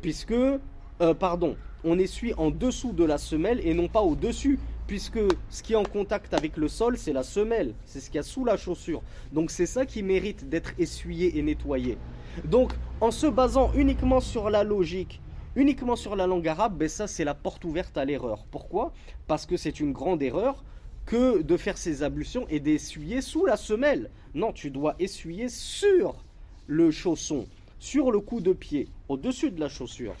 Puisque, 0.00 0.32
euh, 0.32 1.14
pardon, 1.18 1.56
on 1.84 1.98
essuie 1.98 2.32
en 2.38 2.50
dessous 2.50 2.92
de 2.92 3.04
la 3.04 3.18
semelle 3.18 3.60
et 3.66 3.74
non 3.74 3.88
pas 3.88 4.00
au-dessus. 4.00 4.58
Puisque 4.86 5.20
ce 5.50 5.62
qui 5.62 5.74
est 5.74 5.76
en 5.76 5.84
contact 5.84 6.32
avec 6.32 6.56
le 6.56 6.68
sol, 6.68 6.96
c'est 6.96 7.12
la 7.12 7.22
semelle. 7.22 7.74
C'est 7.84 8.00
ce 8.00 8.06
qu'il 8.06 8.16
y 8.16 8.18
a 8.18 8.22
sous 8.22 8.46
la 8.46 8.56
chaussure. 8.56 9.02
Donc 9.30 9.50
c'est 9.50 9.66
ça 9.66 9.84
qui 9.84 10.02
mérite 10.02 10.48
d'être 10.48 10.72
essuyé 10.78 11.38
et 11.38 11.42
nettoyé. 11.42 11.98
Donc 12.44 12.72
en 13.02 13.10
se 13.10 13.26
basant 13.26 13.72
uniquement 13.74 14.20
sur 14.20 14.48
la 14.48 14.64
logique, 14.64 15.20
uniquement 15.54 15.96
sur 15.96 16.16
la 16.16 16.26
langue 16.26 16.48
arabe, 16.48 16.78
ben 16.78 16.88
ça 16.88 17.06
c'est 17.06 17.24
la 17.24 17.34
porte 17.34 17.62
ouverte 17.66 17.98
à 17.98 18.06
l'erreur. 18.06 18.46
Pourquoi? 18.50 18.94
Parce 19.26 19.44
que 19.44 19.58
c'est 19.58 19.80
une 19.80 19.92
grande 19.92 20.22
erreur 20.22 20.64
que 21.05 21.41
de 21.41 21.57
faire 21.57 21.77
ces 21.77 22.03
ablutions 22.03 22.45
et 22.49 22.59
d'essuyer 22.59 23.21
sous 23.21 23.45
la 23.45 23.57
semelle. 23.57 24.09
Non, 24.33 24.51
tu 24.51 24.69
dois 24.71 24.95
essuyer 24.99 25.49
sur 25.49 26.23
le 26.67 26.91
chausson, 26.91 27.47
sur 27.79 28.11
le 28.11 28.19
coup 28.19 28.41
de 28.41 28.53
pied, 28.53 28.89
au-dessus 29.07 29.51
de 29.51 29.59
la 29.59 29.69
chaussure. 29.69 30.15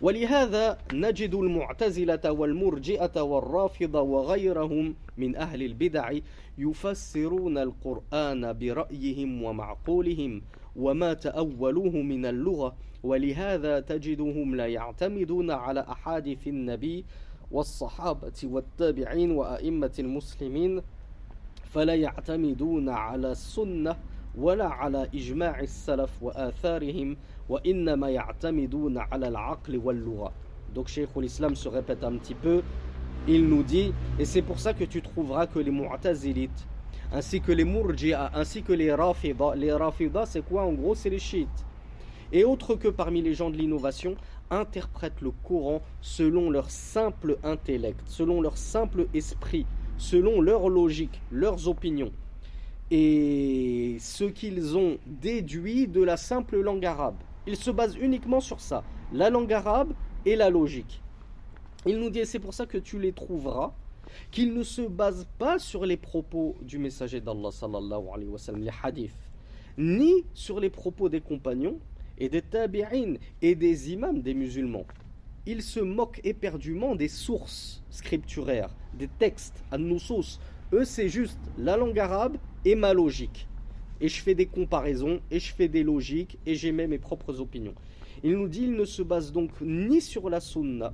ولهذا 0.00 0.78
نجد 0.92 1.34
المعتزلة 1.34 2.32
والمرجئة 2.32 3.22
والرافضة 3.22 4.00
وغيرهم 4.00 4.94
من 5.16 5.36
أهل 5.36 5.62
البدع 5.62 6.12
يفسرون 6.58 7.58
القرآن 7.58 8.52
برأيهم 8.52 9.42
ومعقولهم 9.42 10.42
وما 10.76 11.14
تأولوه 11.14 11.96
من 11.96 12.26
اللغة 12.26 12.76
ولهذا 13.02 13.80
تجدهم 13.80 14.54
لا 14.54 14.66
يعتمدون 14.66 15.50
على 15.50 15.80
أحاديث 15.80 16.48
النبي 16.48 17.04
والصحابة 17.51 18.39
والتابعين 18.43 19.31
وأئمة 19.31 19.91
المسلمين 19.99 20.81
فلا 21.63 21.95
يعتمدون 21.95 22.89
على 22.89 23.31
السنة 23.31 23.95
ولا 24.37 24.67
على 24.67 25.09
إجماع 25.15 25.59
السلف 25.59 26.23
وآثارهم 26.23 27.17
وإنما 27.49 28.09
يعتمدون 28.09 28.97
على 28.97 29.27
العقل 29.27 29.77
واللغة 29.77 30.31
Donc 30.75 30.87
Cheikh 30.87 31.09
l'Islam 31.15 31.55
se 31.55 31.67
répète 31.67 32.03
un 32.03 32.15
petit 32.17 32.35
peu, 32.35 32.61
il 33.27 33.49
nous 33.49 33.63
dit, 33.63 33.91
et 34.19 34.25
c'est 34.25 34.43
pour 34.43 34.59
ça 34.59 34.75
que 34.75 34.83
tu 34.83 35.01
trouveras 35.01 35.47
que 35.47 35.57
les 35.57 35.71
Mu'tazilites 35.71 36.67
ainsi 37.11 37.41
que 37.41 37.51
les 37.51 37.65
Murji'a, 37.65 38.31
ainsi 38.35 38.61
que 38.61 38.73
les 38.73 38.93
Rafida. 38.93 39.55
Les 39.55 39.71
Rafida, 39.71 40.25
c'est 40.25 40.41
quoi 40.41 40.63
en 40.63 40.73
gros 40.73 40.95
C'est 40.95 41.09
les 41.09 41.19
chiites. 41.19 41.65
Et 42.31 42.43
autres 42.43 42.75
que 42.75 42.87
parmi 42.87 43.21
les 43.21 43.33
gens 43.33 43.49
de 43.49 43.57
l'innovation, 43.57 44.15
interprètent 44.51 45.21
le 45.21 45.31
Coran 45.31 45.81
selon 46.01 46.49
leur 46.49 46.69
simple 46.69 47.37
intellect, 47.43 48.01
selon 48.05 48.41
leur 48.41 48.57
simple 48.57 49.07
esprit, 49.13 49.65
selon 49.97 50.41
leur 50.41 50.69
logique, 50.69 51.21
leurs 51.31 51.67
opinions. 51.67 52.11
Et 52.91 53.97
ce 53.99 54.23
qu'ils 54.23 54.75
ont 54.77 54.97
déduit 55.05 55.87
de 55.87 56.01
la 56.01 56.17
simple 56.17 56.59
langue 56.59 56.85
arabe. 56.85 57.17
Ils 57.45 57.55
se 57.55 57.71
basent 57.71 57.95
uniquement 57.95 58.39
sur 58.39 58.59
ça, 58.59 58.83
la 59.13 59.29
langue 59.29 59.53
arabe 59.53 59.93
et 60.25 60.35
la 60.35 60.49
logique. 60.49 61.01
Il 61.85 61.99
nous 61.99 62.09
dit, 62.09 62.19
et 62.19 62.25
c'est 62.25 62.39
pour 62.39 62.53
ça 62.53 62.65
que 62.65 62.77
tu 62.77 62.99
les 62.99 63.13
trouveras, 63.13 63.73
qu'ils 64.31 64.53
ne 64.53 64.63
se 64.63 64.81
basent 64.81 65.27
pas 65.37 65.59
sur 65.59 65.85
les 65.85 65.97
propos 65.97 66.55
du 66.61 66.77
messager 66.77 67.21
d'Allah 67.21 67.49
les 68.57 68.71
hadiths, 68.83 69.29
ni 69.77 70.25
sur 70.33 70.59
les 70.59 70.69
propos 70.69 71.09
des 71.09 71.21
compagnons 71.21 71.79
et 72.19 72.29
des 72.29 72.41
tabi'in 72.41 73.15
et 73.41 73.55
des 73.55 73.91
imams 73.91 74.21
des 74.21 74.33
musulmans. 74.33 74.85
Ils 75.45 75.61
se 75.61 75.79
moquent 75.79 76.21
éperdument 76.23 76.95
des 76.95 77.07
sources 77.07 77.83
scripturaires, 77.89 78.75
des 78.93 79.07
textes, 79.07 79.63
à 79.71 79.77
nusus. 79.77 80.39
Eux, 80.73 80.85
c'est 80.85 81.09
juste 81.09 81.39
la 81.57 81.77
langue 81.77 81.97
arabe 81.97 82.37
et 82.65 82.75
ma 82.75 82.93
logique. 82.93 83.47
Et 84.01 84.07
je 84.07 84.21
fais 84.21 84.35
des 84.35 84.45
comparaisons, 84.45 85.19
et 85.31 85.39
je 85.39 85.53
fais 85.53 85.67
des 85.67 85.83
logiques, 85.83 86.37
et 86.45 86.55
j'émets 86.55 86.87
mes 86.87 86.99
propres 86.99 87.39
opinions. 87.39 87.75
Il 88.23 88.33
nous 88.37 88.47
dit, 88.47 88.63
ils 88.63 88.75
ne 88.75 88.85
se 88.85 89.01
basent 89.01 89.31
donc 89.31 89.51
ni 89.61 90.01
sur 90.01 90.29
la 90.29 90.39
sunna, 90.39 90.93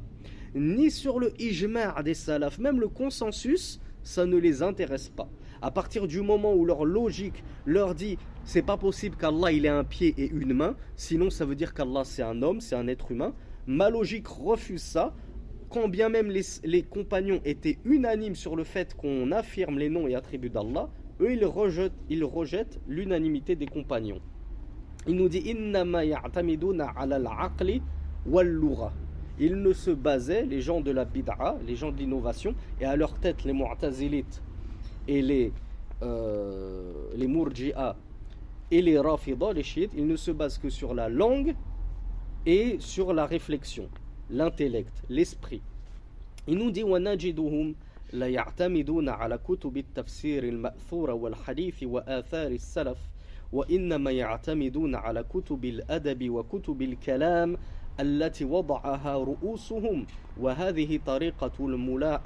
ni 0.53 0.89
sur 0.89 1.19
le 1.19 1.33
ijma' 1.39 2.01
des 2.03 2.13
salafs, 2.13 2.59
même 2.59 2.79
le 2.79 2.87
consensus, 2.87 3.79
ça 4.03 4.25
ne 4.25 4.37
les 4.37 4.61
intéresse 4.61 5.09
pas. 5.09 5.29
À 5.61 5.71
partir 5.71 6.07
du 6.07 6.21
moment 6.21 6.53
où 6.53 6.65
leur 6.65 6.85
logique 6.85 7.43
leur 7.65 7.95
dit 7.95 8.17
c'est 8.45 8.61
pas 8.61 8.77
possible 8.77 9.17
qu'Allah 9.17 9.51
il 9.51 9.65
ait 9.65 9.69
un 9.69 9.83
pied 9.83 10.13
et 10.17 10.29
une 10.29 10.53
main, 10.53 10.75
sinon 10.95 11.29
ça 11.29 11.45
veut 11.45 11.55
dire 11.55 11.73
qu'Allah 11.73 12.03
c'est 12.03 12.21
un 12.21 12.41
homme, 12.41 12.61
c'est 12.61 12.75
un 12.75 12.87
être 12.87 13.11
humain. 13.11 13.33
Ma 13.67 13.89
logique 13.89 14.27
refuse 14.27 14.83
ça, 14.83 15.13
quand 15.69 15.89
bien 15.89 16.09
même 16.09 16.31
les, 16.63 16.83
compagnons 16.83 17.41
étaient 17.43 17.79
unanimes 17.83 18.35
sur 18.35 18.55
le 18.55 18.63
fait 18.63 18.95
qu'on 18.95 19.31
affirme 19.31 19.79
les 19.79 19.89
noms 19.89 20.07
et 20.07 20.15
attributs 20.15 20.51
d'Allah, 20.51 20.89
eux 21.19 21.33
ils 21.33 21.45
rejettent, 21.45 21.91
ils 22.09 22.23
rejettent 22.23 22.79
l'unanimité 22.87 23.55
des 23.55 23.65
compagnons. 23.65 24.21
Il 25.07 25.15
nous 25.15 25.27
dit 25.27 25.43
ils 25.45 25.71
ne 29.61 29.73
se 29.73 29.91
basaient, 29.91 30.45
les 30.45 30.61
gens 30.61 30.81
de 30.81 30.91
la 30.91 31.05
bid'a, 31.05 31.57
les 31.65 31.75
gens 31.75 31.91
de 31.91 31.97
l'innovation, 31.97 32.55
et 32.79 32.85
à 32.85 32.95
leur 32.95 33.15
tête 33.15 33.43
les 33.43 33.53
mu'tazilites 33.53 34.41
et 35.07 35.21
les, 35.21 35.51
euh, 36.03 36.91
les 37.15 37.27
murji'a 37.27 37.95
et 38.71 38.81
les 38.81 38.99
rafida, 38.99 39.53
les 39.53 39.63
chiites, 39.63 39.91
ils 39.95 40.07
ne 40.07 40.15
se 40.15 40.31
basent 40.31 40.57
que 40.57 40.69
sur 40.69 40.93
la 40.93 41.09
langue 41.09 41.55
et 42.45 42.77
sur 42.79 43.13
la 43.13 43.25
réflexion, 43.25 43.89
l'intellect, 44.29 45.03
l'esprit. 45.09 45.61
Il 46.47 46.57
nous 46.57 46.71
dit 46.71 46.83
وَنَجِدُهُمْ 46.83 47.75
لا 48.13 48.27
يعتمدون 48.27 49.09
على 49.09 49.37
كتب 49.37 49.77
التفسير 49.77 50.43
المأثورة 50.43 51.13
والحديث 51.13 51.83
وآثار 51.83 52.51
السلف 52.51 52.97
وإنما 53.51 54.11
يعتمدون 54.11 54.95
على 54.95 55.23
كتب 55.23 55.65
الأدب 55.65 56.29
وكتب 56.29 56.81
الكلام 56.81 57.57
التي 57.99 58.45
وضعها 58.45 59.17
رؤوسهم 59.17 60.05
وهذه 60.39 60.99
طريقة 61.05 61.51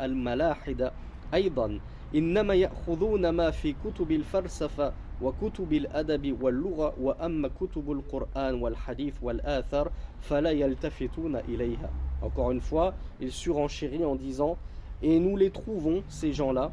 الملاحدة 0.01 0.93
أيضا 1.33 1.79
إنما 2.14 2.54
يأخذون 2.54 3.28
ما 3.28 3.50
في 3.50 3.74
كتب 3.84 4.12
الفلسفة 4.12 4.92
وكتب 5.22 5.72
الأدب 5.72 6.42
واللغة 6.42 6.94
وأما 7.00 7.50
كتب 7.60 7.92
القرآن 7.92 8.54
والحديث 8.54 9.14
والآثر 9.22 9.90
فلا 10.20 10.50
يلتفتون 10.50 11.36
إليها 11.36 11.90
Encore 12.22 12.52
une 12.52 12.60
fois, 12.60 12.94
il 13.20 13.30
surenchérit 13.32 14.04
en 14.04 14.14
disant 14.14 14.56
Et 15.02 15.18
nous 15.18 15.36
les 15.36 15.50
trouvons, 15.50 16.02
ces 16.08 16.32
gens-là, 16.32 16.72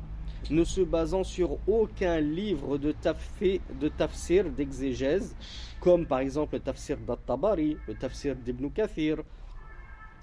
ne 0.49 0.63
se 0.63 0.81
basant 0.81 1.23
sur 1.23 1.57
aucun 1.67 2.19
livre 2.19 2.77
de, 2.77 2.91
tafsir, 2.91 3.59
de 3.79 3.89
tafsir, 3.89 4.49
d'exégèse, 4.49 5.35
comme 5.79 6.05
par 6.05 6.19
exemple 6.19 6.55
le 6.55 6.61
tafsir 6.61 6.97
d'At-Tabari, 6.97 7.77
le 7.87 7.93
tafsir 7.95 8.35
d'Ibn 8.35 8.69
Kathir, 8.69 9.17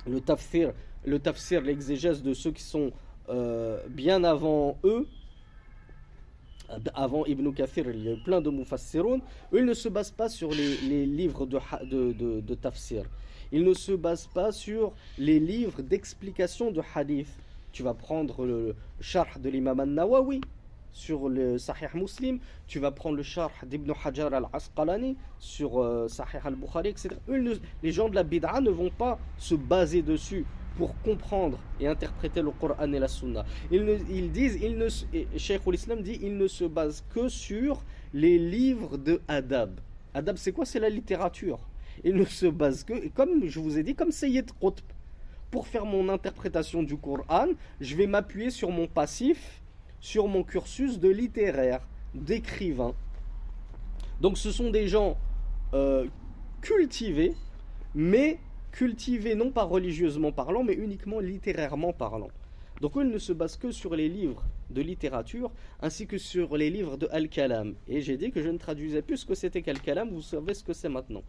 le 0.07 0.21
tafsir, 0.21 0.73
le 1.05 1.19
tafsir, 1.19 1.61
l'exégèse 1.61 2.23
de 2.23 2.33
ceux 2.33 2.53
qui 2.53 2.63
sont 2.63 2.91
euh, 2.91 2.91
bien 3.90 4.24
avant 4.24 4.78
eux, 4.84 5.08
avant 6.96 7.26
Ibn 7.26 7.52
Kathir, 7.52 7.90
il 7.90 8.04
y 8.04 8.10
a 8.10 8.14
eu 8.14 8.24
plein 8.24 8.42
de 8.42 8.50
mufassiroun, 8.50 9.22
eux 9.54 9.60
ils 9.60 9.66
ne 9.66 9.74
se 9.74 9.90
basent 9.90 10.12
pas 10.12 10.30
sur 10.30 10.52
les, 10.52 11.06
livres 11.06 11.46
de, 11.46 12.56
tafsir. 12.56 13.04
Ils 13.52 13.64
ne 13.64 13.74
se 13.74 13.92
basent 13.92 14.30
pas 14.34 14.52
sur 14.52 14.94
les 15.18 15.40
livres 15.40 15.82
d'explication 15.82 16.72
de 16.72 16.82
hadith 16.96 17.30
tu 17.74 17.84
vas 17.84 17.96
prendre 17.96 18.46
le 18.46 18.76
charh 19.02 19.40
de 19.40 19.50
l'imam 19.50 19.80
al-Nawawi 19.80 20.42
sur 20.94 21.28
le 21.28 21.58
Sahih 21.58 21.88
Muslim, 21.96 22.40
tu 22.68 22.78
vas 22.80 22.92
prendre 22.92 23.18
le 23.18 23.24
charh 23.24 23.66
d'Ibn 23.66 23.92
Hajar 24.06 24.32
al-Asqalani 24.32 25.18
sur 25.40 25.82
euh, 25.82 26.08
Sahih 26.08 26.38
al-Bukhari, 26.46 26.90
etc. 26.90 27.10
les 27.28 27.92
gens 27.92 28.10
de 28.10 28.16
la 28.16 28.22
bid'a 28.24 28.62
ne 28.62 28.70
vont 28.70 28.92
pas 28.92 29.18
se 29.40 29.56
baser 29.56 30.04
dessus 30.04 30.46
pour 30.78 31.00
comprendre 31.02 31.60
et 31.80 31.88
interpréter 31.88 32.42
le 32.42 32.52
Coran 32.52 32.92
et 32.92 33.00
la 33.00 33.08
Sunna. 33.08 33.46
Ils, 33.72 34.32
disent, 34.32 34.60
ils 34.62 34.78
ne, 34.78 34.88
Cheikh 35.38 35.62
islam 35.72 36.02
dit, 36.02 36.20
ils 36.22 36.38
ne 36.38 36.48
se 36.48 36.64
basent 36.64 37.04
que 37.14 37.30
sur 37.30 37.84
les 38.14 38.38
livres 38.38 38.98
de 38.98 39.22
Adab. 39.28 39.80
Adab, 40.14 40.38
c'est 40.38 40.52
quoi? 40.52 40.66
C'est 40.66 40.80
la 40.80 40.90
littérature. 40.90 41.60
Ils 42.04 42.16
ne 42.16 42.26
se 42.26 42.48
basent 42.48 42.84
que, 42.84 43.08
comme 43.10 43.46
je 43.46 43.60
vous 43.60 43.78
ai 43.78 43.84
dit, 43.84 43.96
comme 43.96 44.12
Sayyid 44.12 44.52
Qutb 44.60 44.84
pour 45.52 45.68
faire 45.68 45.86
mon 45.86 46.10
interprétation 46.10 46.82
du 46.82 46.98
Coran, 46.98 47.50
je 47.80 47.96
vais 47.96 48.08
m'appuyer 48.08 48.50
sur 48.50 48.72
mon 48.72 48.88
passif, 48.88 49.62
sur 50.00 50.28
mon 50.28 50.44
cursus 50.44 51.00
de 51.00 51.10
littéraire, 51.10 51.88
d'écrivain. 52.16 52.96
Donc 54.20 54.40
ce 54.40 54.52
sont 54.52 54.72
des 54.72 54.88
gens 54.88 55.16
euh, 55.76 56.08
cultivés, 56.62 57.36
mais 57.94 58.40
cultivés 58.74 59.36
non 59.36 59.52
pas 59.52 59.64
religieusement 59.64 60.32
parlant, 60.32 60.64
mais 60.64 60.74
uniquement 60.74 61.20
littérairement 61.20 61.94
parlant. 61.94 62.30
Donc 62.82 62.94
ils 62.96 63.08
ne 63.08 63.20
se 63.20 63.32
basent 63.32 63.56
que 63.56 63.72
sur 63.72 63.96
les 63.96 64.10
livres 64.10 64.44
de 64.72 64.82
littérature, 64.82 65.52
ainsi 65.82 66.08
que 66.08 66.18
sur 66.18 66.58
les 66.58 66.70
livres 66.70 66.98
de 66.98 67.08
Al-Kalam. 67.12 67.76
Et 67.88 68.02
j'ai 68.02 68.18
dit 68.18 68.32
que 68.32 68.42
je 68.42 68.50
ne 68.50 68.58
traduisais 68.58 69.04
plus 69.04 69.18
ce 69.18 69.26
que 69.26 69.36
c'était 69.36 69.62
qu'Al-Kalam, 69.62 70.10
vous 70.10 70.24
savez 70.24 70.54
ce 70.56 70.64
que 70.64 70.74
c'est 70.74 70.90
maintenant. 70.90 71.24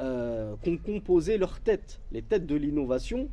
Euh, 0.00 0.56
qu'ont 0.64 0.78
composé 0.78 1.36
leurs 1.36 1.60
têtes, 1.60 2.00
les 2.10 2.22
têtes 2.22 2.46
de 2.46 2.56
l'innovation, 2.56 3.28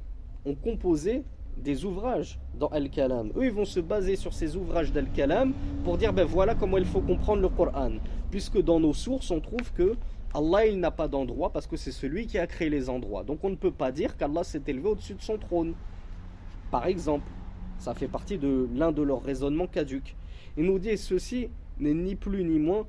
ont 0.46 0.56
composé 0.56 1.24
des 1.58 1.86
ouvrages 1.86 2.38
dans 2.60 2.68
Al-Kalam. 2.68 3.32
Eux, 3.38 3.46
ils 3.46 3.52
vont 3.52 3.66
se 3.66 3.80
baser 3.80 4.18
sur 4.18 4.34
ces 4.34 4.58
ouvrages 4.58 4.92
d'Al-Kalam 4.92 5.54
pour 5.86 5.98
dire 5.98 6.12
ben 6.12 6.26
voilà 6.26 6.54
comment 6.54 6.78
il 6.78 6.86
faut 6.86 7.02
comprendre 7.02 7.42
le 7.42 7.50
Coran. 7.50 7.94
Puisque 8.30 8.62
dans 8.62 8.80
nos 8.80 8.94
sources, 8.94 9.32
on 9.32 9.40
trouve 9.40 9.72
que 9.74 9.96
Allah, 10.34 10.68
il 10.68 10.80
n'a 10.80 10.92
pas 10.92 11.08
d'endroit 11.08 11.52
parce 11.52 11.68
que 11.68 11.78
c'est 11.78 11.92
celui 11.92 12.28
qui 12.28 12.38
a 12.38 12.48
créé 12.48 12.70
les 12.70 12.90
endroits. 12.90 13.24
Donc 13.24 13.44
on 13.44 13.50
ne 13.50 13.56
peut 13.56 13.72
pas 13.72 13.92
dire 13.92 14.16
qu'Allah 14.18 14.44
s'est 14.44 14.62
élevé 14.68 14.90
au-dessus 14.90 15.16
de 15.16 15.22
son 15.22 15.38
trône. 15.38 15.74
Par 16.72 16.86
exemple, 16.86 17.26
ça 17.80 17.94
fait 17.94 18.08
partie 18.08 18.38
de 18.38 18.68
l'un 18.76 18.92
de 18.92 19.02
leurs 19.02 19.24
raisonnements 19.24 19.68
caducs. 19.68 20.16
Il 20.58 20.66
nous 20.66 20.80
dit 20.80 20.98
ceci 20.98 21.50
n'est 21.80 21.94
ni 21.94 22.16
plus 22.16 22.44
ni 22.44 22.60
moins 22.60 22.86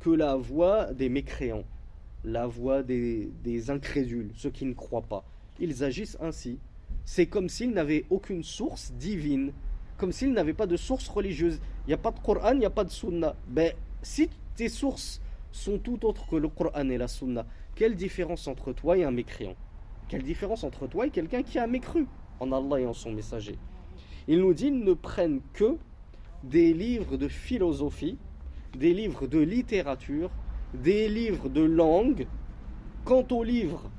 que 0.00 0.10
la 0.10 0.36
voix 0.36 0.92
des 0.92 1.08
mécréants 1.08 1.64
la 2.24 2.46
voix 2.46 2.82
des, 2.82 3.70
incrédules, 3.70 4.30
ceux 4.34 4.50
qui 4.50 4.64
ne 4.64 4.74
croient 4.74 5.02
pas. 5.02 5.24
Ils 5.58 5.84
agissent 5.84 6.16
ainsi. 6.20 6.58
C'est 7.04 7.26
comme 7.26 7.48
s'ils 7.48 7.72
n'avaient 7.72 8.04
aucune 8.10 8.42
source 8.42 8.92
divine, 8.92 9.52
comme 9.96 10.12
s'ils 10.12 10.32
n'avaient 10.32 10.52
pas 10.52 10.66
de 10.66 10.76
source 10.76 11.08
religieuse. 11.08 11.60
Il 11.86 11.88
n'y 11.88 11.94
a 11.94 11.98
pas 11.98 12.12
de 12.12 12.20
Coran, 12.20 12.52
il 12.52 12.60
n'y 12.60 12.64
a 12.64 12.70
pas 12.70 12.84
de 12.84 12.90
Sunna. 12.90 13.34
Ben, 13.48 13.72
si 14.02 14.28
tes 14.54 14.68
sources 14.68 15.20
sont 15.52 15.78
tout 15.78 16.04
autres 16.04 16.26
que 16.26 16.36
le 16.36 16.48
Coran 16.48 16.88
et 16.88 16.98
la 16.98 17.08
Sunna, 17.08 17.46
quelle 17.74 17.94
différence 17.94 18.48
entre 18.48 18.72
toi 18.72 18.98
et 18.98 19.04
un 19.04 19.10
mécréant? 19.10 19.54
Quelle 20.08 20.22
différence 20.22 20.64
entre 20.64 20.86
toi 20.86 21.06
et 21.06 21.10
quelqu'un 21.10 21.42
qui 21.42 21.58
a 21.58 21.66
mécru 21.66 22.06
en 22.40 22.50
Allah 22.52 22.80
et 22.80 22.86
en 22.86 22.92
son 22.92 23.12
messager? 23.12 23.58
Il 24.28 24.40
nous 24.40 24.54
dit 24.54 24.66
ils 24.66 24.84
ne 24.84 24.94
prennent 24.94 25.40
que 25.52 25.76
des 26.42 26.72
livres 26.72 27.16
de 27.16 27.28
philosophie, 27.28 28.18
des 28.76 28.94
livres 28.94 29.26
de 29.26 29.38
littérature, 29.38 30.30
des 30.74 31.08
livres 31.08 31.48
de 31.48 31.62
langue. 31.62 32.26
Quant 33.04 33.26
aux 33.30 33.42
livres 33.42 33.90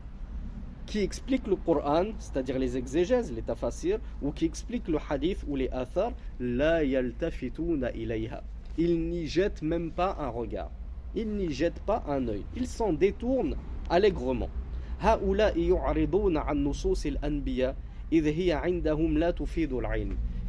qui 0.86 1.00
expliquent 1.00 1.48
le 1.48 1.56
Coran, 1.56 2.06
c'est-à-dire 2.20 2.60
les 2.60 2.78
exégèses, 2.78 3.32
les 3.32 3.42
tafasirs, 3.42 4.00
ou 4.22 4.32
qui 4.32 4.46
expliquent 4.46 4.88
le 4.88 5.00
hadith 5.10 5.44
ou 5.48 5.56
les 5.56 5.70
athar, 5.70 6.12
la 6.40 6.84
yaltafituna 6.84 7.92
ilayha. 7.92 8.44
Ils 8.78 9.10
n'y 9.10 9.28
jettent 9.28 9.62
même 9.62 9.92
pas 9.92 10.16
un 10.20 10.30
regard. 10.30 10.72
Ils 11.16 11.30
n'y 11.30 11.52
jettent 11.52 11.82
pas 11.82 12.04
un 12.08 12.28
œil. 12.28 12.44
Ils 12.56 12.68
s'en 12.68 12.94
détournent 12.94 13.56
allègrement. 13.90 14.50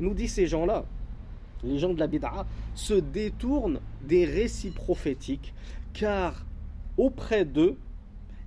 Il 0.01 0.07
nous 0.07 0.15
dit 0.15 0.29
ces 0.29 0.47
gens-là, 0.47 0.85
les 1.63 1.79
gens 1.79 1.93
de 1.95 1.99
la 1.99 2.07
bid'a, 2.07 2.47
se 2.75 2.95
détournent 2.95 3.81
des 4.03 4.25
récits 4.25 4.71
prophétiques, 4.71 5.55
car 5.93 6.45
auprès 6.97 7.45
d'eux, 7.45 7.77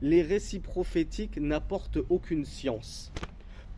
les 0.01 0.21
récits 0.21 0.59
prophétiques 0.59 1.37
n'apportent 1.37 1.99
aucune 2.09 2.45
science. 2.45 3.11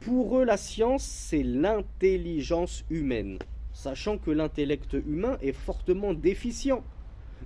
Pour 0.02 0.38
eux, 0.38 0.46
la 0.46 0.58
science, 0.58 1.04
c'est 1.04 1.44
l'intelligence 1.44 2.84
humaine, 2.90 3.40
sachant 3.74 4.18
que 4.18 4.32
l'intellect 4.32 4.94
humain 4.94 5.38
est 5.42 5.54
fortement 5.54 6.14
déficient. 6.14 6.84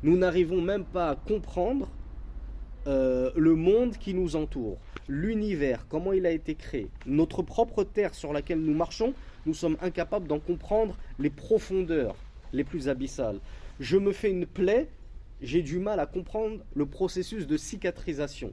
Nous 0.02 0.18
n'arrivons 0.18 0.62
même 0.62 0.86
pas 0.86 1.10
à 1.10 1.16
comprendre 1.16 1.90
euh, 2.86 3.32
le 3.36 3.56
monde 3.56 3.98
qui 3.98 4.14
nous 4.14 4.36
entoure, 4.36 4.78
l'univers, 5.08 5.86
comment 5.88 6.12
il 6.12 6.26
a 6.26 6.32
été 6.32 6.56
créé, 6.56 6.90
notre 7.06 7.42
propre 7.42 7.86
terre 7.86 8.14
sur 8.14 8.34
laquelle 8.34 8.60
nous 8.60 8.74
marchons, 8.74 9.14
nous 9.46 9.54
sommes 9.54 9.78
incapables 9.82 10.28
d'en 10.28 10.40
comprendre 10.40 10.98
les 11.18 11.30
profondeurs 11.30 12.16
les 12.52 12.66
plus 12.66 12.90
abyssales. 12.90 13.40
Je 13.80 13.98
me 13.98 14.12
fais 14.12 14.32
une 14.32 14.46
plaie, 14.46 14.90
j'ai 15.42 15.62
du 15.62 15.80
mal 15.80 16.00
à 16.02 16.06
comprendre 16.06 16.60
le 16.76 16.86
processus 16.86 17.48
de 17.48 17.56
cicatrisation. 17.56 18.52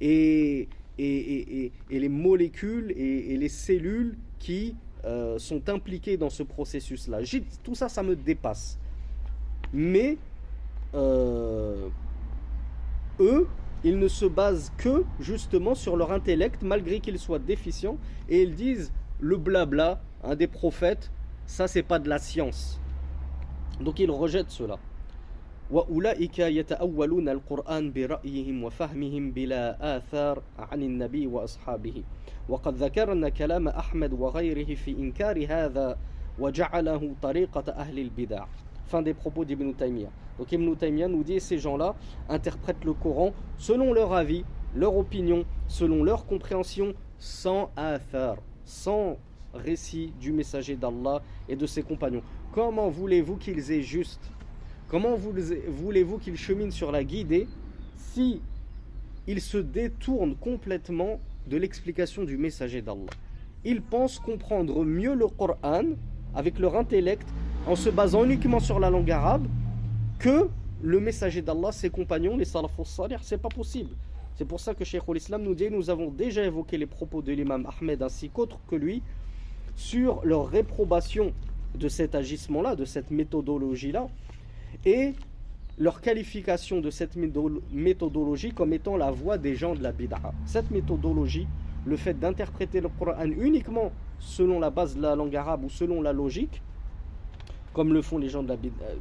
Et, 0.00 0.68
et, 0.98 1.72
les 1.90 2.08
molécules 2.08 2.92
et, 2.92 3.36
les 3.36 3.48
cellules 3.48 4.16
qui 4.38 4.76
euh, 5.04 5.38
sont 5.38 5.68
impliquées 5.68 6.16
dans 6.16 6.30
ce 6.30 6.42
processus-là. 6.42 7.18
Tout 7.62 7.74
ça, 7.74 7.88
ça 7.88 8.02
me 8.02 8.16
dépasse. 8.16 8.78
Mais 9.72 10.16
euh, 10.95 11.89
eux, 13.19 13.47
ils 13.83 13.99
ne 13.99 14.07
se 14.07 14.25
basent 14.25 14.71
que 14.77 15.03
justement 15.19 15.75
sur 15.75 15.97
leur 15.97 16.11
intellect, 16.11 16.61
malgré 16.63 16.99
qu'ils 16.99 17.19
soient 17.19 17.39
déficients, 17.39 17.97
et 18.29 18.43
ils 18.43 18.55
disent 18.55 18.91
le 19.19 19.37
blabla 19.37 20.01
un 20.23 20.35
des 20.35 20.47
prophètes, 20.47 21.11
ça 21.45 21.67
c'est 21.67 21.83
pas 21.83 21.99
de 21.99 22.09
la 22.09 22.19
science. 22.19 22.79
Donc 23.81 23.99
ils 23.99 24.11
rejettent 24.11 24.51
cela. 24.51 24.77
وأولئك 25.71 26.39
يتأولون 26.39 27.29
القرآن 27.29 27.93
برأيهم 27.93 28.63
وفهمهم 28.63 29.31
بلا 29.31 29.97
آثار 29.97 30.43
عن 30.59 30.83
النبي 30.83 31.27
وأصحابه 31.27 32.03
وقد 32.49 32.75
ذكرنا 32.75 33.29
كلام 33.29 33.67
أحمد 33.67 34.13
وغيره 34.13 34.75
في 34.75 34.91
إنكار 34.91 35.45
هذا 35.49 35.97
وجعله 36.39 37.15
طريقة 37.21 37.71
أهل 37.71 37.99
البدع 37.99 38.45
Fin 38.85 39.01
des 39.01 39.15
propos 39.15 39.45
d'Ibn 39.45 39.73
Taymiyyah. 39.73 40.11
donc 40.38 40.52
Ibn 40.52 40.74
nous 41.08 41.24
dit 41.24 41.40
ces 41.40 41.58
gens-là 41.58 41.96
interprètent 42.28 42.84
le 42.84 42.92
Coran 42.92 43.32
selon 43.56 43.92
leur 43.92 44.12
avis, 44.12 44.44
leur 44.74 44.96
opinion, 44.96 45.44
selon 45.66 46.04
leur 46.04 46.26
compréhension, 46.26 46.94
sans 47.18 47.70
athar, 47.76 48.36
sans 48.64 49.16
récit 49.54 50.12
du 50.20 50.32
messager 50.32 50.76
d'Allah 50.76 51.22
et 51.48 51.56
de 51.56 51.66
ses 51.66 51.82
compagnons. 51.82 52.22
Comment 52.52 52.88
voulez-vous 52.88 53.36
qu'ils 53.36 53.72
aient 53.72 53.82
juste? 53.82 54.30
Comment 54.88 55.16
voulez-vous 55.16 56.18
qu'ils 56.18 56.36
cheminent 56.36 56.70
sur 56.70 56.92
la 56.92 57.02
guidée 57.04 57.48
si 57.96 58.40
ils 59.26 59.40
se 59.40 59.58
détournent 59.58 60.36
complètement 60.36 61.20
de 61.46 61.56
l'explication 61.56 62.24
du 62.24 62.38
messager 62.38 62.80
d'Allah? 62.80 63.10
Ils 63.64 63.82
pensent 63.82 64.18
comprendre 64.18 64.84
mieux 64.84 65.14
le 65.14 65.26
Coran 65.26 65.82
avec 66.34 66.58
leur 66.58 66.76
intellect 66.76 67.26
en 67.66 67.74
se 67.74 67.90
basant 67.90 68.24
uniquement 68.24 68.60
sur 68.60 68.78
la 68.78 68.88
langue 68.88 69.10
arabe 69.10 69.48
que 70.18 70.48
le 70.82 71.00
messager 71.00 71.42
d'Allah, 71.42 71.72
ses 71.72 71.90
compagnons, 71.90 72.36
les 72.36 72.44
salafus 72.44 72.84
salih, 72.84 73.16
c'est 73.22 73.38
pas 73.38 73.48
possible. 73.48 73.90
C'est 74.36 74.44
pour 74.44 74.60
ça 74.60 74.74
que 74.74 74.84
Cheikh 74.84 75.02
l'Islam 75.12 75.42
nous 75.42 75.54
dit 75.54 75.68
nous 75.70 75.90
avons 75.90 76.10
déjà 76.10 76.44
évoqué 76.44 76.78
les 76.78 76.86
propos 76.86 77.22
de 77.22 77.32
l'imam 77.32 77.66
Ahmed 77.66 78.02
ainsi 78.02 78.30
qu'autres 78.30 78.60
que 78.68 78.76
lui 78.76 79.02
sur 79.74 80.24
leur 80.24 80.48
réprobation 80.48 81.32
de 81.74 81.88
cet 81.88 82.14
agissement-là, 82.14 82.76
de 82.76 82.84
cette 82.84 83.10
méthodologie-là, 83.10 84.08
et 84.84 85.14
leur 85.78 86.00
qualification 86.00 86.80
de 86.80 86.90
cette 86.90 87.16
méthodologie 87.16 88.52
comme 88.52 88.72
étant 88.72 88.96
la 88.96 89.10
voie 89.10 89.38
des 89.38 89.54
gens 89.54 89.74
de 89.74 89.82
la 89.82 89.92
bid'a. 89.92 90.20
Cette 90.46 90.70
méthodologie, 90.70 91.46
le 91.86 91.96
fait 91.96 92.14
d'interpréter 92.14 92.80
le 92.80 92.88
Coran 92.88 93.24
uniquement 93.24 93.92
selon 94.18 94.58
la 94.58 94.70
base 94.70 94.96
de 94.96 95.02
la 95.02 95.14
langue 95.14 95.36
arabe 95.36 95.64
ou 95.64 95.70
selon 95.70 96.02
la 96.02 96.12
logique, 96.12 96.60
comme 97.72 97.92
le 97.92 98.02
font 98.02 98.18
les 98.18 98.28
gens 98.28 98.42
de 98.42 98.48
la 98.48 98.54
euh, 98.54 98.96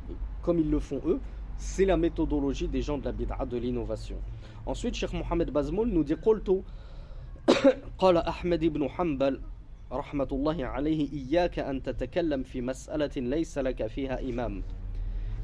comme 0.47 0.59
ils 0.59 0.71
le 0.71 0.79
font 0.79 1.01
eux, 1.07 1.21
c'est 1.57 1.85
la 1.85 1.97
méthodologie 1.97 2.69
des 2.69 2.83
gens 2.83 2.99
de 2.99 3.05
la 3.05 3.13
bid'a, 3.13 3.45
de 3.47 3.57
l'innovation. 3.57 4.17
Ensuite, 4.67 4.95
Cheikh 4.95 5.13
Mohamed 5.13 5.51
Bazmoul 5.51 5.89
nous 5.89 6.05
dit 6.05 6.15
قلت 6.15 6.63
قال 7.99 8.17
أحمد 8.17 8.65
بن 8.65 8.89
حنبل 8.89 9.41
رحمة 9.93 10.29
الله 10.33 10.67
عليه 10.67 11.13
إياك 11.13 11.59
أن 11.59 11.83
تتكلم 11.83 12.43
في 12.43 12.61
مسألة 12.61 13.11
ليس 13.17 13.59
لك 13.59 13.87
فيها 13.87 14.21
إمام 14.21 14.63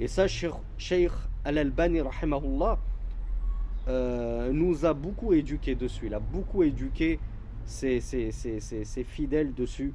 Et 0.01 0.07
ça, 0.07 0.29
Cheikh 0.29 1.11
Al-Albani, 1.45 2.01
rahimahullah, 2.01 2.79
euh, 3.89 4.53
nous 4.53 4.87
a 4.87 4.95
beaucoup 4.95 5.33
éduqué 5.33 5.75
dessus. 5.75 6.07
Il 6.07 6.15
a 6.15 6.21
beaucoup 6.21 6.63
éduqué 6.63 7.19
ses, 7.65 8.01
ses, 8.01 8.31
ses, 8.31 8.61
ses 8.61 9.05
fidèles 9.05 9.55
dessus. 9.55 9.93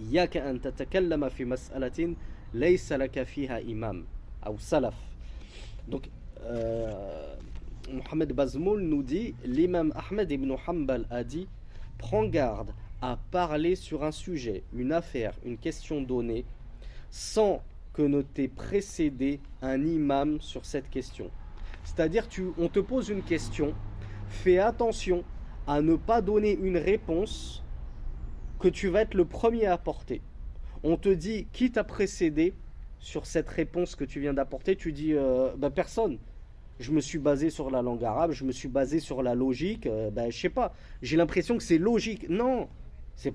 إياك 0.00 0.36
أن 0.36 0.60
تتكلم 0.60 1.28
في 1.28 1.44
مسألة 1.44 2.14
imam, 2.53 4.05
ou 4.49 4.59
salaf. 4.59 4.95
Donc, 5.87 6.09
euh, 6.43 7.35
Mohamed 7.91 8.33
Bazmoul 8.33 8.81
nous 8.81 9.03
dit 9.03 9.33
l'imam 9.43 9.93
Ahmed 9.95 10.31
ibn 10.31 10.55
Hanbal 10.67 11.05
a 11.09 11.23
dit 11.23 11.47
Prends 11.97 12.25
garde 12.25 12.71
à 13.01 13.17
parler 13.31 13.75
sur 13.75 14.03
un 14.03 14.11
sujet, 14.11 14.63
une 14.73 14.91
affaire, 14.91 15.33
une 15.45 15.57
question 15.57 16.01
donnée, 16.01 16.45
sans 17.09 17.61
que 17.93 18.01
ne 18.01 18.21
t'ait 18.21 18.47
précédé 18.47 19.39
un 19.61 19.83
imam 19.83 20.39
sur 20.41 20.65
cette 20.65 20.89
question. 20.89 21.31
C'est-à-dire, 21.83 22.27
tu, 22.27 22.49
on 22.57 22.67
te 22.67 22.79
pose 22.79 23.09
une 23.09 23.23
question, 23.23 23.73
fais 24.27 24.59
attention 24.59 25.23
à 25.67 25.81
ne 25.81 25.95
pas 25.95 26.21
donner 26.21 26.53
une 26.53 26.77
réponse 26.77 27.63
que 28.59 28.67
tu 28.67 28.89
vas 28.89 29.01
être 29.01 29.13
le 29.13 29.25
premier 29.25 29.65
à 29.65 29.73
apporter 29.73 30.21
on 30.83 30.97
te 30.97 31.09
dit 31.09 31.47
qui 31.51 31.71
t'a 31.71 31.83
précédé 31.83 32.53
sur 32.99 33.25
cette 33.25 33.49
réponse 33.49 33.95
que 33.95 34.03
tu 34.03 34.19
viens 34.19 34.33
d'apporter, 34.33 34.75
tu 34.75 34.91
dis 34.91 35.13
ben 35.57 35.69
personne. 35.69 36.17
Je 36.79 36.93
me 36.93 37.01
suis 37.01 37.19
basé 37.19 37.49
sur 37.49 37.69
la 37.69 37.81
langue 37.81 38.05
arabe, 38.05 38.31
je 38.31 38.45
me 38.45 38.53
suis 38.53 38.69
basé 38.69 39.01
sur 39.01 39.21
la 39.21 39.35
logique, 39.35 39.85
euh, 39.85 40.09
ben, 40.11 40.31
je 40.31 40.39
sais 40.39 40.49
pas. 40.49 40.73
J'ai 41.01 41.17
l'impression 41.17 41.57
que 41.57 41.63
c'est 41.63 41.77
logique. 41.77 42.29
Non, 42.29 42.69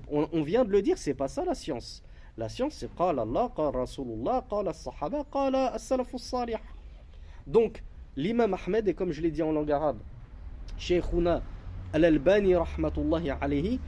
on, 0.09 0.41
vient 0.41 0.65
de 0.65 0.71
le 0.71 0.81
dire, 0.81 0.97
c'est 0.97 1.13
pas 1.13 1.27
ça 1.27 1.45
la 1.45 1.53
science. 1.53 2.03
La 2.39 2.49
science, 2.49 2.73
c'est 2.73 2.93
qala 2.95 3.21
Allah, 3.21 3.51
qala 3.55 3.69
Rasulullah, 3.69 4.43
Sahaba, 4.73 5.25
qala 5.31 5.73
as-salafu. 5.73 6.17
Donc, 7.45 7.83
l'imam 8.15 8.55
Ahmed, 8.55 8.87
est 8.87 8.95
comme 8.95 9.11
je 9.11 9.21
l'ai 9.21 9.29
dit 9.29 9.43
en 9.43 9.51
langue 9.51 9.71
arabe, 9.71 9.99
Sheikhuna 10.79 11.43
Al-Albani, 11.93 12.55
rahmatullahi 12.55 13.29
alayhi, 13.29 13.79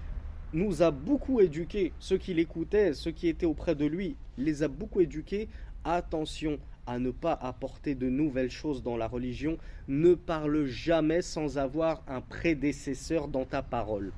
nous 0.54 0.82
a 0.82 0.92
beaucoup 0.92 1.42
éduqués, 1.42 1.94
ceux 2.00 2.18
qui 2.18 2.34
l'écoutaient, 2.34 2.94
ceux 2.94 3.12
qui 3.12 3.28
étaient 3.28 3.46
auprès 3.46 3.76
de 3.76 3.86
lui, 3.86 4.16
les 4.38 4.64
a 4.64 4.68
beaucoup 4.68 5.02
éduqués. 5.02 5.50
Attention 5.84 6.60
à 6.86 7.00
ne 7.00 7.12
pas 7.12 7.34
apporter 7.34 7.96
de 7.96 8.10
nouvelles 8.10 8.50
choses 8.50 8.82
dans 8.82 8.98
la 8.98 9.08
religion. 9.08 9.58
Ne 9.88 10.16
parle 10.16 10.66
jamais 10.66 11.22
sans 11.22 11.58
avoir 11.58 12.02
un 12.08 12.22
prédécesseur 12.22 13.28
dans 13.28 13.46
ta 13.46 13.62
parole. 13.62 14.12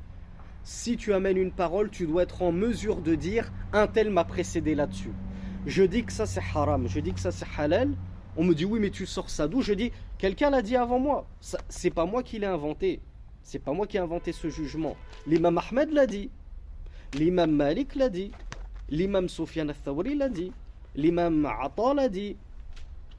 Si 0.63 0.97
tu 0.97 1.13
amènes 1.13 1.37
une 1.37 1.51
parole, 1.51 1.89
tu 1.89 2.05
dois 2.05 2.23
être 2.23 2.43
en 2.43 2.51
mesure 2.51 3.01
de 3.01 3.15
dire 3.15 3.51
un 3.73 3.87
tel 3.87 4.11
m'a 4.11 4.23
précédé 4.23 4.75
là-dessus. 4.75 5.11
Je 5.65 5.83
dis 5.83 6.03
que 6.03 6.11
ça 6.13 6.25
c'est 6.25 6.43
haram, 6.53 6.87
je 6.87 6.99
dis 6.99 7.13
que 7.13 7.19
ça 7.19 7.31
c'est 7.31 7.47
halal. 7.57 7.95
On 8.37 8.43
me 8.43 8.53
dit 8.53 8.65
oui, 8.65 8.79
mais 8.79 8.91
tu 8.91 9.05
sors 9.05 9.29
ça 9.29 9.47
d'où? 9.47 9.61
Je 9.61 9.73
dis 9.73 9.91
quelqu'un 10.17 10.51
l'a 10.51 10.61
dit 10.61 10.75
avant 10.75 10.99
moi. 10.99 11.27
C'est 11.69 11.89
pas 11.89 12.05
moi 12.05 12.23
qui 12.23 12.39
l'ai 12.39 12.45
inventé. 12.45 13.01
C'est 13.49 13.57
pas 13.57 13.73
moi 13.73 13.88
qui 13.88 13.97
ai 13.97 13.99
inventé 13.99 14.31
ce 14.31 14.47
jugement. 14.47 14.95
L'imam 15.25 15.57
Ahmed 15.57 15.91
l'a 15.91 16.05
dit. 16.05 16.29
L'imam 17.15 17.49
Malik 17.49 17.95
l'a 17.95 18.07
dit. 18.07 18.29
L'imam 18.89 19.27
Soufiane 19.27 19.71
al-Thawri 19.71 20.13
l'a 20.13 20.29
dit. 20.29 20.51
L'imam 20.95 21.47
Atta 21.47 21.95
l'a 21.95 22.10
dit. 22.10 22.37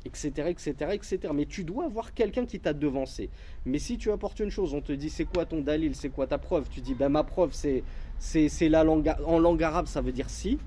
Etc, 0.05 0.31
etc, 0.47 0.73
etc. 0.93 1.19
Mais 1.35 1.47
tu 1.47 1.65
dois 1.65 1.87
avoir 1.87 2.15
quelqu'un 2.15 2.47
qui 2.47 2.61
t'a 2.61 2.73
devancé. 2.73 3.29
Mais 3.67 3.81
si 3.81 3.99
tu 3.99 4.13
apportes 4.13 4.39
une 4.39 4.53
chose, 4.53 4.73
on 4.73 4.81
te 4.81 4.93
dit 4.93 5.11
c'est 5.11 5.25
quoi 5.25 5.47
ton 5.47 5.63
dalil, 5.63 5.97
c'est 5.97 6.11
quoi 6.11 6.29
ta 6.29 6.39
preuve? 6.39 6.69
Tu 6.71 6.81
dis 6.81 6.95
ben 6.95 7.09
ma 7.09 7.25
preuve 7.25 7.53
c'est 7.53 7.83
c'est 8.21 8.69
la 8.69 8.85
langue 8.85 9.13
en 9.27 9.41
langue 9.41 9.65
arabe 9.65 9.87
ça 9.87 10.01
veut 10.01 10.13
dire 10.13 10.31
si. 10.31 10.61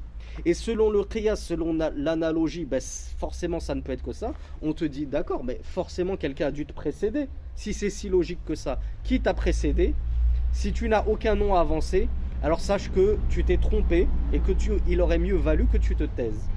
Et 0.43 0.53
selon 0.53 0.89
le 0.89 1.05
qiyas, 1.05 1.37
selon 1.37 1.73
l'analogie, 1.73 2.65
ben 2.65 2.81
forcément 3.17 3.61
ça 3.61 3.75
ne 3.75 3.81
peut 3.81 3.93
être 3.93 4.03
que 4.03 4.11
ça. 4.11 4.33
On 4.61 4.73
te 4.73 4.83
dit 4.83 5.05
d'accord, 5.05 5.45
mais 5.45 5.61
forcément 5.63 6.17
quelqu'un 6.17 6.47
a 6.47 6.51
dû 6.51 6.65
te 6.65 6.73
précéder 6.73 7.29
si 7.54 7.72
c'est 7.74 7.90
si 7.90 8.08
logique 8.08 8.44
que 8.44 8.54
ça, 8.54 8.80
qui 9.02 9.20
t'a 9.20 9.34
précédé 9.34 9.94
Si 10.52 10.72
tu 10.72 10.88
n'as 10.88 11.04
aucun 11.06 11.34
nom 11.34 11.54
à 11.54 11.60
avancer, 11.60 12.08
alors 12.42 12.60
sache 12.60 12.90
que 12.92 13.18
tu 13.28 13.44
t'es 13.44 13.56
trompé 13.56 14.08
et 14.32 14.38
que 14.38 14.52
tu, 14.52 14.72
il 14.88 15.00
aurait 15.00 15.18
mieux 15.18 15.36
valu 15.36 15.66
que 15.66 15.76
tu 15.76 15.96
te 15.96 16.04
taises. 16.04 16.48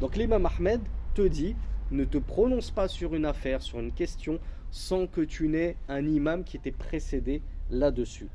Donc 0.00 0.16
l'imam 0.16 0.46
Ahmed 0.46 0.80
te 1.14 1.22
dit 1.22 1.56
ne 1.90 2.04
te 2.04 2.18
prononce 2.18 2.70
pas 2.70 2.88
sur 2.88 3.14
une 3.14 3.26
affaire, 3.26 3.62
sur 3.62 3.80
une 3.80 3.92
question, 3.92 4.38
sans 4.70 5.06
que 5.06 5.20
tu 5.20 5.48
n'aies 5.48 5.76
un 5.88 6.06
imam 6.06 6.44
qui 6.44 6.58
t'ait 6.58 6.72
précédé 6.72 7.42
là-dessus. 7.70 8.28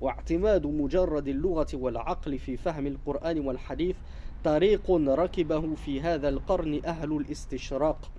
واعتماد 0.00 0.66
مجرد 0.66 1.28
اللغة 1.28 1.66
والعقل 1.74 2.38
في 2.38 2.56
فهم 2.56 2.86
القرآن 2.86 3.40
والحديث 3.40 3.96
طريق 4.43 4.91
ركبه 4.91 5.75
في 5.75 6.01
هذا 6.01 6.29
القرن 6.29 6.81
أهل 6.85 7.11
الاستشراق 7.17 8.11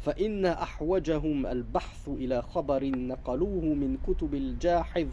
فإن 0.00 0.46
أحوجهم 0.46 1.46
البحث 1.46 2.08
إلى 2.08 2.42
خبر 2.42 2.84
نقلوه 2.84 3.64
من 3.64 3.96
كتب 4.06 4.34
الجاحظ 4.34 5.06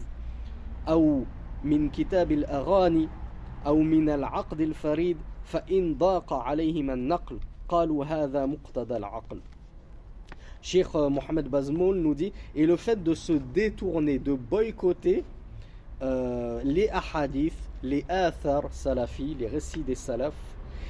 أو 0.88 1.24
من 1.64 1.90
كتاب 1.90 2.32
الأغاني 2.32 3.08
أو 3.66 3.80
من 3.80 4.10
العقد 4.10 4.62
الفريد 4.62 5.18
فإن 5.44 5.96
ضاق 5.98 6.34
عليهم 6.34 6.92
النقل 6.92 7.40
قالوا 7.70 8.06
هذا 8.06 8.46
مقتضى 8.46 8.98
العقل. 8.98 9.42
Cheikh 10.62 10.96
Mohamed 10.96 11.48
Bazmoul 11.48 11.98
nous 11.98 12.16
dit 12.16 12.34
et 12.56 12.66
le 12.66 12.76
fait 12.76 13.02
de 13.02 13.14
se 13.14 13.34
détourner, 13.34 14.20
de 14.20 14.34
boycotter 14.34 15.24
euh, 16.02 16.62
les 16.64 16.90
hadiths, 16.90 17.67
les 17.84 18.06
athar 18.10 18.64
salafis, 18.72 19.36
les 19.40 19.48
récits 19.48 19.84
des 19.84 19.96
salafs, 19.96 20.34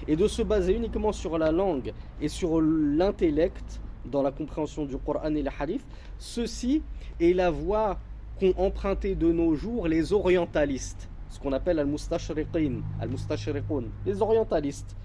et 0.07 0.15
de 0.15 0.27
se 0.27 0.41
baser 0.41 0.73
uniquement 0.75 1.11
sur 1.11 1.38
la 1.38 1.51
langue 1.51 1.93
et 2.21 2.27
sur 2.27 2.61
l'intellect 2.61 3.81
dans 4.05 4.21
la 4.21 4.31
compréhension 4.31 4.85
du 4.85 4.97
Coran 4.97 5.35
et 5.35 5.43
les 5.43 5.49
hadiths, 5.59 5.85
ceci 6.17 6.81
est 7.19 7.33
la 7.33 7.49
voie 7.49 7.97
qu'ont 8.39 8.53
emprunté 8.57 9.15
de 9.15 9.31
nos 9.31 9.55
jours 9.55 9.88
les 9.88 10.13
orientalistes, 10.13 11.09
ce 11.29 11.39
qu'on 11.39 11.53
appelle 11.53 11.79
al-mustashriqin, 11.79 12.81
al-mustashriqun, 13.01 13.83
les 14.05 14.21
orientalistes. 14.21 14.95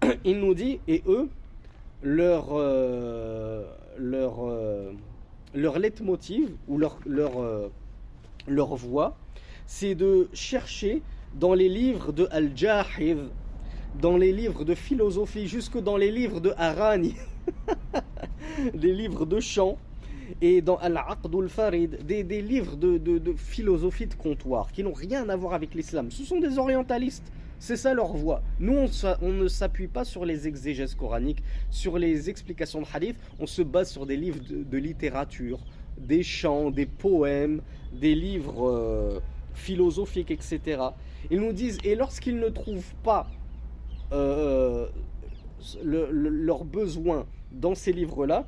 Il 0.24 0.40
nous 0.40 0.54
dit, 0.54 0.80
et 0.88 1.02
eux, 1.06 1.28
leur, 2.02 2.48
euh, 2.52 3.64
leur, 3.98 4.36
euh, 4.40 4.92
leitmotiv 5.54 6.54
ou 6.68 6.78
leur, 6.78 6.98
leur, 7.06 7.40
euh, 7.40 7.68
leur 8.48 8.74
voie, 8.74 9.16
c'est 9.74 9.94
de 9.94 10.28
chercher 10.34 11.00
dans 11.34 11.54
les 11.54 11.68
livres 11.70 12.12
de 12.12 12.28
Al-Jahid, 12.30 13.30
dans 14.02 14.18
les 14.18 14.30
livres 14.30 14.64
de 14.64 14.74
philosophie, 14.74 15.48
jusque 15.48 15.78
dans 15.78 15.96
les 15.96 16.10
livres 16.10 16.40
de 16.40 16.52
Harani, 16.58 17.14
des 18.74 18.92
livres 18.92 19.24
de 19.24 19.40
chant, 19.40 19.78
et 20.42 20.60
dans 20.60 20.76
Al-Aqd 20.76 21.34
al-Farid, 21.34 22.04
des, 22.06 22.22
des, 22.22 22.42
livres 22.42 22.76
de, 22.76 22.98
de, 22.98 23.16
de, 23.16 23.32
philosophie 23.32 24.06
de 24.06 24.14
comptoir 24.14 24.72
qui 24.72 24.82
n'ont 24.82 24.92
rien 24.92 25.26
à 25.30 25.36
voir 25.36 25.54
avec 25.54 25.74
l'islam. 25.74 26.10
Ce 26.10 26.22
sont 26.22 26.38
des 26.38 26.58
orientalistes. 26.58 27.32
C'est 27.58 27.76
ça 27.76 27.94
leur 27.94 28.12
voie. 28.12 28.42
Nous, 28.60 28.76
on, 28.76 28.88
on 29.22 29.32
ne 29.32 29.48
s'appuie 29.48 29.88
pas 29.88 30.04
sur 30.04 30.26
les 30.26 30.48
exégèses 30.48 30.94
coraniques, 30.94 31.42
sur 31.70 31.96
les 31.96 32.28
explications 32.28 32.82
de 32.82 32.86
hadith. 32.92 33.16
On 33.40 33.46
se 33.46 33.62
base 33.62 33.90
sur 33.90 34.04
des 34.04 34.18
livres 34.18 34.40
de, 34.40 34.64
de 34.64 34.78
littérature, 34.78 35.60
des 35.96 36.22
chants, 36.22 36.70
des 36.70 36.86
poèmes, 36.86 37.62
des 37.92 38.14
livres 38.14 38.68
euh, 38.68 39.20
philosophiques, 39.53 40.31
etc. 40.31 40.59
Ils 41.31 41.39
nous 41.39 41.53
disent, 41.53 41.79
et 41.83 41.95
lorsqu'ils 41.95 42.39
ne 42.39 42.49
trouvent 42.49 42.93
pas 43.03 43.27
euh, 44.11 44.87
le, 45.83 46.09
le, 46.11 46.29
leurs 46.29 46.63
besoins 46.63 47.25
dans 47.51 47.75
ces 47.75 47.91
livres-là, 47.91 48.45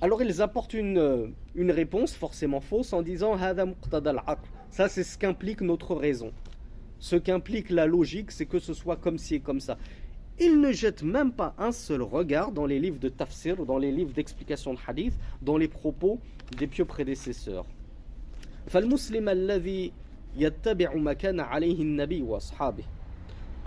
alors 0.00 0.22
ils 0.22 0.40
apportent 0.42 0.74
une, 0.74 1.32
une 1.54 1.70
réponse 1.70 2.14
forcément 2.14 2.60
fausse 2.60 2.92
en 2.92 3.02
disant 3.02 3.36
ça 4.70 4.88
c'est 4.88 5.02
ce 5.04 5.18
qu'implique 5.18 5.60
notre 5.60 5.94
raison. 5.94 6.32
Ce 7.00 7.16
qu'implique 7.16 7.70
la 7.70 7.86
logique, 7.86 8.30
c'est 8.30 8.46
que 8.46 8.58
ce 8.58 8.74
soit 8.74 8.96
comme 8.96 9.18
ci 9.18 9.36
et 9.36 9.40
comme 9.40 9.60
ça. 9.60 9.76
Ils 10.40 10.60
ne 10.60 10.70
jettent 10.70 11.02
même 11.02 11.32
pas 11.32 11.54
un 11.58 11.72
seul 11.72 12.02
regard 12.02 12.52
dans 12.52 12.66
les 12.66 12.78
livres 12.78 12.98
de 13.00 13.08
tafsir, 13.08 13.64
dans 13.66 13.78
les 13.78 13.90
livres 13.90 14.12
d'explication 14.12 14.74
de 14.74 14.78
hadith, 14.86 15.14
dans 15.42 15.56
les 15.56 15.68
propos 15.68 16.18
des 16.56 16.66
pieux 16.66 16.84
prédécesseurs. 16.84 17.66
فالمسلم 18.68 19.28
الذي 19.28 19.92
يتبع 20.37 20.93
ما 20.93 21.13
كان 21.13 21.39
عليه 21.39 21.81
النبي 21.81 22.21
وأصحابه. 22.21 22.83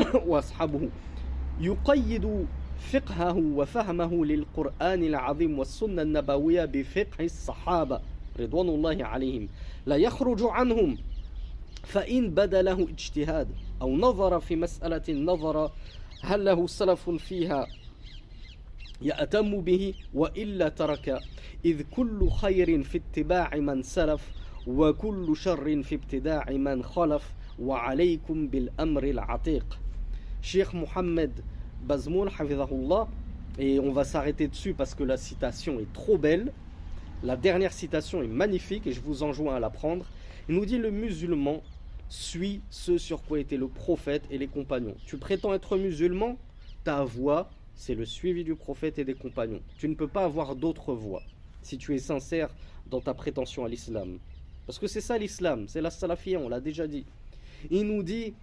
وأصحابه. 0.28 0.88
يقيد 1.60 2.46
فقهه 2.92 3.36
وفهمه 3.36 4.24
للقرآن 4.24 5.02
العظيم 5.04 5.58
والسنة 5.58 6.02
النبوية 6.02 6.64
بفقه 6.64 7.24
الصحابة 7.24 8.00
رضوان 8.40 8.68
الله 8.68 9.04
عليهم. 9.04 9.48
لا 9.86 9.96
يخرج 9.96 10.42
عنهم. 10.42 10.98
فإن 11.84 12.30
بدا 12.30 12.62
له 12.62 12.82
اجتهاد 12.82 13.48
أو 13.82 13.96
نظر 13.96 14.40
في 14.40 14.56
مسألة 14.56 15.02
نظر 15.08 15.70
هل 16.20 16.44
له 16.44 16.66
سلف 16.66 17.10
فيها 17.10 17.66
يأتم 19.02 19.60
به 19.60 19.94
وإلا 20.14 20.68
ترك. 20.68 21.20
إذ 21.64 21.82
كل 21.96 22.30
خير 22.30 22.82
في 22.82 22.98
اتباع 22.98 23.56
من 23.56 23.82
سلف 23.82 24.30
وكل 24.67 25.37
شر 25.37 25.83
في 25.83 25.95
ابتداع 25.95 26.45
من 26.49 26.83
خلف 26.83 27.33
وعليكم 27.59 28.47
بالأمر 28.47 29.03
العتيق 29.03 29.79
شيخ 30.41 30.75
محمد 30.75 31.31
Bazmoul, 31.83 32.29
et 33.59 33.79
on 33.79 33.91
va 33.91 34.03
s'arrêter 34.03 34.47
dessus 34.47 34.73
parce 34.73 34.95
que 34.95 35.03
la 35.03 35.17
citation 35.17 35.79
est 35.79 35.91
trop 35.93 36.17
belle. 36.17 36.53
La 37.23 37.35
dernière 37.35 37.73
citation 37.73 38.21
est 38.23 38.27
magnifique 38.27 38.87
et 38.87 38.93
je 38.93 39.01
vous 39.01 39.23
enjoins 39.23 39.55
à 39.55 39.59
la 39.59 39.69
prendre. 39.69 40.05
Il 40.47 40.55
nous 40.55 40.65
dit 40.65 40.77
le 40.77 40.91
musulman 40.91 41.61
suit 42.09 42.61
ce 42.69 42.97
sur 42.97 43.23
quoi 43.23 43.39
était 43.39 43.57
le 43.57 43.67
prophète 43.67 44.23
et 44.29 44.37
les 44.37 44.47
compagnons. 44.47 44.95
Tu 45.05 45.17
prétends 45.17 45.53
être 45.53 45.77
musulman, 45.77 46.37
ta 46.83 47.03
voix, 47.03 47.49
c'est 47.75 47.95
le 47.95 48.05
suivi 48.05 48.43
du 48.43 48.55
prophète 48.55 48.99
et 48.99 49.05
des 49.05 49.13
compagnons. 49.13 49.61
Tu 49.77 49.87
ne 49.87 49.95
peux 49.95 50.07
pas 50.07 50.25
avoir 50.25 50.55
d'autre 50.55 50.93
voix 50.93 51.23
si 51.61 51.77
tu 51.77 51.93
es 51.95 51.99
sincère 51.99 52.49
dans 52.89 53.01
ta 53.01 53.13
prétention 53.13 53.65
à 53.65 53.69
l'islam. 53.69 54.17
Parce 54.66 54.78
que 54.78 54.86
c'est 54.86 55.00
ça 55.00 55.16
l'islam, 55.16 55.66
c'est 55.68 55.80
la 55.80 55.90
salafia, 55.90 56.38
on 56.38 56.48
l'a 56.48 56.60
déjà 56.60 56.86
dit. 56.86 57.04
Il 57.70 57.84
nous 57.84 58.02
dit 58.02 58.34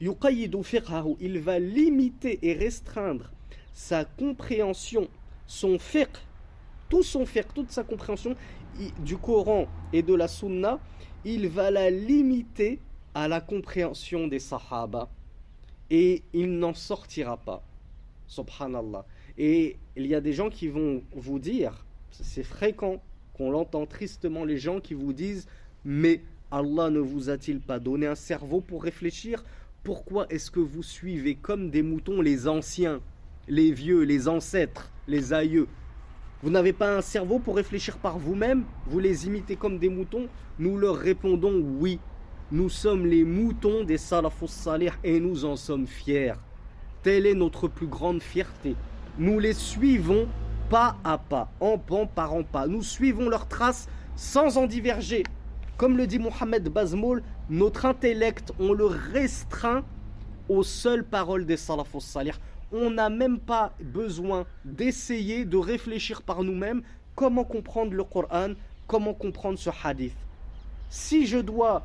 il 0.00 1.38
va 1.40 1.58
limiter 1.58 2.38
et 2.42 2.54
restreindre 2.54 3.30
sa 3.72 4.04
compréhension, 4.04 5.08
son 5.46 5.78
fiqh, 5.78 6.16
tout 6.88 7.02
son 7.02 7.26
fiqh, 7.26 7.52
toute 7.54 7.70
sa 7.70 7.84
compréhension 7.84 8.34
du 9.04 9.18
Coran 9.18 9.66
et 9.92 10.02
de 10.02 10.14
la 10.14 10.26
Sunna, 10.26 10.80
il 11.24 11.48
va 11.48 11.70
la 11.70 11.90
limiter 11.90 12.78
à 13.14 13.28
la 13.28 13.40
compréhension 13.40 14.26
des 14.26 14.38
Sahaba. 14.38 15.10
Et 15.90 16.22
il 16.32 16.58
n'en 16.58 16.72
sortira 16.72 17.36
pas. 17.36 17.62
Subhanallah. 18.26 19.04
Et 19.36 19.76
il 19.96 20.06
y 20.06 20.14
a 20.14 20.20
des 20.20 20.32
gens 20.32 20.48
qui 20.48 20.68
vont 20.68 21.02
vous 21.14 21.38
dire, 21.38 21.84
c'est 22.10 22.44
fréquent 22.44 23.02
qu'on 23.40 23.50
l'entend 23.50 23.86
tristement, 23.86 24.44
les 24.44 24.58
gens 24.58 24.80
qui 24.80 24.92
vous 24.92 25.14
disent, 25.14 25.46
mais 25.82 26.20
Allah 26.50 26.90
ne 26.90 26.98
vous 26.98 27.30
a-t-il 27.30 27.58
pas 27.58 27.78
donné 27.78 28.06
un 28.06 28.14
cerveau 28.14 28.60
pour 28.60 28.82
réfléchir? 28.82 29.42
Pourquoi 29.82 30.26
est-ce 30.28 30.50
que 30.50 30.60
vous 30.60 30.82
suivez 30.82 31.36
comme 31.36 31.70
des 31.70 31.80
moutons 31.80 32.20
les 32.20 32.48
anciens, 32.48 33.00
les 33.48 33.72
vieux, 33.72 34.02
les 34.02 34.28
ancêtres, 34.28 34.92
les 35.08 35.32
aïeux? 35.32 35.68
Vous 36.42 36.50
n'avez 36.50 36.74
pas 36.74 36.98
un 36.98 37.00
cerveau 37.00 37.38
pour 37.38 37.56
réfléchir 37.56 37.96
par 37.96 38.18
vous-même? 38.18 38.64
Vous 38.86 38.98
les 38.98 39.26
imitez 39.26 39.56
comme 39.56 39.78
des 39.78 39.88
moutons? 39.88 40.28
Nous 40.58 40.76
leur 40.76 40.96
répondons 40.96 41.64
oui. 41.78 41.98
Nous 42.52 42.68
sommes 42.68 43.06
les 43.06 43.24
moutons 43.24 43.84
des 43.84 43.96
salafus 43.96 44.48
salih 44.48 44.92
et 45.02 45.18
nous 45.18 45.46
en 45.46 45.56
sommes 45.56 45.86
fiers. 45.86 46.34
Telle 47.02 47.24
est 47.24 47.32
notre 47.32 47.68
plus 47.68 47.86
grande 47.86 48.20
fierté. 48.20 48.76
Nous 49.18 49.38
les 49.38 49.54
suivons 49.54 50.28
pas 50.70 50.96
à 51.02 51.18
pas, 51.18 51.50
en 51.58 51.78
pan 51.78 52.06
par 52.06 52.32
en 52.32 52.44
pas. 52.44 52.68
Nous 52.68 52.84
suivons 52.84 53.28
leurs 53.28 53.48
traces 53.48 53.88
sans 54.14 54.56
en 54.56 54.66
diverger. 54.66 55.24
Comme 55.76 55.96
le 55.96 56.06
dit 56.06 56.20
Mohamed 56.20 56.68
Bazmoul, 56.68 57.24
notre 57.48 57.86
intellect, 57.86 58.52
on 58.60 58.72
le 58.72 58.86
restreint 58.86 59.82
aux 60.48 60.62
seules 60.62 61.04
paroles 61.04 61.44
des 61.44 61.56
salafos 61.56 61.98
salih. 61.98 62.34
On 62.70 62.88
n'a 62.88 63.10
même 63.10 63.40
pas 63.40 63.72
besoin 63.80 64.46
d'essayer 64.64 65.44
de 65.44 65.56
réfléchir 65.56 66.22
par 66.22 66.44
nous-mêmes 66.44 66.82
comment 67.16 67.44
comprendre 67.44 67.92
le 67.92 68.04
Coran, 68.04 68.50
comment 68.86 69.12
comprendre 69.12 69.58
ce 69.58 69.70
hadith. 69.82 70.14
Si 70.88 71.26
je 71.26 71.38
dois 71.38 71.82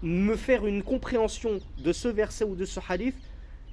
me 0.00 0.36
faire 0.36 0.64
une 0.64 0.84
compréhension 0.84 1.58
de 1.78 1.92
ce 1.92 2.06
verset 2.06 2.44
ou 2.44 2.54
de 2.54 2.64
ce 2.64 2.78
hadith, 2.88 3.16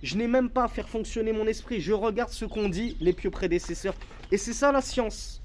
je 0.04 0.18
n'ai 0.18 0.28
même 0.28 0.50
pas 0.50 0.66
à 0.66 0.68
faire 0.68 0.88
fonctionner 0.88 1.34
mon 1.34 1.48
esprit. 1.48 1.82
Je 1.82 1.94
regarde 1.94 2.30
ce 2.30 2.46
qu'ont 2.46 2.70
dit 2.70 2.98
les 3.00 3.14
pieux 3.14 3.32
prédécesseurs. 3.32 3.96
Et 4.32 4.38
c'est 4.38 4.54
ça 4.54 4.72
la 4.72 4.82
science. 4.82 5.42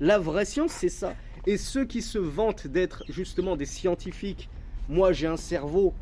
La 0.00 0.18
vraie 0.18 0.44
science, 0.44 0.72
c'est 0.72 0.88
ça. 0.88 1.14
Et 1.46 1.56
ceux 1.56 1.84
qui 1.84 2.02
se 2.02 2.18
vantent 2.18 2.66
d'être 2.66 3.04
justement 3.08 3.56
des 3.56 3.66
scientifiques, 3.66 4.48
moi 4.88 5.12
j'ai 5.12 5.26
un 5.26 5.36
cerveau, 5.36 5.94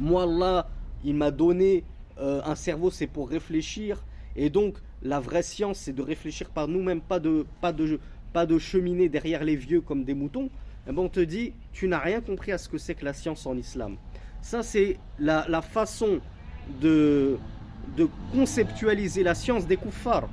moi 0.00 0.26
là, 0.26 0.68
il 1.04 1.14
m'a 1.14 1.30
donné 1.30 1.84
euh, 2.18 2.40
un 2.44 2.54
cerveau, 2.54 2.90
c'est 2.90 3.06
pour 3.06 3.28
réfléchir. 3.28 4.04
Et 4.34 4.50
donc, 4.50 4.76
la 5.02 5.20
vraie 5.20 5.42
science, 5.42 5.78
c'est 5.78 5.92
de 5.92 6.02
réfléchir 6.02 6.50
par 6.50 6.68
nous-mêmes, 6.68 7.00
pas 7.00 7.20
de, 7.20 7.46
pas, 7.60 7.72
de, 7.72 8.00
pas 8.32 8.46
de 8.46 8.58
cheminer 8.58 9.08
derrière 9.08 9.44
les 9.44 9.56
vieux 9.56 9.80
comme 9.80 10.04
des 10.04 10.14
moutons. 10.14 10.46
Et 10.46 10.90
eh 10.90 10.92
ben, 10.92 11.02
on 11.02 11.08
te 11.08 11.20
dit, 11.20 11.52
tu 11.72 11.88
n'as 11.88 11.98
rien 11.98 12.20
compris 12.20 12.52
à 12.52 12.58
ce 12.58 12.68
que 12.68 12.78
c'est 12.78 12.94
que 12.94 13.04
la 13.04 13.12
science 13.12 13.46
en 13.46 13.56
islam. 13.56 13.96
Ça, 14.40 14.62
c'est 14.62 14.98
la, 15.18 15.46
la, 15.48 15.62
façon 15.62 16.20
de, 16.80 17.38
conceptualiser 18.32 19.22
la 19.22 19.34
science 19.34 19.66
des 19.66 19.76
koufars. 19.76 20.28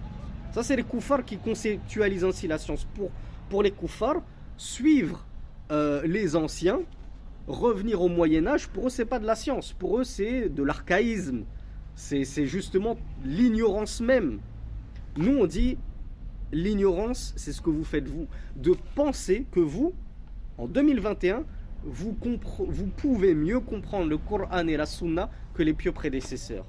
Ça, 0.51 0.63
c'est 0.63 0.75
les 0.75 0.83
koufars 0.83 1.23
qui 1.23 1.37
conceptualisent 1.37 2.25
ainsi 2.25 2.47
la 2.47 2.57
science. 2.57 2.85
Pour, 2.95 3.09
pour 3.49 3.63
les 3.63 3.71
koufars, 3.71 4.21
suivre 4.57 5.25
euh, 5.71 6.01
les 6.05 6.35
anciens 6.35 6.79
revenir 7.47 8.01
au 8.01 8.09
Moyen 8.09 8.47
Âge, 8.47 8.67
pour 8.67 8.87
eux, 8.87 8.89
c'est 8.89 9.05
pas 9.05 9.19
de 9.19 9.25
la 9.25 9.35
science. 9.35 9.73
Pour 9.73 9.99
eux, 9.99 10.03
c'est 10.03 10.49
de 10.49 10.63
l'archaïsme. 10.63 11.43
C'est 11.95 12.45
justement 12.45 12.97
l'ignorance 13.23 14.01
même. 14.01 14.39
Nous, 15.17 15.37
on 15.37 15.45
dit, 15.45 15.77
l'ignorance, 16.51 17.33
c'est 17.35 17.51
ce 17.51 17.61
que 17.61 17.69
vous 17.69 17.83
faites 17.83 18.07
vous. 18.07 18.27
De 18.55 18.75
penser 18.95 19.45
que 19.51 19.59
vous, 19.59 19.93
en 20.57 20.67
2021, 20.67 21.43
vous, 21.83 22.15
vous 22.67 22.87
pouvez 22.87 23.35
mieux 23.35 23.59
comprendre 23.59 24.07
le 24.07 24.17
Coran 24.17 24.67
et 24.67 24.77
la 24.77 24.85
Sunna 24.85 25.29
que 25.53 25.63
les 25.63 25.73
pieux 25.73 25.91
prédécesseurs. 25.91 26.65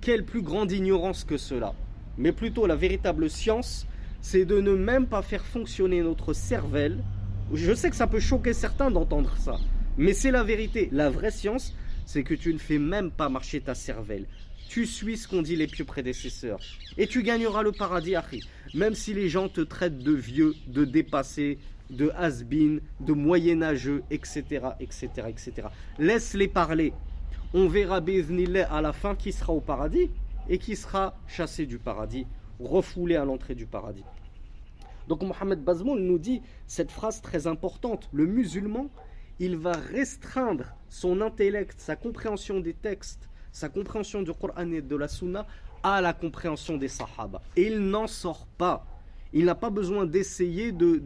Quelle 0.00 0.24
plus 0.24 0.42
grande 0.42 0.72
ignorance 0.72 1.24
que 1.24 1.36
cela 1.36 1.74
Mais 2.16 2.32
plutôt 2.32 2.66
la 2.66 2.76
véritable 2.76 3.28
science, 3.28 3.86
c'est 4.20 4.44
de 4.44 4.60
ne 4.60 4.72
même 4.72 5.06
pas 5.06 5.22
faire 5.22 5.44
fonctionner 5.44 6.02
notre 6.02 6.32
cervelle. 6.32 7.02
Je 7.52 7.72
sais 7.72 7.90
que 7.90 7.96
ça 7.96 8.06
peut 8.06 8.20
choquer 8.20 8.52
certains 8.52 8.90
d'entendre 8.90 9.36
ça, 9.38 9.56
mais 9.96 10.12
c'est 10.12 10.30
la 10.30 10.44
vérité. 10.44 10.88
La 10.92 11.10
vraie 11.10 11.30
science, 11.30 11.74
c'est 12.06 12.22
que 12.22 12.34
tu 12.34 12.52
ne 12.52 12.58
fais 12.58 12.78
même 12.78 13.10
pas 13.10 13.28
marcher 13.28 13.60
ta 13.60 13.74
cervelle. 13.74 14.26
Tu 14.68 14.86
suis 14.86 15.16
ce 15.16 15.26
qu'ont 15.26 15.42
dit 15.42 15.56
les 15.56 15.66
pieux 15.66 15.84
prédécesseurs. 15.84 16.60
Et 16.98 17.06
tu 17.06 17.22
gagneras 17.22 17.62
le 17.62 17.72
paradis, 17.72 18.14
Harry. 18.14 18.42
Même 18.74 18.94
si 18.94 19.14
les 19.14 19.30
gens 19.30 19.48
te 19.48 19.62
traitent 19.62 19.98
de 19.98 20.12
vieux, 20.12 20.54
de 20.66 20.84
dépassé, 20.84 21.58
de 21.90 22.10
has 22.16 22.42
de 22.42 23.12
moyenâgeux, 23.12 24.02
etc., 24.10 24.44
etc., 24.78 25.08
etc. 25.28 25.68
Laisse-les 25.98 26.48
parler. 26.48 26.92
On 27.54 27.66
verra 27.66 28.00
Biznillah 28.00 28.70
à 28.70 28.82
la 28.82 28.92
fin 28.92 29.14
qui 29.14 29.32
sera 29.32 29.54
au 29.54 29.62
paradis 29.62 30.10
et 30.50 30.58
qui 30.58 30.76
sera 30.76 31.16
chassé 31.26 31.64
du 31.64 31.78
paradis, 31.78 32.26
refoulé 32.60 33.16
à 33.16 33.24
l'entrée 33.24 33.54
du 33.54 33.64
paradis. 33.64 34.04
Donc 35.08 35.22
Mohamed 35.22 35.64
Bazmoul 35.64 36.00
nous 36.00 36.18
dit 36.18 36.42
cette 36.66 36.90
phrase 36.90 37.22
très 37.22 37.46
importante. 37.46 38.10
Le 38.12 38.26
musulman, 38.26 38.90
il 39.38 39.56
va 39.56 39.72
restreindre 39.72 40.74
son 40.90 41.22
intellect, 41.22 41.80
sa 41.80 41.96
compréhension 41.96 42.60
des 42.60 42.74
textes, 42.74 43.30
sa 43.50 43.70
compréhension 43.70 44.20
du 44.20 44.34
Coran 44.34 44.70
et 44.70 44.82
de 44.82 44.96
la 44.96 45.08
Sunna 45.08 45.46
à 45.82 46.02
la 46.02 46.12
compréhension 46.12 46.76
des 46.76 46.88
Sahaba. 46.88 47.40
Et 47.56 47.68
il 47.68 47.80
n'en 47.80 48.06
sort 48.08 48.46
pas. 48.58 48.84
Il 49.32 49.46
n'a 49.46 49.54
pas 49.54 49.70
besoin 49.70 50.04
d'essayer 50.04 50.72
de, 50.72 51.00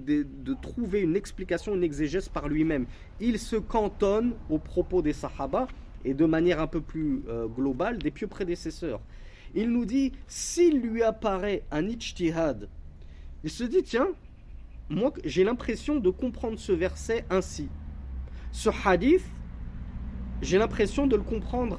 trouver 0.61 1.03
une 1.03 1.14
explication, 1.14 1.76
une 1.76 1.84
exégèse 1.84 2.28
par 2.28 2.49
lui-même. 2.49 2.86
Il 3.20 3.38
se 3.38 3.57
cantonne 3.57 4.34
aux 4.51 4.59
propos 4.59 5.03
des 5.03 5.12
Sahaba 5.12 5.68
et 6.05 6.14
de 6.14 6.24
manière 6.24 6.61
un 6.61 6.66
peu 6.66 6.80
plus 6.80 7.22
euh, 7.28 7.46
globale 7.46 7.98
des 7.98 8.11
pieux 8.11 8.26
prédécesseurs. 8.26 9.00
Il 9.55 9.70
nous 9.70 9.84
dit, 9.84 10.12
s'il 10.26 10.80
lui 10.80 11.03
apparaît 11.03 11.62
un 11.70 11.86
ijtihad, 11.86 12.68
il 13.44 13.50
se 13.50 13.64
dit, 13.64 13.82
tiens, 13.82 14.09
moi 14.88 15.12
j'ai 15.24 15.44
l'impression 15.44 15.96
de 15.96 16.11
comprendre 16.11 16.59
ce 16.59 16.72
verset 16.72 17.24
ainsi. 17.30 17.68
Ce 18.50 18.70
hadith, 18.84 19.24
j'ai 20.40 20.59
l'impression 20.59 21.07
de 21.07 21.16
le 21.16 21.22
comprendre 21.22 21.78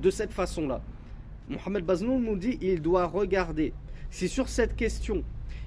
de 0.00 0.10
cette 0.10 0.32
façon-là. 0.32 0.82
Mohamed 1.48 1.84
Baznoul 1.84 2.22
nous 2.22 2.36
dit, 2.36 2.58
il 2.60 2.80
doit 2.80 3.06
regarder 3.06 3.72
si 4.12 4.28
sur 4.28 4.48
cette 4.48 4.76
question, 4.76 5.24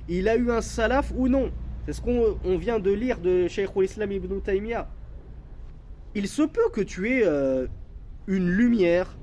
il 0.07 0.29
a 0.29 0.35
eu 0.35 0.51
un 0.51 0.61
salaf 0.61 1.11
ou 1.15 1.27
non. 1.27 1.51
C'est 1.85 1.93
ce 1.93 2.01
qu'on 2.01 2.57
vient 2.57 2.79
de 2.79 2.91
lire 2.91 3.19
de 3.19 3.47
Sheikh 3.47 3.69
al-Islam 3.75 4.11
ibn 4.11 4.39
Taymiyyah. 4.39 4.87
Il 6.13 6.27
se 6.27 6.43
peut 6.43 6.69
que 6.71 6.81
tu 6.81 7.09
aies 7.09 7.23
euh, 7.25 7.67
une 8.28 8.49
lumière, 8.49 9.17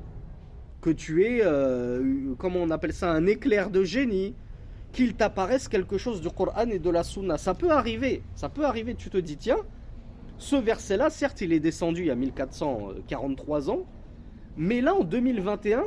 que 0.81 0.91
tu 0.91 1.25
aies, 1.25 1.41
euh, 1.45 2.35
comment 2.39 2.59
on 2.59 2.71
appelle 2.71 2.93
ça, 2.93 3.11
un 3.11 3.27
éclair 3.27 3.71
de 3.71 3.85
génie, 3.85 4.35
qu'il 4.93 5.15
t'apparaisse 5.15 5.69
quelque 5.69 5.97
chose 5.97 6.21
du 6.21 6.29
Coran 6.29 6.67
et 6.71 6.79
de 6.79 6.91
la 6.91 7.03
Sunna. 7.03 7.39
Ça 7.39 7.55
peut 7.55 7.71
arriver, 7.71 8.23
ça 8.35 8.49
peut 8.49 8.65
arriver, 8.65 8.95
tu 8.95 9.09
te 9.09 9.17
dis, 9.17 9.37
tiens, 9.37 9.59
ce 10.39 10.57
verset-là, 10.57 11.09
certes, 11.09 11.41
il 11.41 11.53
est 11.53 11.61
descendu 11.61 12.03
il 12.03 12.07
y 12.09 12.11
a 12.11 12.15
1443 12.17 13.71
ans, 13.71 13.87
mais 14.57 14.81
là, 14.81 14.95
en 14.95 15.05
2021, 15.05 15.85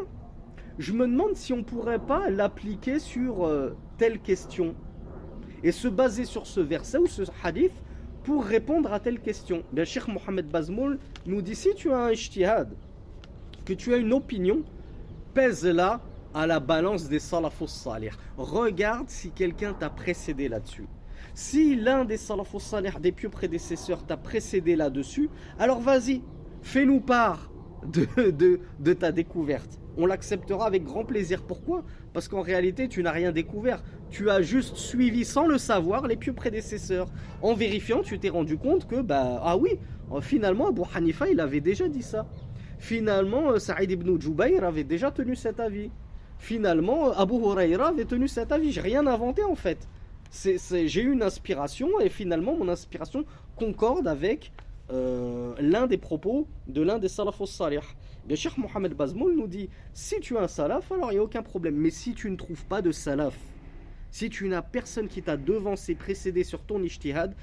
je 0.80 0.94
me 0.94 1.08
demande 1.08 1.36
si 1.36 1.54
on 1.54 1.64
pourrait 1.64 2.00
pas 2.00 2.30
l'appliquer 2.30 3.00
sur 3.00 3.46
euh, 3.46 3.76
telle 3.98 4.20
question 4.20 4.76
et 5.64 5.72
se 5.72 5.88
baser 5.88 6.26
sur 6.26 6.48
ce 6.48 6.60
verset 6.60 6.98
ou 6.98 7.08
ce 7.08 7.24
hadith 7.44 7.72
pour 8.24 8.44
répondre 8.44 8.92
à 8.92 9.00
telle 9.00 9.20
question. 9.20 9.64
Bien, 9.72 9.86
Cheikh 9.86 10.08
Mohamed 10.08 10.48
Bazmoul 10.48 11.00
nous 11.26 11.42
dit 11.42 11.56
si 11.56 11.74
tu 11.76 11.92
as 11.92 11.98
un 11.98 12.12
ijtihad, 12.12 12.70
que 13.66 13.74
tu 13.74 13.94
as 13.94 13.98
une 13.98 14.14
opinion, 14.14 14.64
pèse-la 15.34 16.02
à 16.34 16.48
la 16.48 16.60
balance 16.60 17.10
des 17.10 17.20
salafos 17.20 17.68
salih. 17.68 18.12
Regarde 18.38 19.10
si 19.10 19.32
quelqu'un 19.32 19.74
t'a 19.74 19.90
précédé 19.90 20.48
là-dessus. 20.48 20.88
Si 21.34 21.76
l'un 21.76 22.06
des 22.06 22.18
salafos 22.18 22.60
salih, 22.60 22.92
des 23.02 23.12
pieux 23.12 23.30
prédécesseurs, 23.30 24.06
t'a 24.06 24.18
précédé 24.18 24.76
là-dessus, 24.76 25.30
alors 25.60 25.82
vas-y, 25.82 26.22
fais-nous 26.62 27.02
part 27.02 27.52
de, 27.88 28.94
ta 28.94 29.12
découverte 29.12 29.80
on 29.98 30.06
l'acceptera 30.06 30.68
avec 30.68 30.84
grand 30.84 31.06
plaisir. 31.06 31.44
Pourquoi? 31.44 31.84
Parce 32.14 32.28
qu'en 32.28 32.42
réalité, 32.42 32.88
tu 32.88 33.02
n'as 33.02 33.12
rien 33.12 33.32
découvert. 33.32 33.82
Tu 34.10 34.30
as 34.30 34.42
juste 34.42 34.76
suivi 34.76 35.26
sans 35.26 35.48
le 35.48 35.58
savoir 35.58 36.08
les 36.08 36.18
pieux 36.18 36.34
prédécesseurs. 36.34 37.08
En 37.42 37.54
vérifiant, 37.54 38.02
tu 38.02 38.20
t'es 38.20 38.30
rendu 38.30 38.58
compte 38.58 38.88
que, 38.88 39.02
bah, 39.02 39.42
ah 39.44 39.58
oui, 39.58 39.80
euh, 40.12 40.22
finalement, 40.22 40.68
Abu 40.68 40.82
Hanifa, 40.94 41.30
il 41.30 41.40
avait 41.40 41.62
déjà 41.62 41.88
dit 41.88 42.02
ça. 42.02 42.28
Finalement, 42.80 43.52
euh, 43.52 43.60
Saïd 43.60 43.92
ibn 43.92 44.20
Jubayr 44.20 44.64
avait 44.64 44.84
déjà 44.84 45.12
tenu 45.12 45.36
cet 45.36 45.60
avis. 45.60 45.92
Finalement, 46.38 47.10
euh, 47.10 47.14
Abu 47.16 47.36
Huraira 47.36 47.90
avait 47.90 48.06
tenu 48.06 48.28
cet 48.28 48.52
avis. 48.52 48.72
J'ai 48.72 48.82
rien 48.82 49.08
inventé 49.08 49.44
en 49.44 49.56
fait. 49.56 49.88
j'ai 50.32 51.02
eu 51.02 51.12
une 51.12 51.24
inspiration 51.24 52.00
et 52.00 52.10
finalement, 52.10 52.56
mon 52.56 52.68
inspiration 52.70 53.26
concorde 53.56 54.08
avec 54.08 54.52
l'un 54.90 55.88
des 55.88 55.98
propos 55.98 56.48
de 56.68 56.84
l'un 56.84 57.00
des 57.00 57.08
salafos 57.08 57.48
salih. 57.48 57.80
Le 58.28 58.36
Cheikh 58.36 58.58
Mohamed 58.58 58.94
Bazmoul 58.94 59.36
nous 59.36 59.48
dit 59.48 59.70
si 59.94 60.20
tu 60.20 60.38
as 60.38 60.42
un 60.42 60.48
salaf, 60.48 60.92
alors 60.92 61.12
il 61.12 61.16
n'y 61.16 61.20
a 61.20 61.24
aucun 61.24 61.44
problème. 61.44 61.76
Mais 61.76 61.92
si 61.92 62.14
tu 62.14 62.30
ne 62.30 62.36
trouves 62.36 62.66
pas 62.66 62.82
de 62.82 62.92
salaf, 62.92 63.38
si 64.10 64.30
tu 64.30 64.48
n'as 64.48 64.62
personne 64.62 65.08
qui 65.08 65.22
t'a 65.22 65.38
devancé, 65.38 65.94
précédé 65.94 66.44
sur 66.44 66.64
ton 66.64 66.82
ijtihad, 66.82 67.36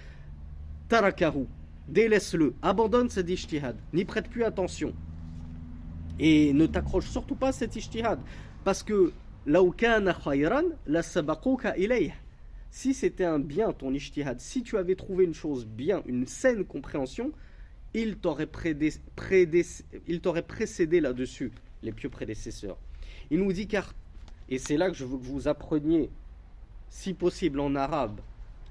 tarakahu, 0.88 1.46
délaisse-le, 1.86 2.54
abandonne 2.62 3.10
cet 3.10 3.28
ijtihad, 3.28 3.76
n'y 3.92 4.04
prête 4.04 4.28
plus 4.28 4.42
attention. 4.42 4.92
Et 6.24 6.52
ne 6.52 6.66
t'accroche 6.66 7.08
surtout 7.08 7.34
pas 7.34 7.48
à 7.48 7.52
cet 7.52 7.74
ijtihad. 7.74 8.20
Parce 8.62 8.84
que 8.84 9.12
Si 12.70 12.94
c'était 12.94 13.24
un 13.24 13.38
bien 13.40 13.72
ton 13.72 13.92
ijtihad, 13.92 14.40
si 14.40 14.62
tu 14.62 14.76
avais 14.78 14.94
trouvé 14.94 15.24
une 15.24 15.34
chose 15.34 15.66
bien, 15.66 16.04
une 16.06 16.26
saine 16.28 16.64
compréhension, 16.64 17.32
il 17.92 18.18
t'aurait 18.18 18.46
précédé 18.46 18.92
là-dessus, 21.00 21.50
les 21.82 21.90
pieux 21.90 22.08
prédécesseurs. 22.08 22.78
Il 23.32 23.40
nous 23.40 23.52
dit 23.52 23.66
car, 23.66 23.92
et 24.48 24.58
c'est 24.58 24.76
là 24.76 24.90
que 24.90 24.96
je 24.96 25.04
veux 25.04 25.18
que 25.18 25.24
vous 25.24 25.48
appreniez, 25.48 26.08
si 26.88 27.14
possible 27.14 27.58
en 27.58 27.74
arabe, 27.74 28.20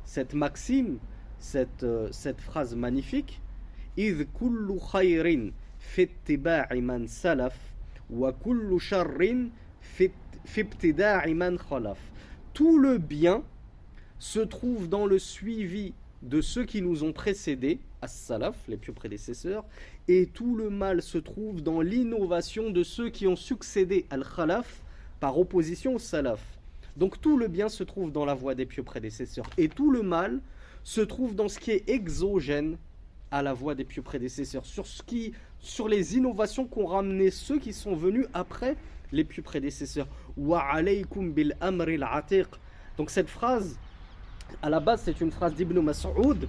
cette 0.05 0.33
maxime, 0.33 0.99
cette, 1.37 1.83
euh, 1.83 2.09
phrase 2.37 2.75
magnifique, 2.75 3.41
kullu 3.97 4.79
khayrin 4.91 5.49
Tout 12.53 12.77
le 12.77 12.97
bien 12.97 13.43
se 14.19 14.39
trouve 14.39 14.87
dans 14.87 15.05
le 15.05 15.19
suivi 15.19 15.93
de 16.21 16.41
ceux 16.41 16.65
qui 16.65 16.81
nous 16.81 17.03
ont 17.03 17.13
précédés, 17.13 17.79
as-salaf, 18.01 18.55
les 18.67 18.77
pieux 18.77 18.93
prédécesseurs, 18.93 19.65
et 20.07 20.27
tout 20.27 20.55
le 20.55 20.69
mal 20.69 21.01
se 21.01 21.17
trouve 21.17 21.61
dans 21.61 21.81
l'innovation 21.81 22.69
de 22.69 22.83
ceux 22.83 23.09
qui 23.09 23.27
ont 23.27 23.35
succédé 23.35 24.05
al-khalaf 24.09 24.81
par 25.19 25.37
opposition 25.39 25.95
au 25.95 25.99
salaf. 25.99 26.41
Donc 26.97 27.19
tout 27.21 27.37
le 27.37 27.47
bien 27.47 27.69
se 27.69 27.83
trouve 27.83 28.11
dans 28.11 28.25
la 28.25 28.33
voie 28.33 28.55
des 28.55 28.65
pieux 28.65 28.83
prédécesseurs, 28.83 29.49
et 29.57 29.67
tout 29.67 29.91
le 29.91 30.03
mal 30.03 30.41
se 30.83 31.01
trouve 31.01 31.35
dans 31.35 31.47
ce 31.47 31.59
qui 31.59 31.71
est 31.71 31.89
exogène 31.89 32.77
à 33.31 33.41
la 33.41 33.53
voie 33.53 33.75
des 33.75 33.85
pieux 33.85 34.01
prédécesseurs, 34.01 34.65
sur, 34.65 34.85
ce 34.85 35.01
qui, 35.03 35.33
sur 35.61 35.87
les 35.87 36.17
innovations 36.17 36.65
qu'ont 36.65 36.87
ramené 36.87 37.31
ceux 37.31 37.59
qui 37.59 37.73
sont 37.73 37.95
venus 37.95 38.25
après 38.33 38.75
les 39.11 39.23
pieux 39.23 39.43
prédécesseurs. 39.43 40.07
Bil 40.37 41.55
Donc 42.97 43.09
cette 43.09 43.29
phrase, 43.29 43.77
à 44.61 44.69
la 44.69 44.79
base, 44.79 45.03
c'est 45.05 45.21
une 45.21 45.31
phrase 45.31 45.53
d'Ibn 45.53 45.79
Mas'ud 45.79 46.47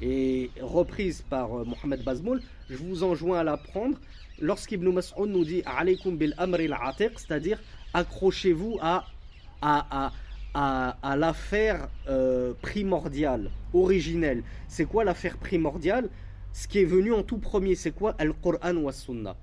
et 0.00 0.50
reprise 0.60 1.22
par 1.22 1.52
euh, 1.54 1.64
Mohamed 1.64 2.04
Bazmoul. 2.04 2.40
Je 2.68 2.76
vous 2.76 3.02
enjoins 3.02 3.40
à 3.40 3.44
la 3.44 3.56
prendre. 3.56 3.98
Lorsqu'Ibn 4.40 4.92
Mas'ud 4.92 5.26
nous 5.26 5.44
dit 5.44 5.62
alaykum 5.66 6.16
bil 6.16 6.34
amri 6.38 6.66
al-atiq, 6.66 7.18
c'est-à-dire 7.18 7.60
accrochez-vous 7.94 8.78
à, 8.80 9.06
à, 9.60 10.12
à, 10.54 10.96
à, 11.02 11.16
l'affaire 11.16 11.88
euh, 12.08 12.54
primordiale, 12.62 13.50
originelle. 13.72 14.42
C'est 14.68 14.84
quoi 14.84 15.04
l'affaire 15.04 15.36
primordiale? 15.36 16.08
Ce 16.52 16.66
qui 16.66 16.80
est 16.80 16.84
venu 16.84 17.12
en 17.12 17.22
tout 17.22 17.38
premier, 17.38 17.74
c'est 17.74 17.92
quoi? 17.92 18.14
Al-Qur'an 18.18 18.76
wa 18.76 18.92
Sunnah. 18.92 19.36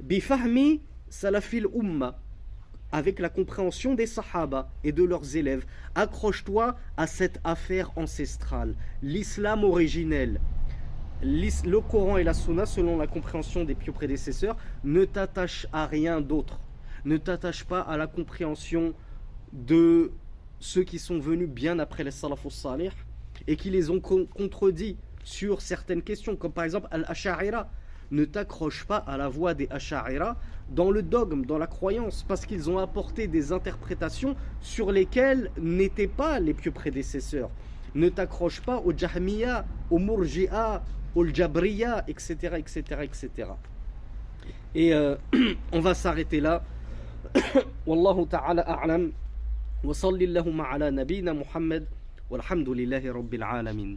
Bifahmi 0.00 0.80
salafil 1.08 1.66
umma 1.74 2.18
avec 2.92 3.18
la 3.18 3.30
compréhension 3.30 3.94
des 3.94 4.06
Sahaba 4.06 4.70
et 4.84 4.92
de 4.92 5.02
leurs 5.02 5.36
élèves. 5.36 5.64
Accroche-toi 5.94 6.76
à 6.96 7.06
cette 7.06 7.40
affaire 7.42 7.90
ancestrale, 7.96 8.74
l'islam 9.02 9.64
originel. 9.64 10.40
le 11.22 11.80
Coran 11.80 12.18
et 12.18 12.24
la 12.24 12.34
Sunna, 12.34 12.66
selon 12.66 12.98
la 12.98 13.06
compréhension 13.06 13.64
des 13.64 13.74
pieux 13.74 13.92
prédécesseurs, 13.92 14.56
ne 14.84 15.04
t'attachent 15.06 15.66
à 15.72 15.86
rien 15.86 16.20
d'autre. 16.20 16.60
Ne 17.04 17.16
t'attache 17.16 17.64
pas 17.64 17.80
à 17.80 17.96
la 17.96 18.06
compréhension 18.06 18.92
de 19.52 20.12
ceux 20.60 20.84
qui 20.84 20.98
sont 20.98 21.18
venus 21.18 21.48
bien 21.48 21.78
après 21.78 22.04
les 22.04 22.10
salafus 22.10 22.50
salih 22.50 22.92
et 23.46 23.56
qui 23.56 23.70
les 23.70 23.90
ont 23.90 24.00
contredits 24.00 24.96
sur 25.22 25.60
certaines 25.60 26.02
questions, 26.02 26.36
comme 26.36 26.52
par 26.52 26.64
exemple 26.64 26.88
Al-Asha'ira. 26.90 27.68
Ne 28.10 28.26
t'accroche 28.26 28.84
pas 28.84 28.98
à 28.98 29.16
la 29.16 29.28
voix 29.28 29.54
des 29.54 29.68
Asha'ira 29.70 30.36
dans 30.70 30.90
le 30.90 31.02
dogme, 31.02 31.46
dans 31.46 31.56
la 31.56 31.66
croyance, 31.66 32.24
parce 32.28 32.44
qu'ils 32.44 32.68
ont 32.68 32.78
apporté 32.78 33.26
des 33.26 33.52
interprétations 33.52 34.36
sur 34.60 34.92
lesquelles 34.92 35.50
n'étaient 35.58 36.08
pas 36.08 36.38
les 36.38 36.52
pieux 36.52 36.72
prédécesseurs. 36.72 37.50
Ne 37.94 38.08
t'accroche 38.10 38.60
pas 38.60 38.78
aux 38.78 38.92
Jahmiya, 38.96 39.64
aux 39.90 39.98
Murji'a, 39.98 40.82
aux 41.14 41.26
Jabriya, 41.26 42.04
etc., 42.08 42.56
etc., 42.58 42.82
etc. 43.02 43.50
Et 44.74 44.94
euh, 44.94 45.16
on 45.72 45.80
va 45.80 45.94
s'arrêter 45.94 46.40
là. 46.40 46.62
Wallahu 47.86 48.26
ta'ala 48.26 48.62
a'lam. 48.62 49.12
Wa 49.84 49.94
salli 49.94 50.26
ala 50.36 50.90
nabina 50.90 51.34
Muhammad. 51.34 51.86
Walhamdulillahi 52.30 53.10
rabbil 53.10 53.42
alamin. 53.42 53.96